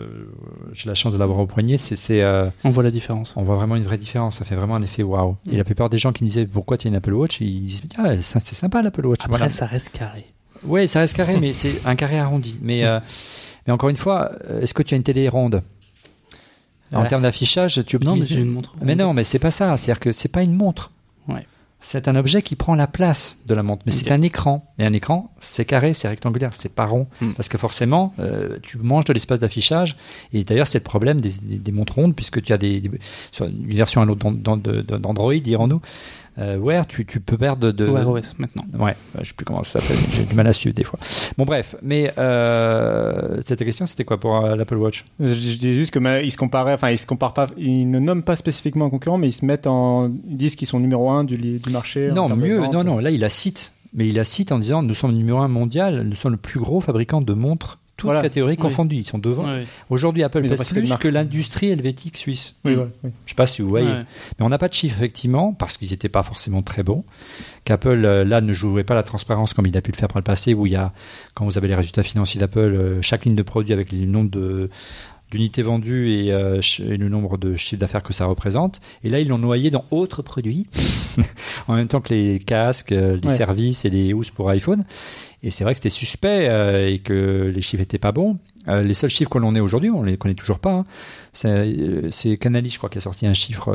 J'ai 0.73 0.89
la 0.89 0.95
chance 0.95 1.13
de 1.13 1.19
l'avoir 1.19 1.39
au 1.39 1.47
poignet. 1.47 1.79
C'est, 1.79 2.23
euh, 2.23 2.49
On 2.65 2.71
voit 2.71 2.83
la 2.83 2.91
différence. 2.91 3.35
on 3.37 3.43
voit 3.43 3.57
vraiment 3.57 3.77
une 3.77 3.85
vraie 3.85 3.99
différence. 3.99 4.37
Ça 4.37 4.45
fait 4.45 4.55
vraiment 4.55 4.77
un 4.77 4.83
effet 4.83 5.03
waouh. 5.03 5.37
Mm. 5.47 5.53
Et 5.53 5.57
la 5.57 5.65
plupart 5.65 5.89
des 5.89 5.99
gens 5.99 6.13
qui 6.13 6.25
me 6.25 6.29
disaient 6.29 6.47
pourquoi 6.47 6.77
tu 6.79 6.87
as 6.87 6.91
une 6.91 6.97
Apple 6.97 7.13
Watch, 7.15 7.41
ils 7.41 7.65
disent 7.65 7.83
ah, 7.99 8.17
c'est 8.19 8.55
sympa 8.55 8.83
l'Apple 8.83 9.07
Watch. 9.07 9.21
Après, 9.21 9.31
Voilà. 9.39 9.49
ça 9.49 9.67
reste 9.67 9.91
carré. 9.91 10.27
Ouais, 10.65 10.87
ça 10.87 11.01
reste 11.01 11.17
carré, 11.17 11.39
mais 11.39 11.53
c'est 11.53 11.81
un 11.87 11.95
carré 11.95 12.19
arrondi. 12.19 12.59
Mais, 12.61 12.85
euh, 12.85 12.99
mais 13.67 13.73
encore 13.73 13.89
une 13.91 13.97
fois, 13.97 14.33
est-ce 14.61 14.75
que 14.75 14.83
tu 14.83 14.95
as 14.95 14.97
une 14.97 15.03
télé 15.05 15.29
ronde? 15.29 15.63
En 16.93 17.05
termes 17.07 17.23
d'affichage, 17.23 17.83
tu 17.87 17.97
Non, 17.97 18.01
mais 18.03 18.09
optimises 18.23 18.29
j'ai 18.29 18.41
une 18.41 18.51
montre. 18.51 18.75
mais 18.83 18.95
non, 18.97 19.13
mais 19.13 19.25
c'est 19.25 19.39
pas 19.39 19.51
ça. 19.51 19.77
C'est-à-dire 19.77 20.01
que 20.01 20.13
c'est 20.13 20.29
pas 20.29 20.43
une 20.43 20.55
montre. 20.55 20.91
Ouais. 21.29 21.47
C'est 21.81 22.09
un 22.09 22.17
objet 22.17 22.43
qui 22.43 22.57
prend 22.57 22.75
la 22.75 22.89
place 22.89 23.37
de 23.47 23.55
la 23.55 23.63
montre. 23.63 23.83
Mais 23.87 23.93
c'est 23.93 24.11
un 24.11 24.21
écran. 24.23 24.67
Et 24.81 24.85
un 24.85 24.93
écran, 24.93 25.31
c'est 25.39 25.65
carré, 25.65 25.95
c'est 25.95 26.09
rectangulaire, 26.09 26.51
c'est 26.53 26.73
pas 26.73 26.87
rond. 26.87 27.07
Hmm. 27.21 27.33
Parce 27.35 27.49
que 27.49 27.57
forcément, 27.57 28.15
euh, 28.19 28.57
tu 28.63 28.79
manges 28.79 29.05
de 29.05 29.13
l'espace 29.13 29.39
d'affichage. 29.39 29.97
Et 30.33 30.43
d'ailleurs, 30.43 30.67
c'est 30.67 30.79
le 30.79 30.83
problème 30.85 31.21
des, 31.21 31.31
des, 31.43 31.57
des 31.59 31.73
montres 31.73 31.95
rondes, 31.95 32.17
puisque 32.17 32.43
tu 32.43 32.53
as 32.53 32.59
des, 32.59 32.81
des- 32.81 32.91
sur 33.31 33.45
une 33.47 33.67
version 33.71 34.01
à 34.03 34.05
l'autre 34.07 34.29
d'Android, 34.33 35.35
dirons-nous. 35.35 35.81
Euh, 36.39 36.57
Wear, 36.57 36.87
tu, 36.87 37.05
tu 37.05 37.21
peux 37.21 37.37
perdre 37.37 37.73
de. 37.73 37.87
Wear 37.87 38.09
OS 38.09 38.35
maintenant. 38.39 38.63
Ouais, 38.79 38.97
je 39.21 39.29
sais 39.29 39.35
plus 39.35 39.45
comment 39.45 39.63
ça 39.63 39.81
s'appelle. 39.81 39.97
J'ai 40.13 40.25
du 40.25 40.35
mal 40.35 40.47
à 40.47 40.53
suivre 40.53 40.75
des 40.75 40.85
fois. 40.85 40.99
Bon, 41.37 41.45
bref. 41.45 41.75
Mais 41.83 42.13
euh, 42.19 43.41
cette 43.45 43.65
question, 43.65 43.87
c'était 43.87 44.05
quoi 44.05 44.19
pour 44.21 44.45
euh, 44.45 44.55
l'Apple 44.55 44.77
Watch? 44.77 45.05
Je, 45.19 45.33
je 45.33 45.59
dis 45.59 45.75
juste 45.75 45.93
que 45.93 46.23
ils 46.23 46.31
se 46.31 46.37
comparaient, 46.37 46.75
enfin, 46.75 46.91
ils 46.91 46.99
se 46.99 47.07
comparent 47.07 47.35
pas, 47.35 47.49
ils 47.57 47.91
ne 47.91 47.99
nomment 47.99 48.23
pas 48.23 48.37
spécifiquement 48.37 48.87
un 48.87 48.91
concurrent, 48.91 49.19
mais 49.19 49.29
ils 49.29 49.33
se 49.33 49.45
mettent 49.45 49.67
en, 49.67 50.11
ils 50.29 50.37
disent 50.37 50.55
qu'ils 50.55 50.69
sont 50.69 50.81
numéro 50.81 51.11
1 51.11 51.25
du, 51.25 51.37
du 51.37 51.71
marché. 51.71 52.11
Non, 52.13 52.29
mieux, 52.37 52.61
non, 52.61 52.85
non, 52.85 52.99
là 52.99 53.11
il 53.11 53.21
la 53.21 53.29
cite. 53.29 53.73
Mais 53.95 54.07
il 54.07 54.17
la 54.17 54.25
cite 54.25 54.53
en 54.53 54.59
disant 54.59 54.83
nous 54.83 54.95
sommes 54.95 55.13
le 55.13 55.17
numéro 55.17 55.39
un 55.39 55.49
mondial, 55.49 56.03
nous 56.03 56.15
sommes 56.15 56.33
le 56.33 56.39
plus 56.39 56.61
gros 56.61 56.81
fabricant 56.81 57.21
de 57.21 57.33
montres, 57.33 57.79
toutes 57.99 58.07
Voilà. 58.07 58.23
catégories 58.23 58.53
Oui. 58.55 58.57
confondues. 58.63 58.97
Ils 58.97 59.05
sont 59.07 59.19
devant. 59.19 59.47
Aujourd'hui, 59.91 60.23
Apple 60.23 60.49
pèse 60.49 60.59
de 60.59 60.81
plus 60.81 60.97
que 60.97 61.09
l'industrie 61.09 61.69
helvétique 61.71 62.17
suisse. 62.17 62.55
Oui, 62.65 62.75
oui. 62.77 63.11
Je 63.27 63.31
sais 63.31 63.35
pas 63.35 63.45
si 63.45 63.61
vous 63.61 63.69
voyez. 63.69 63.89
Mais 63.91 64.47
on 64.47 64.49
n'a 64.49 64.57
pas 64.57 64.69
de 64.69 64.73
chiffres, 64.73 64.97
effectivement, 64.97 65.53
parce 65.53 65.77
qu'ils 65.77 65.91
n'étaient 65.91 66.09
pas 66.09 66.23
forcément 66.23 66.63
très 66.63 66.83
bons. 66.83 67.05
Qu'Apple, 67.65 68.05
euh, 68.05 68.25
là, 68.25 68.41
ne 68.41 68.53
jouait 68.53 68.85
pas 68.85 68.95
la 68.95 69.03
transparence 69.03 69.53
comme 69.53 69.67
il 69.67 69.77
a 69.77 69.83
pu 69.83 69.91
le 69.91 69.97
faire 69.97 70.09
par 70.09 70.19
le 70.19 70.25
passé, 70.25 70.55
où 70.55 70.65
il 70.65 70.73
y 70.73 70.77
a, 70.77 70.93
quand 71.35 71.45
vous 71.45 71.59
avez 71.59 71.69
les 71.69 71.75
résultats 71.75 72.03
financiers 72.03 72.41
d'Apple, 72.41 72.59
euh, 72.61 73.03
chaque 73.03 73.25
ligne 73.27 73.35
de 73.35 73.43
produit 73.43 73.73
avec 73.75 73.93
le 73.93 74.07
nombre 74.07 74.31
de 74.31 74.71
d'unités 75.31 75.63
vendues 75.63 76.11
et, 76.11 76.33
euh, 76.33 76.61
et 76.81 76.97
le 76.97 77.09
nombre 77.09 77.37
de 77.39 77.55
chiffres 77.57 77.81
d'affaires 77.81 78.03
que 78.03 78.13
ça 78.13 78.27
représente. 78.27 78.81
Et 79.05 79.11
là, 79.11 79.21
ils 79.21 79.29
l'ont 79.29 79.39
noyé 79.39 79.71
dans 79.71 79.85
autres 79.91 80.23
produits, 80.23 80.67
en 81.69 81.75
même 81.75 81.87
temps 81.89 82.01
que 82.01 82.15
les 82.15 82.39
casques, 82.39 82.93
euh, 82.93 83.19
les 83.23 83.29
Ouais. 83.29 83.35
services 83.37 83.85
et 83.85 83.91
les 83.91 84.13
housses 84.15 84.31
pour 84.31 84.49
iPhone. 84.51 84.85
Et 85.43 85.51
c'est 85.51 85.63
vrai 85.65 85.73
que 85.75 85.79
c'était 85.79 85.89
suspect 85.91 86.49
euh, 86.49 86.89
et 86.91 86.99
que 86.99 87.53
les 87.55 87.61
chiffres 87.63 87.83
étaient 87.83 87.99
pas 87.99 88.11
bons. 88.13 88.39
Euh, 88.67 88.83
les 88.83 88.95
seuls 88.95 89.09
chiffres 89.11 89.31
que 89.31 89.39
l'on 89.39 89.55
ait 89.55 89.61
aujourd'hui, 89.61 89.89
on 89.91 90.03
les 90.03 90.17
connaît 90.17 90.35
toujours 90.35 90.59
pas. 90.59 90.73
hein. 90.73 90.87
C'est 91.33 91.49
euh, 91.49 92.11
c'est 92.11 92.37
Canali, 92.39 92.69
je 92.71 92.79
crois, 92.79 92.91
qui 92.91 92.99
a 92.99 93.01
sorti 93.01 93.27
un 93.27 93.35
chiffre 93.35 93.73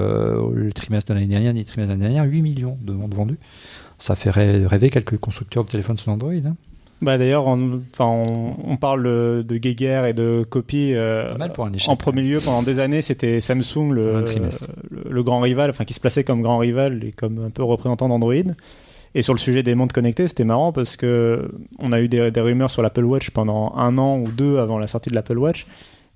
le 0.54 0.74
trimestre 0.74 1.10
de 1.10 1.14
l'année 1.16 1.28
dernière, 1.28 1.54
le 1.54 1.64
trimestre 1.64 1.94
de 1.96 2.00
l'année 2.02 2.14
dernière, 2.14 2.30
8 2.32 2.42
millions 2.42 2.78
de 2.82 2.92
montres 2.94 3.16
vendues. 3.16 3.40
Ça 3.98 4.16
fait 4.16 4.30
rê- 4.32 4.66
rêver 4.68 4.90
quelques 4.90 5.18
constructeurs 5.18 5.64
de 5.64 5.70
téléphones 5.70 5.98
sous 5.98 6.10
Android. 6.10 6.34
hein. 6.34 6.56
Bah 7.02 7.18
d'ailleurs, 7.18 7.48
on, 7.48 7.82
on, 8.00 8.54
on 8.66 8.78
parle 8.78 9.04
de, 9.04 9.58
guéguerre 9.58 10.06
et 10.06 10.14
de 10.14 10.46
copie. 10.50 10.94
euh, 10.94 11.32
Pas 11.34 11.38
mal 11.38 11.52
pour 11.54 11.66
un 11.66 11.74
échec. 11.74 11.90
en 11.90 11.98
premier 11.98 12.22
lieu, 12.22 12.40
pendant 12.40 12.64
des 12.64 12.80
années, 12.80 13.02
c'était 13.02 13.42
Samsung, 13.42 13.92
le, 13.92 14.24
le 15.10 15.24
grand 15.24 15.42
rival, 15.42 15.70
enfin 15.70 15.84
qui 15.84 15.94
se 15.94 16.00
plaçait 16.00 16.24
comme 16.24 16.42
grand 16.42 16.60
rival 16.60 17.04
et 17.04 17.12
comme 17.12 17.44
un 17.46 17.50
peu 17.50 17.64
représentant 17.64 18.08
d'Android. 18.08 18.34
Et 19.16 19.22
sur 19.22 19.34
le 19.34 19.40
sujet 19.40 19.62
des 19.64 19.76
montres 19.76 19.94
connectées, 19.94 20.28
c'était 20.28 20.44
marrant 20.46 20.72
parce 20.72 20.96
que 20.96 21.52
on 21.80 21.92
a 21.92 22.00
eu 22.02 22.08
des, 22.08 22.32
des 22.32 22.42
rumeurs 22.42 22.72
sur 22.72 22.82
l'Apple 22.82 23.04
Watch 23.04 23.30
pendant 23.32 23.74
un 23.76 23.98
an 23.98 24.18
ou 24.20 24.30
deux 24.30 24.58
avant 24.58 24.80
la 24.80 24.88
sortie 24.88 25.10
de 25.10 25.16
l'Apple 25.16 25.38
Watch. 25.38 25.66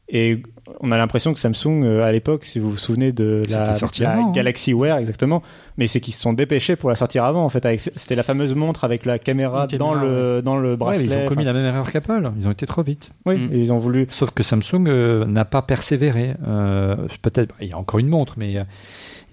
Et 0.10 0.41
on 0.80 0.91
a 0.93 0.98
l'impression 0.98 1.34
que 1.34 1.39
Samsung, 1.39 1.84
euh, 1.84 2.04
à 2.04 2.12
l'époque, 2.13 2.46
si 2.46 2.60
vous 2.60 2.72
vous 2.72 2.78
souvenez 2.78 3.12
de 3.12 3.41
la, 3.50 3.62
avant, 3.63 4.30
hein. 4.30 4.32
Galaxy 4.34 4.74
Wear, 4.74 4.98
exactement, 5.00 5.43
mais 5.78 5.88
c'est 5.88 6.00
qu'ils 6.00 6.13
se 6.13 6.22
sont 6.22 6.32
dépêchés 6.34 6.76
pour 6.78 6.89
la 6.89 6.96
sortir 6.96 7.26
avant, 7.26 7.43
en 7.43 7.50
fait. 7.50 7.65
C'était 7.98 8.15
la 8.15 8.24
fameuse 8.24 8.56
montre 8.56 8.84
avec 8.86 9.06
la 9.06 9.20
caméra, 9.20 9.67
dans, 9.67 9.91
caméra, 9.93 10.06
le, 10.06 10.41
dans 10.41 10.58
le 10.58 10.72
Ouais, 10.72 10.78
bracelet. 10.78 11.06
ils 11.06 11.17
ont 11.17 11.26
commis 11.28 11.41
Enfin, 11.43 11.54
la 11.54 11.60
même 11.60 11.65
erreur 11.65 11.91
qu'Apple. 11.91 12.32
Ils 12.39 12.48
ont 12.48 12.52
été 12.52 12.65
trop 12.65 12.84
vite. 12.84 13.12
Oui, 13.26 13.38
Mm. 13.38 13.54
et 13.54 13.58
ils 13.60 13.74
ont 13.74 13.80
voulu. 13.80 14.08
Sauf 14.10 14.32
que 14.32 14.43
Samsung 14.43 14.88
euh, 14.88 15.26
n'a 15.26 15.43
pas 15.46 15.62
persévéré. 15.62 16.36
Euh, 16.48 16.96
Peut-être, 17.22 17.54
il 17.60 17.67
y 17.67 17.74
a 17.74 17.78
encore 17.78 18.00
une 18.00 18.08
montre, 18.08 18.36
mais 18.38 18.58
euh, 18.58 18.63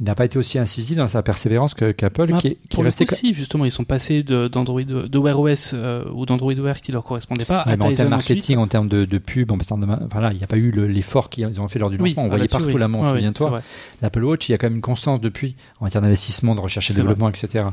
il 0.00 0.04
n'a 0.06 0.14
pas 0.14 0.24
été 0.24 0.38
aussi 0.38 0.58
incisif 0.58 0.96
dans 0.96 1.06
sa 1.08 1.22
persévérance 1.22 1.74
qu'Apple, 1.74 2.30
Ah, 2.34 2.38
qui, 2.40 2.48
est- 2.48 2.58
qui 2.68 2.82
resté. 2.82 3.04
coup, 3.06 3.14
si, 3.14 3.32
justement, 3.32 3.64
ils 3.64 3.70
sont 3.70 3.84
passés 3.84 4.22
d'Android, 4.24 4.82
de, 4.82 5.06
de 5.06 5.18
Wear 5.18 5.38
OS 5.38 5.70
euh, 5.72 6.04
ou 6.12 6.26
d'Android 6.26 6.52
Wear 6.54 6.80
qui 6.80 6.90
leur 6.92 7.04
correspondait 7.04 7.44
pas 7.44 7.64
Ouais, 7.66 7.72
à 7.72 7.76
mais 7.76 7.84
en 7.84 7.92
termes 7.92 8.12
ensuite. 8.12 8.30
marketing, 8.36 8.58
en 8.58 8.66
termes 8.66 8.88
de, 8.88 9.04
de 9.04 9.18
pub, 9.18 9.52
en 9.52 9.58
termes 9.58 9.80
de, 9.80 9.86
ma- 9.86 10.00
enfin 10.04 10.20
là, 10.20 10.32
il 10.32 10.36
n'y 10.38 10.42
a 10.44 10.46
pas 10.46 10.56
eu 10.56 10.64
eu 10.64 10.70
le- 10.70 10.86
l'effort 10.88 11.30
qu'ils 11.30 11.60
ont 11.60 11.68
fait 11.68 11.78
lors 11.78 11.90
du 11.90 11.96
Oui, 11.98 12.10
lancement. 12.10 12.22
On 12.22 12.26
ah, 12.26 12.30
voyait 12.30 12.48
partout 12.48 12.66
oui. 12.66 12.74
la 12.78 12.88
montre, 12.88 13.04
oui, 13.12 13.18
souviens-toi. 13.18 13.62
L'Apple 14.02 14.24
Watch, 14.24 14.48
il 14.48 14.52
y 14.52 14.54
a 14.54 14.58
quand 14.58 14.66
même 14.66 14.76
une 14.76 14.80
constance 14.80 15.20
depuis 15.20 15.54
en 15.80 15.84
matière 15.84 16.02
d'investissement, 16.02 16.54
de 16.54 16.60
recherche 16.60 16.90
et 16.90 16.94
développement, 16.94 17.28
etc. 17.28 17.66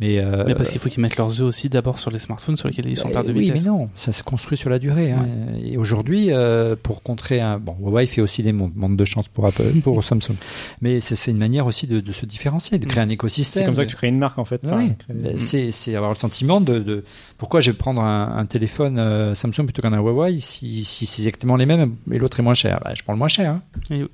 Mais, 0.00 0.18
euh, 0.18 0.44
Mais 0.46 0.54
parce 0.54 0.70
qu'il 0.70 0.80
faut 0.80 0.88
qu'ils 0.88 1.02
mettent 1.02 1.16
leurs 1.16 1.40
œufs 1.40 1.46
aussi 1.48 1.68
d'abord 1.68 1.98
sur 1.98 2.10
les 2.10 2.18
smartphones 2.18 2.56
sur 2.56 2.68
lesquels 2.68 2.88
ils 2.88 2.96
sont 2.96 3.10
bah, 3.10 3.22
de 3.22 3.32
oui, 3.32 3.44
vitesse. 3.44 3.64
mais 3.64 3.68
non, 3.70 3.88
ça 3.96 4.12
se 4.12 4.22
construit 4.22 4.56
sur 4.56 4.70
la 4.70 4.78
durée. 4.78 5.12
hein. 5.12 5.26
Et 5.62 5.76
aujourd'hui, 5.76 6.32
euh, 6.32 6.74
pour 6.82 7.02
contrer 7.02 7.40
un, 7.40 7.58
bon, 7.58 7.76
Huawei 7.80 8.06
fait 8.06 8.20
aussi 8.20 8.42
des 8.42 8.52
montres, 8.52 8.74
montre 8.76 8.96
de 8.96 9.04
chance 9.04 9.28
pour 9.28 9.46
Apple, 9.46 9.62
pour 9.82 10.02
Samsung. 10.08 10.34
Mais 10.82 11.00
c'est 11.00 11.30
une 11.30 11.36
manière 11.38 11.66
aussi 11.68 11.86
de, 11.86 12.00
de 12.00 12.12
se 12.12 12.26
différencier, 12.26 12.78
de 12.78 12.86
créer 12.86 13.02
un 13.02 13.08
écosystème. 13.08 13.62
C'est 13.62 13.66
comme 13.66 13.76
ça 13.76 13.84
que 13.84 13.90
tu 13.90 13.96
crées 13.96 14.08
une 14.08 14.18
marque 14.18 14.38
en 14.38 14.44
fait. 14.44 14.60
Enfin, 14.64 14.78
Ouais, 14.78 14.96
créer- 14.98 15.16
ben, 15.16 15.38
c'est 15.38 15.70
c'est 15.70 15.94
avoir 15.94 16.10
le 16.10 16.16
sentiment 16.18 16.60
de, 16.60 16.78
de 16.80 17.04
pourquoi 17.38 17.60
je 17.60 17.70
vais 17.70 17.76
prendre 17.76 18.02
un, 18.02 18.36
un 18.36 18.46
téléphone 18.46 18.98
euh, 18.98 19.34
Samsung 19.34 19.64
plutôt 19.64 19.82
qu'un 19.82 19.96
Huawei 19.96 20.38
si, 20.40 20.82
si 20.84 21.06
c'est 21.06 21.22
exactement 21.22 21.56
les 21.56 21.66
mêmes 21.66 21.94
et 22.10 22.18
l'autre 22.18 22.40
est 22.40 22.42
moins 22.42 22.54
cher. 22.54 22.80
Bah, 22.84 22.92
je 22.96 23.02
prends 23.02 23.12
le 23.12 23.18
moins 23.18 23.28
cher. 23.28 23.50
hein. 23.52 23.62
Et 23.90 24.02
oui. 24.02 24.08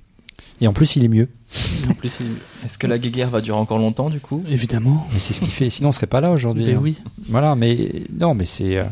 Et 0.61 0.67
en 0.67 0.73
plus, 0.73 0.97
il 0.97 1.05
est 1.05 1.09
mieux. 1.09 1.29
En 1.89 1.95
plus, 1.95 2.17
il- 2.21 2.27
Est-ce 2.65 2.77
que 2.77 2.87
la 2.89 2.99
guéguerre 2.99 3.31
va 3.31 3.41
durer 3.41 3.57
encore 3.59 3.79
longtemps 3.79 4.11
du 4.11 4.19
coup? 4.21 4.43
Évidemment. 4.49 5.07
Mais 5.13 5.21
c'est 5.21 5.33
ce 5.33 5.41
qui 5.41 5.51
fait. 5.51 5.71
Sinon, 5.71 5.91
on 5.91 5.93
serait 5.93 6.09
pas 6.09 6.21
là 6.21 6.33
aujourd'hui. 6.33 6.65
Mais 6.67 6.75
hein. 6.75 6.81
oui. 6.83 6.97
Voilà, 7.29 7.55
mais 7.55 8.03
non, 8.19 8.35
mais 8.35 8.45
c'est. 8.45 8.77
euh, 8.79 8.85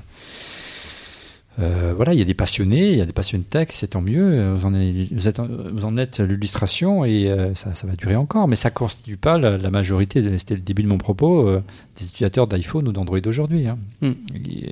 euh, 1.59 1.93
voilà, 1.95 2.15
il 2.15 2.19
y 2.19 2.23
a 2.23 2.25
des 2.25 2.35
passionnés, 2.35 2.93
il 2.93 2.99
y 2.99 3.01
a 3.03 3.05
des 3.05 3.13
passionnés 3.13 3.45
tech, 3.45 3.69
c'est 3.73 3.89
tant 3.89 4.01
mieux. 4.01 4.55
Vous 4.55 4.65
en 4.67 4.75
êtes, 4.75 5.13
vous 5.13 5.29
êtes, 5.29 5.39
vous 5.41 5.85
en 5.85 5.97
êtes 5.99 6.21
l'illustration 6.21 7.05
et 7.05 7.29
euh, 7.31 7.55
ça, 7.55 7.75
ça 7.75 7.87
va 7.87 7.95
durer 7.95 8.17
encore. 8.17 8.49
Mais 8.49 8.57
ça 8.57 8.71
ne 8.71 8.75
constitue 8.75 9.17
pas 9.19 9.37
la, 9.39 9.59
la 9.59 9.71
majorité, 9.71 10.23
de- 10.23 10.37
c'était 10.39 10.55
le 10.55 10.61
début 10.63 10.83
de 10.83 10.89
mon 10.89 10.99
propos, 10.99 11.47
euh, 11.49 11.63
des 11.99 12.07
utilisateurs 12.07 12.47
d'iPhone 12.47 12.89
ou 12.89 12.93
d'Android 12.93 13.19
aujourd'hui. 13.27 13.67
hein. 13.67 13.79
Mm. 14.01 14.13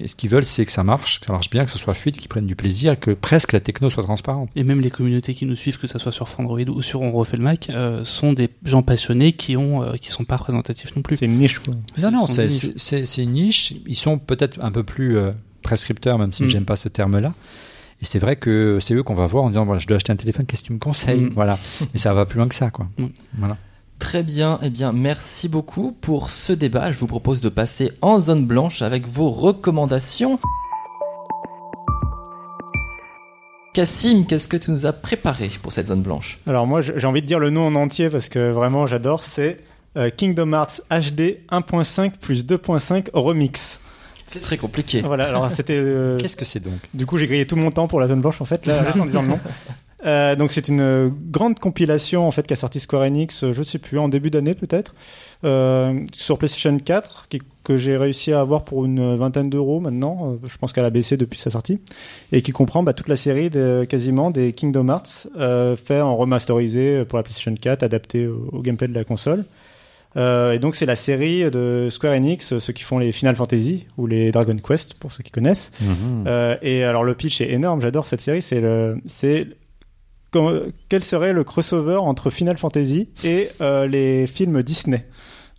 Et 0.02 0.08
Ce 0.08 0.14
qu'ils 0.16 0.30
veulent, 0.30 0.44
c'est 0.44 0.64
que 0.64 0.72
ça 0.72 0.82
marche, 0.82 1.20
que 1.20 1.26
ça 1.26 1.32
marche 1.32 1.50
bien, 1.50 1.64
que 1.64 1.70
ce 1.70 1.78
soit 1.78 1.94
fluide, 1.94 2.16
qu'ils 2.16 2.28
prennent 2.28 2.46
du 2.46 2.56
plaisir, 2.56 2.98
que 2.98 3.10
presque 3.10 3.52
la 3.52 3.60
techno 3.60 3.90
soit 3.90 4.02
transparente. 4.04 4.48
Et 4.56 4.64
même 4.64 4.80
les 4.80 4.90
communautés 4.90 5.34
qui 5.34 5.44
nous 5.46 5.56
suivent, 5.56 5.78
que 5.78 5.86
ce 5.86 5.98
soit 5.98 6.12
sur 6.12 6.26
Android 6.38 6.60
ou 6.68 6.80
sur 6.82 7.02
On 7.02 7.12
refait 7.12 7.36
le 7.36 7.42
Mac, 7.42 7.68
euh, 7.70 8.04
sont 8.06 8.32
des 8.32 8.48
gens 8.64 8.82
passionnés 8.82 9.32
qui 9.34 9.56
ont, 9.56 9.82
euh, 9.82 9.96
qui 9.96 10.10
sont 10.10 10.24
pas 10.24 10.36
représentatifs 10.36 10.96
non 10.96 11.02
plus. 11.02 11.16
C'est 11.16 11.26
une 11.26 11.36
niche 11.38 11.58
quoi. 11.58 11.74
Non, 12.02 12.10
non, 12.10 12.26
c'est 12.26 13.22
une 13.22 13.32
niche. 13.32 13.74
Ils 13.86 13.94
sont 13.96 14.18
peut-être 14.18 14.58
un 14.62 14.70
peu 14.72 14.82
plus 14.82 15.16
euh, 15.18 15.30
prescripteurs, 15.62 16.18
même 16.18 16.32
si 16.32 16.42
Mm. 16.44 16.48
j'aime 16.48 16.64
pas 16.64 16.76
ce 16.76 16.88
terme-là. 16.88 17.32
Et 18.02 18.04
c'est 18.06 18.18
vrai 18.18 18.36
que 18.36 18.78
c'est 18.80 18.94
eux 18.94 19.02
qu'on 19.02 19.14
va 19.14 19.26
voir 19.26 19.44
en 19.44 19.48
disant 19.48 19.64
voilà, 19.64 19.78
je 19.78 19.86
dois 19.86 19.96
acheter 19.96 20.12
un 20.12 20.16
téléphone, 20.16 20.46
qu'est-ce 20.46 20.62
que 20.62 20.66
tu 20.68 20.72
me 20.72 20.78
conseilles 20.78 21.20
Mm. 21.26 21.30
Voilà. 21.34 21.58
Mais 21.92 21.98
ça 22.00 22.14
va 22.14 22.24
plus 22.26 22.38
loin 22.38 22.48
que 22.48 22.54
ça, 22.54 22.70
quoi. 22.70 22.86
Mm. 22.98 23.06
Voilà. 23.38 23.56
Très 23.98 24.22
bien, 24.22 24.58
eh 24.62 24.70
bien 24.70 24.92
merci 24.92 25.48
beaucoup 25.50 25.92
pour 26.00 26.30
ce 26.30 26.54
débat. 26.54 26.90
Je 26.90 26.98
vous 26.98 27.06
propose 27.06 27.42
de 27.42 27.50
passer 27.50 27.92
en 28.00 28.18
zone 28.18 28.46
blanche 28.46 28.80
avec 28.80 29.06
vos 29.06 29.28
recommandations. 29.30 30.38
Cassim, 33.72 34.24
qu'est-ce 34.26 34.48
que 34.48 34.56
tu 34.56 34.70
nous 34.72 34.84
as 34.86 34.92
préparé 34.92 35.50
pour 35.62 35.72
cette 35.72 35.86
zone 35.86 36.02
blanche? 36.02 36.40
Alors 36.46 36.66
moi 36.66 36.80
j'ai 36.80 36.94
j'ai 36.96 37.06
envie 37.06 37.22
de 37.22 37.26
dire 37.26 37.38
le 37.38 37.50
nom 37.50 37.66
en 37.66 37.74
entier 37.76 38.08
parce 38.10 38.28
que 38.28 38.50
vraiment 38.50 38.86
j'adore. 38.86 39.22
C'est 39.22 39.58
euh, 39.96 40.10
Kingdom 40.10 40.52
Hearts 40.52 40.80
HD 40.90 41.38
1.5 41.52 42.12
plus 42.20 42.44
2.5 42.44 43.08
remix. 43.12 43.80
C'est 44.30 44.40
très 44.40 44.56
compliqué. 44.56 45.00
Voilà. 45.02 45.26
Alors 45.28 45.50
c'était. 45.50 45.76
euh, 45.76 46.18
Qu'est-ce 46.18 46.36
que 46.36 46.44
c'est 46.44 46.60
donc? 46.60 46.74
Du 46.94 47.04
coup, 47.06 47.18
j'ai 47.18 47.26
grillé 47.26 47.46
tout 47.46 47.56
mon 47.56 47.70
temps 47.70 47.88
pour 47.88 48.00
la 48.00 48.06
zone 48.08 48.20
blanche 48.20 48.40
en 48.40 48.44
fait, 48.44 48.64
là, 48.66 48.84
juste 48.86 49.00
en 49.00 49.06
disant 49.06 49.22
le 49.22 49.28
nom. 49.28 49.38
Euh, 50.06 50.34
donc 50.34 50.50
c'est 50.50 50.68
une 50.68 50.80
euh, 50.80 51.10
grande 51.30 51.58
compilation 51.58 52.26
en 52.26 52.30
fait 52.30 52.46
qu'a 52.46 52.56
sorti 52.56 52.80
Square 52.80 53.02
Enix, 53.02 53.44
je 53.52 53.58
ne 53.58 53.64
sais 53.64 53.78
plus, 53.78 53.98
en 53.98 54.08
début 54.08 54.30
d'année 54.30 54.54
peut-être, 54.54 54.94
euh, 55.44 56.00
sur 56.14 56.38
PlayStation 56.38 56.78
4, 56.78 57.26
qui- 57.28 57.42
que 57.64 57.76
j'ai 57.76 57.98
réussi 57.98 58.32
à 58.32 58.40
avoir 58.40 58.64
pour 58.64 58.86
une 58.86 59.14
vingtaine 59.16 59.50
d'euros 59.50 59.78
maintenant. 59.78 60.38
euh, 60.42 60.46
je 60.48 60.56
pense 60.56 60.72
qu'elle 60.72 60.86
a 60.86 60.90
baissé 60.90 61.18
depuis 61.18 61.38
sa 61.38 61.50
sortie, 61.50 61.80
et 62.32 62.40
qui 62.40 62.52
comprend 62.52 62.82
bah, 62.82 62.94
toute 62.94 63.08
la 63.08 63.16
série 63.16 63.50
de, 63.50 63.84
quasiment 63.86 64.30
des 64.30 64.54
Kingdom 64.54 64.88
Hearts, 64.88 65.26
euh, 65.38 65.76
fait 65.76 66.00
en 66.00 66.16
remasterisé 66.16 67.04
pour 67.04 67.18
la 67.18 67.22
PlayStation 67.22 67.54
4, 67.54 67.82
adapté 67.82 68.26
au, 68.26 68.48
au 68.52 68.62
gameplay 68.62 68.88
de 68.88 68.94
la 68.94 69.04
console. 69.04 69.44
Euh, 70.16 70.52
et 70.52 70.58
donc 70.58 70.74
c'est 70.74 70.86
la 70.86 70.96
série 70.96 71.48
de 71.50 71.88
Square 71.90 72.14
Enix, 72.14 72.58
ceux 72.58 72.72
qui 72.72 72.82
font 72.82 72.98
les 72.98 73.12
Final 73.12 73.36
Fantasy 73.36 73.86
ou 73.96 74.06
les 74.06 74.32
Dragon 74.32 74.56
Quest 74.56 74.94
pour 74.94 75.12
ceux 75.12 75.22
qui 75.22 75.30
connaissent. 75.30 75.70
Euh, 76.26 76.56
et 76.62 76.82
alors 76.84 77.04
le 77.04 77.14
pitch 77.14 77.40
est 77.40 77.50
énorme, 77.52 77.80
j'adore 77.80 78.06
cette 78.08 78.20
série. 78.20 78.42
C'est 78.42 78.60
le, 78.60 78.98
c'est 79.06 79.46
quel 80.88 81.02
serait 81.04 81.32
le 81.32 81.44
crossover 81.44 81.96
entre 81.96 82.30
Final 82.30 82.56
Fantasy 82.56 83.08
et 83.24 83.48
euh, 83.60 83.86
les 83.86 84.26
films 84.26 84.62
Disney? 84.62 85.06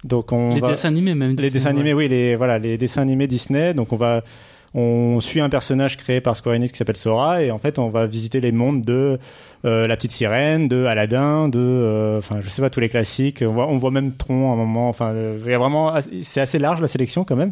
Donc 0.03 0.31
on 0.31 0.53
les 0.55 0.61
va- 0.61 0.69
dessins 0.69 0.87
animés 0.87 1.13
même. 1.13 1.35
les 1.37 1.49
dessins 1.51 1.69
animés, 1.69 1.93
oui, 1.93 2.07
les 2.07 2.35
voilà, 2.35 2.57
les 2.57 2.77
dessins 2.77 3.01
animés 3.03 3.27
Disney. 3.27 3.73
Donc 3.73 3.93
on 3.93 3.97
va, 3.97 4.23
on 4.73 5.19
suit 5.19 5.41
un 5.41 5.49
personnage 5.49 5.97
créé 5.97 6.21
par 6.21 6.35
Square 6.37 6.55
Enix 6.55 6.71
qui 6.71 6.77
s'appelle 6.77 6.95
Sora 6.97 7.43
et 7.43 7.51
en 7.51 7.59
fait 7.59 7.77
on 7.77 7.89
va 7.89 8.07
visiter 8.07 8.39
les 8.39 8.51
mondes 8.53 8.81
de 8.81 9.19
euh, 9.65 9.85
la 9.87 9.95
petite 9.97 10.11
sirène, 10.13 10.67
de 10.67 10.85
Aladdin, 10.85 11.49
de, 11.49 11.59
euh, 11.59 12.17
enfin 12.19 12.37
je 12.41 12.49
sais 12.49 12.61
pas 12.61 12.69
tous 12.69 12.79
les 12.79 12.89
classiques. 12.89 13.43
On 13.45 13.51
voit, 13.53 13.67
on 13.67 13.77
voit 13.77 13.91
même 13.91 14.13
Tron 14.13 14.49
à 14.49 14.53
un 14.53 14.55
moment. 14.55 14.89
Enfin, 14.89 15.13
il 15.13 15.49
y 15.51 15.53
a 15.53 15.57
vraiment, 15.59 15.93
c'est 16.23 16.41
assez 16.41 16.57
large 16.57 16.79
la 16.81 16.87
sélection 16.87 17.23
quand 17.23 17.35
même. 17.35 17.51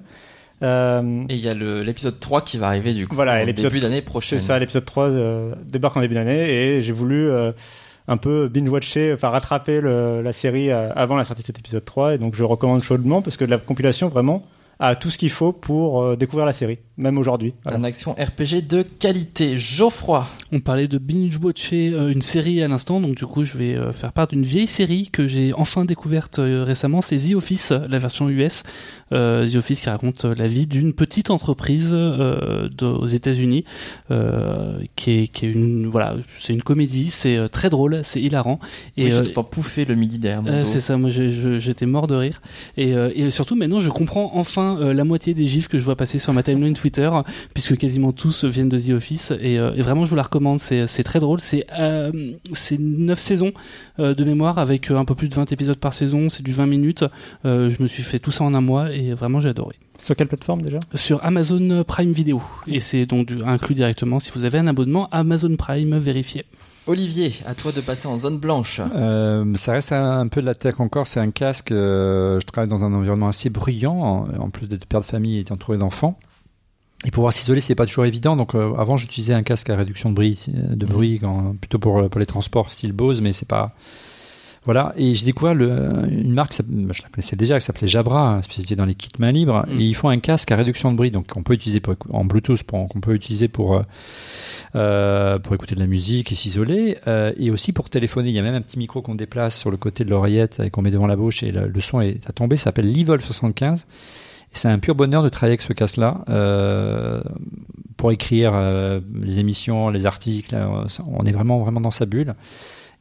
Euh, 0.61 1.01
Et 1.29 1.35
il 1.35 1.39
y 1.41 1.47
a 1.49 1.53
l'épisode 1.53 2.19
3 2.19 2.41
qui 2.41 2.57
va 2.57 2.67
arriver 2.67 2.93
du 2.93 3.07
coup 3.07 3.15
voilà, 3.15 3.39
et 3.39 3.43
en 3.43 3.45
l'épisode 3.45 3.71
début 3.71 3.81
d'année 3.81 4.01
prochaine. 4.01 4.39
C'est 4.39 4.45
ça, 4.45 4.57
l'épisode 4.59 4.85
3 4.85 5.09
euh, 5.09 5.53
débarque 5.65 5.95
en 5.97 6.01
début 6.01 6.15
d'année 6.15 6.49
et 6.49 6.81
j'ai 6.81 6.91
voulu 6.91 7.29
euh, 7.29 7.51
un 8.07 8.17
peu 8.17 8.47
binge-watcher, 8.49 9.13
enfin 9.13 9.29
rattraper 9.29 9.79
le- 9.79 10.21
la 10.21 10.33
série 10.33 10.71
avant 10.71 11.15
la 11.15 11.23
sortie 11.25 11.43
de 11.43 11.47
cet 11.47 11.59
épisode 11.59 11.85
3 11.85 12.15
et 12.15 12.17
donc 12.17 12.35
je 12.35 12.43
recommande 12.43 12.81
chaudement 12.83 13.21
parce 13.21 13.37
que 13.37 13.45
la 13.45 13.57
compilation 13.57 14.09
vraiment 14.09 14.43
a 14.81 14.95
tout 14.95 15.09
ce 15.09 15.17
qu'il 15.17 15.29
faut 15.29 15.51
pour 15.51 16.01
euh, 16.03 16.15
découvrir 16.15 16.45
la 16.45 16.53
série, 16.53 16.79
même 16.97 17.17
aujourd'hui. 17.17 17.53
Un 17.65 17.83
action 17.83 18.13
RPG 18.13 18.65
de 18.67 18.81
qualité. 18.81 19.57
Geoffroy, 19.57 20.25
On 20.53 20.61
parlait 20.61 20.87
de 20.87 20.97
binge-watcher 20.97 21.91
euh, 21.93 22.11
une 22.11 22.21
série 22.21 22.63
à 22.63 22.67
l'instant, 22.69 23.01
donc 23.01 23.15
du 23.15 23.25
coup 23.25 23.43
je 23.43 23.57
vais 23.57 23.75
euh, 23.75 23.91
faire 23.91 24.13
part 24.13 24.27
d'une 24.27 24.43
vieille 24.43 24.67
série 24.67 25.09
que 25.11 25.27
j'ai 25.27 25.53
enfin 25.53 25.83
découverte 25.83 26.39
euh, 26.39 26.63
récemment, 26.63 27.01
c'est 27.01 27.17
The 27.17 27.33
Office, 27.35 27.71
la 27.71 27.99
version 27.99 28.29
US. 28.29 28.63
Euh, 29.11 29.47
The 29.49 29.55
Office 29.55 29.81
qui 29.81 29.89
raconte 29.89 30.23
la 30.23 30.47
vie 30.47 30.67
d'une 30.67 30.93
petite 30.93 31.29
entreprise 31.31 31.89
euh, 31.91 32.69
de- 32.69 32.85
aux 32.85 33.07
États-Unis, 33.07 33.65
euh, 34.11 34.79
qui 34.95 35.11
est, 35.11 35.27
qui 35.27 35.45
est 35.47 35.51
une 35.51 35.87
voilà, 35.87 36.15
c'est 36.37 36.53
une 36.53 36.61
comédie, 36.61 37.09
c'est 37.09 37.35
euh, 37.35 37.47
très 37.47 37.69
drôle, 37.69 38.01
c'est 38.03 38.21
hilarant 38.21 38.59
et 38.97 39.11
euh, 39.11 39.23
t'entends 39.25 39.43
pouffer 39.43 39.83
le 39.85 39.95
midi 39.95 40.19
derrière 40.19 40.43
euh, 40.47 40.63
c'est 40.63 40.79
ça, 40.79 40.95
moi 40.97 41.09
j'étais 41.09 41.85
mort 41.87 42.07
de 42.07 42.15
rire. 42.15 42.41
Et, 42.77 42.93
euh, 42.93 43.09
et 43.15 43.31
surtout 43.31 43.55
maintenant 43.55 43.79
je 43.79 43.89
comprends 43.89 44.31
enfin 44.35 44.68
euh, 44.77 44.93
la 44.93 45.03
moitié 45.03 45.33
des 45.33 45.47
gifs 45.47 45.67
que 45.67 45.79
je 45.79 45.83
vois 45.85 45.95
passer 45.95 46.19
sur 46.19 46.33
ma 46.33 46.43
timeline 46.43 46.73
Twitter, 46.73 47.09
puisque 47.53 47.77
quasiment 47.77 48.11
tous 48.11 48.45
viennent 48.45 48.69
de 48.69 48.77
The 48.79 48.89
Office. 48.91 49.31
Et, 49.41 49.57
euh, 49.57 49.73
et 49.75 49.81
vraiment 49.81 50.05
je 50.05 50.09
vous 50.09 50.15
la 50.15 50.23
recommande, 50.23 50.59
c'est 50.59 51.03
très 51.03 51.19
drôle. 51.19 51.39
C'est 51.39 51.65
euh, 51.79 52.11
c'est 52.53 52.79
9 52.79 53.19
saisons 53.19 53.51
euh, 53.99 54.13
de 54.13 54.23
mémoire 54.23 54.57
avec 54.59 54.91
un 54.91 55.05
peu 55.05 55.15
plus 55.15 55.29
de 55.29 55.35
20 55.35 55.51
épisodes 55.51 55.77
par 55.77 55.93
saison, 55.93 56.29
c'est 56.29 56.43
du 56.43 56.51
20 56.51 56.65
minutes. 56.67 57.05
Je 57.43 57.81
me 57.81 57.87
suis 57.87 58.03
fait 58.03 58.19
tout 58.19 58.31
ça 58.31 58.43
en 58.43 58.53
un 58.53 58.61
mois 58.61 58.91
et 58.91 59.13
vraiment 59.13 59.39
j'ai 59.39 59.49
adoré. 59.49 59.75
Sur 60.03 60.15
quelle 60.15 60.27
plateforme 60.27 60.61
déjà? 60.61 60.79
Sur 60.95 61.23
Amazon 61.25 61.83
Prime 61.85 62.11
Video. 62.13 62.41
Et 62.67 62.79
c'est 62.79 63.05
donc 63.05 63.27
du- 63.27 63.43
inclus 63.43 63.75
directement 63.75 64.19
si 64.19 64.31
vous 64.33 64.43
avez 64.45 64.57
un 64.57 64.67
abonnement 64.67 65.09
Amazon 65.11 65.55
Prime 65.57 65.97
vérifié. 65.97 66.45
Olivier, 66.87 67.33
à 67.45 67.53
toi 67.53 67.71
de 67.71 67.81
passer 67.81 68.07
en 68.07 68.17
zone 68.17 68.39
blanche. 68.39 68.81
Euh, 68.95 69.53
ça 69.55 69.73
reste 69.73 69.91
un, 69.91 70.19
un 70.21 70.27
peu 70.27 70.41
de 70.41 70.45
la 70.47 70.55
tech 70.55 70.79
encore. 70.79 71.05
C'est 71.07 71.19
un 71.19 71.29
casque. 71.31 71.71
euh, 71.71 72.39
je 72.39 72.45
travaille 72.45 72.69
dans 72.69 72.83
un 72.83 72.93
environnement 72.93 73.27
assez 73.27 73.49
bruyant, 73.49 73.95
en, 73.95 74.27
en 74.39 74.49
plus 74.49 74.67
d'être 74.67 74.85
père 74.85 75.01
de 75.01 75.05
famille 75.05 75.37
et 75.39 75.51
entouré 75.51 75.77
d'enfants. 75.77 76.17
Et 77.05 77.11
pouvoir 77.11 77.31
s'isoler, 77.31 77.61
c'est 77.61 77.75
pas 77.75 77.85
toujours 77.85 78.05
évident. 78.05 78.35
Donc, 78.35 78.55
euh, 78.55 78.73
avant, 78.77 78.97
j'utilisais 78.97 79.33
un 79.33 79.43
casque 79.43 79.69
à 79.69 79.75
réduction 79.75 80.09
de 80.09 80.15
bruit, 80.15 80.45
de 80.49 80.85
Mhm. 80.85 80.91
bruit 80.91 81.19
quand- 81.19 81.55
plutôt 81.59 81.79
pour, 81.79 82.09
pour 82.09 82.19
les 82.19 82.25
transports 82.25 82.69
style 82.71 82.91
Bose, 82.91 83.21
mais 83.21 83.31
c'est 83.33 83.47
pas. 83.47 83.73
Voilà. 84.65 84.93
Et 84.97 85.15
j'ai 85.15 85.25
découvert 85.25 85.55
le, 85.55 85.69
une 86.09 86.33
marque, 86.33 86.53
je 86.53 87.01
la 87.01 87.09
connaissais 87.09 87.35
déjà, 87.35 87.57
qui 87.59 87.65
s'appelait 87.65 87.87
Jabra, 87.87 88.41
spécialisée 88.41 88.75
dans 88.75 88.85
les 88.85 88.95
kits 88.95 89.09
main 89.19 89.31
libre. 89.31 89.65
Mhm. 89.67 89.79
Et 89.79 89.85
ils 89.85 89.95
font 89.95 90.09
un 90.09 90.19
casque 90.19 90.51
à 90.51 90.55
réduction 90.55 90.91
de 90.91 90.97
bruit, 90.97 91.11
donc 91.11 91.27
qu'on 91.27 91.43
peut 91.43 91.53
utiliser 91.53 91.79
pour, 91.79 91.95
en 92.11 92.25
Bluetooth, 92.25 92.63
pour- 92.63 92.87
qu'on 92.89 92.99
peut 92.99 93.13
utiliser 93.15 93.47
pour 93.47 93.81
euh, 94.75 95.39
pour 95.39 95.55
écouter 95.55 95.73
de 95.75 95.79
la 95.79 95.87
musique 95.87 96.31
et 96.31 96.35
s'isoler, 96.35 96.97
euh, 97.07 97.31
et 97.37 97.49
aussi 97.49 97.73
pour 97.73 97.89
téléphoner. 97.89 98.29
Il 98.29 98.35
y 98.35 98.39
a 98.39 98.43
même 98.43 98.53
un 98.53 98.61
petit 98.61 98.77
micro 98.77 99.01
qu'on 99.01 99.15
déplace 99.15 99.57
sur 99.57 99.71
le 99.71 99.77
côté 99.77 100.03
de 100.05 100.11
l'oreillette 100.11 100.59
et 100.63 100.69
qu'on 100.69 100.83
met 100.83 100.91
devant 100.91 101.07
la 101.07 101.15
bouche, 101.15 101.41
et 101.41 101.51
le, 101.51 101.67
le 101.67 101.81
son 101.81 102.01
est 102.01 102.29
à 102.29 102.33
tomber. 102.33 102.55
Ça 102.55 102.65
s'appelle 102.65 102.91
l'Evol 102.91 103.19
75. 103.21 103.87
Et 104.51 104.57
c'est 104.57 104.67
un 104.67 104.77
pur 104.79 104.93
bonheur 104.95 105.23
de 105.23 105.29
travailler 105.29 105.51
avec 105.53 105.61
ce 105.61 105.73
casque-là 105.73 106.23
euh, 106.29 107.21
pour 107.97 108.11
écrire 108.11 108.51
euh, 108.53 108.99
les 109.23 109.39
émissions, 109.39 109.89
les 109.89 110.05
articles. 110.05 110.53
euh, 110.55 110.85
on 111.07 111.25
est 111.25 111.31
vraiment 111.31 111.59
vraiment 111.59 111.81
dans 111.81 111.91
sa 111.91 112.05
bulle. 112.05 112.35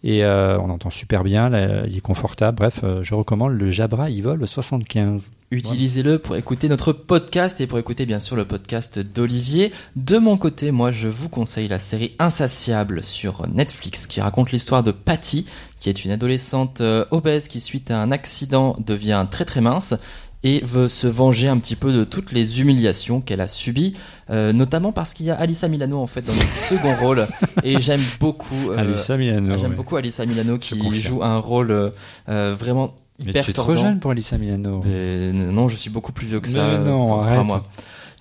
Et 0.05 0.25
euh, 0.25 0.59
on 0.61 0.71
entend 0.71 0.91
super 0.91 1.25
bien, 1.25 1.51
il 1.87 1.97
est 1.97 2.01
confortable. 2.01 2.57
Bref, 2.57 2.81
euh, 2.85 3.03
je 3.03 3.15
recommande 3.15 3.53
le 3.53 3.71
Jabra 3.73 4.11
Evol 4.11 4.47
75. 4.47 5.33
Utilisez-le 5.51 6.21
pour 6.21 6.37
écouter 6.37 6.69
notre 6.69 6.93
podcast 6.93 7.61
et 7.61 7.67
pour 7.67 7.79
écouter 7.79 8.07
bien 8.07 8.21
sûr 8.21 8.37
le 8.37 8.45
podcast 8.45 9.01
d'Olivier. 9.01 9.73
De 9.97 10.19
mon 10.19 10.37
côté, 10.37 10.71
moi 10.71 10.93
je 10.93 11.09
vous 11.09 11.29
conseille 11.29 11.67
la 11.67 11.81
série 11.81 12.15
Insatiable 12.21 13.03
sur 13.03 13.49
Netflix 13.49 14.07
qui 14.07 14.21
raconte 14.21 14.53
l'histoire 14.53 14.85
de 14.85 14.93
Patty, 14.93 15.47
qui 15.81 15.89
est 15.89 16.05
une 16.05 16.13
adolescente 16.13 16.81
euh, 16.81 17.05
obèse 17.11 17.49
qui 17.49 17.59
suite 17.59 17.91
à 17.91 18.01
un 18.01 18.13
accident 18.13 18.77
devient 18.79 19.27
très 19.29 19.47
très 19.47 19.61
mince 19.61 19.95
et 20.43 20.61
veut 20.65 20.89
se 20.89 21.07
venger 21.07 21.49
un 21.49 21.59
petit 21.59 21.77
peu 21.77 21.93
de 21.93 22.05
toutes 22.05 22.33
les 22.33 22.61
humiliations 22.61 23.21
qu'elle 23.21 23.41
a 23.41 23.49
subies, 23.49 23.97
euh, 24.31 24.53
notamment 24.53 24.93
parce 24.93 25.15
qu'il 25.15 25.27
y 25.27 25.31
a 25.31 25.35
Alissa 25.35 25.69
Milano 25.69 25.99
en 25.99 26.07
fait 26.07 26.23
dans 26.23 26.33
le 26.33 26.39
second 26.51 26.95
rôle 26.95 27.27
et 27.65 27.81
j'aime 27.81 28.03
beaucoup 28.21 28.71
euh, 28.71 28.79
Alissa 28.79 29.17
Milano. 29.17 29.59
j'aime 29.59 29.71
ouais. 29.71 29.77
beaucoup 29.77 29.97
Alissa 29.97 30.27
Milano 30.27 30.59
qui 30.59 31.01
joue 31.01 31.23
un 31.23 31.39
rôle 31.39 31.71
euh, 31.71 31.91
euh, 32.29 32.55
vraiment 32.59 32.95
Mais 33.25 33.31
hyper 33.31 33.45
tu 33.45 33.51
es 33.51 33.55
trop 33.55 33.75
jeune 33.75 33.99
pour 33.99 34.13
Alissa 34.13 34.39
Milano. 34.39 34.81
Mais 34.85 35.33
non, 35.33 35.69
je 35.69 35.77
suis 35.77 35.91
beaucoup 35.91 36.13
plus 36.13 36.27
vieux 36.27 36.41
que 36.41 36.49
ça. 36.49 36.67
Mais 36.67 36.79
non, 36.79 37.21
arrête. 37.21 37.33
crois-moi. 37.33 37.65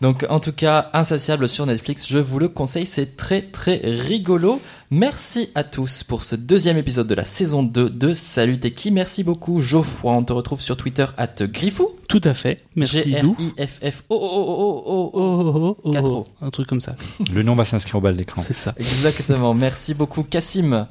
Donc, 0.02 0.26
en 0.30 0.40
tout 0.40 0.52
cas, 0.52 0.90
Insatiable 0.94 1.50
sur 1.50 1.66
Netflix, 1.66 2.08
je 2.08 2.20
vous 2.20 2.38
le 2.38 2.50
conseille, 2.50 2.86
c'est 2.86 3.18
très 3.18 3.42
très 3.42 3.82
rigolo. 3.84 4.62
Merci 4.92 5.50
à 5.56 5.64
tous 5.64 6.04
pour 6.04 6.24
ce 6.24 6.36
deuxième 6.36 6.78
épisode 6.78 7.08
de 7.08 7.16
la 7.16 7.26
saison 7.26 7.64
2 7.64 7.90
de 7.90 8.14
Salut 8.14 8.60
qui 8.60 8.92
Merci 8.92 9.24
beaucoup, 9.24 9.60
Geoffroy. 9.60 10.14
On 10.14 10.24
te 10.24 10.34
retrouve 10.34 10.62
sur 10.62 10.78
Twitter 10.78 11.06
at 11.18 11.36
Griffou. 11.42 11.90
Tout 12.08 12.22
à 12.24 12.34
fait. 12.34 12.64
Merci 12.76 13.12
Lou. 13.22 13.36
G-R-I-F-F-O-O-O-O. 13.40 15.12
Oh, 15.12 15.12
oh, 15.14 15.78
oh, 15.84 15.92
Quatre 15.92 16.12
oh, 16.12 16.28
O. 16.42 16.46
un 16.46 16.50
truc 16.52 16.68
comme 16.68 16.82
ça. 16.82 16.96
Le 17.34 17.42
nom 17.42 17.56
va 17.56 17.66
s'inscrire 17.66 17.96
au 17.96 18.02
bas 18.02 18.12
de 18.12 18.18
l'écran. 18.18 18.42
C'est 18.42 18.54
ça. 18.54 18.74
Exactement. 18.78 19.54
Merci 19.54 19.94
beaucoup, 19.94 20.24
Cassim. 20.24 20.88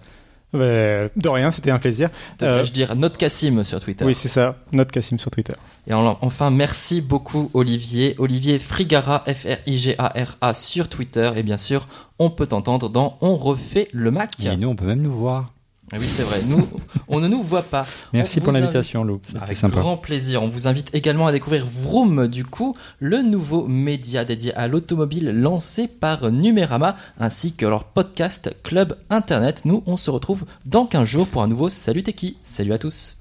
Euh, 0.54 1.08
de 1.16 1.28
rien, 1.28 1.50
c'était 1.50 1.70
un 1.70 1.78
plaisir. 1.78 2.08
Devrais-je 2.38 2.70
Euh, 2.70 2.72
dire 2.72 2.96
notre 2.96 3.18
Cassim 3.18 3.62
sur 3.64 3.80
Twitter. 3.80 4.04
Oui, 4.04 4.14
c'est 4.14 4.28
ça. 4.28 4.56
Note 4.72 4.90
Cassim 4.90 5.18
sur 5.18 5.30
Twitter. 5.30 5.52
Et 5.86 5.92
en- 5.92 6.16
enfin, 6.22 6.50
merci 6.50 7.00
beaucoup 7.00 7.50
Olivier. 7.52 8.14
Olivier 8.18 8.58
Frigara, 8.58 9.24
F-R-I-G-A-R-A 9.26 10.54
sur 10.54 10.88
Twitter. 10.88 11.30
Et 11.36 11.42
bien 11.42 11.58
sûr, 11.58 11.88
on 12.18 12.30
peut 12.30 12.46
t'entendre 12.46 12.88
dans 12.88 13.18
On 13.20 13.36
refait 13.36 13.88
le 13.92 14.10
Mac. 14.10 14.30
Et 14.44 14.56
nous, 14.56 14.68
on 14.68 14.76
peut 14.76 14.86
même 14.86 15.02
nous 15.02 15.12
voir. 15.12 15.52
Ah 15.92 15.98
oui, 16.00 16.06
c'est 16.08 16.24
vrai. 16.24 16.42
Nous, 16.48 16.66
on 17.06 17.20
ne 17.20 17.28
nous 17.28 17.44
voit 17.44 17.62
pas. 17.62 17.86
Merci 18.12 18.40
pour 18.40 18.52
l'invitation, 18.52 19.04
Lou. 19.04 19.20
C'était 19.22 19.38
Avec 19.40 19.56
sympa. 19.56 19.76
grand 19.78 19.96
plaisir. 19.96 20.42
On 20.42 20.48
vous 20.48 20.66
invite 20.66 20.92
également 20.94 21.28
à 21.28 21.32
découvrir 21.32 21.64
Vroom, 21.64 22.26
du 22.26 22.44
coup, 22.44 22.74
le 22.98 23.22
nouveau 23.22 23.66
média 23.68 24.24
dédié 24.24 24.52
à 24.54 24.66
l'automobile 24.66 25.30
lancé 25.30 25.86
par 25.86 26.32
Numérama, 26.32 26.96
ainsi 27.20 27.52
que 27.52 27.66
leur 27.66 27.84
podcast 27.84 28.50
Club 28.64 28.96
Internet. 29.10 29.62
Nous, 29.64 29.84
on 29.86 29.96
se 29.96 30.10
retrouve 30.10 30.44
dans 30.64 30.86
15 30.86 31.06
jours 31.08 31.28
pour 31.28 31.42
un 31.42 31.48
nouveau 31.48 31.68
Salut 31.68 32.02
Teki. 32.02 32.36
Salut 32.42 32.72
à 32.72 32.78
tous. 32.78 33.18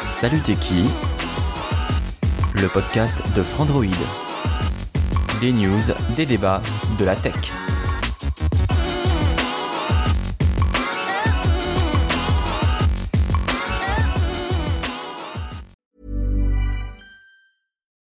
Salut 0.00 0.40
t'es 0.40 0.54
qui? 0.56 0.82
Le 2.54 2.66
podcast 2.68 3.22
de 3.36 3.42
Frandroid. 3.42 3.84
Des 5.40 5.52
news, 5.52 5.80
des 6.16 6.26
débats, 6.26 6.60
de 6.98 7.04
la 7.04 7.16
tech. 7.16 7.34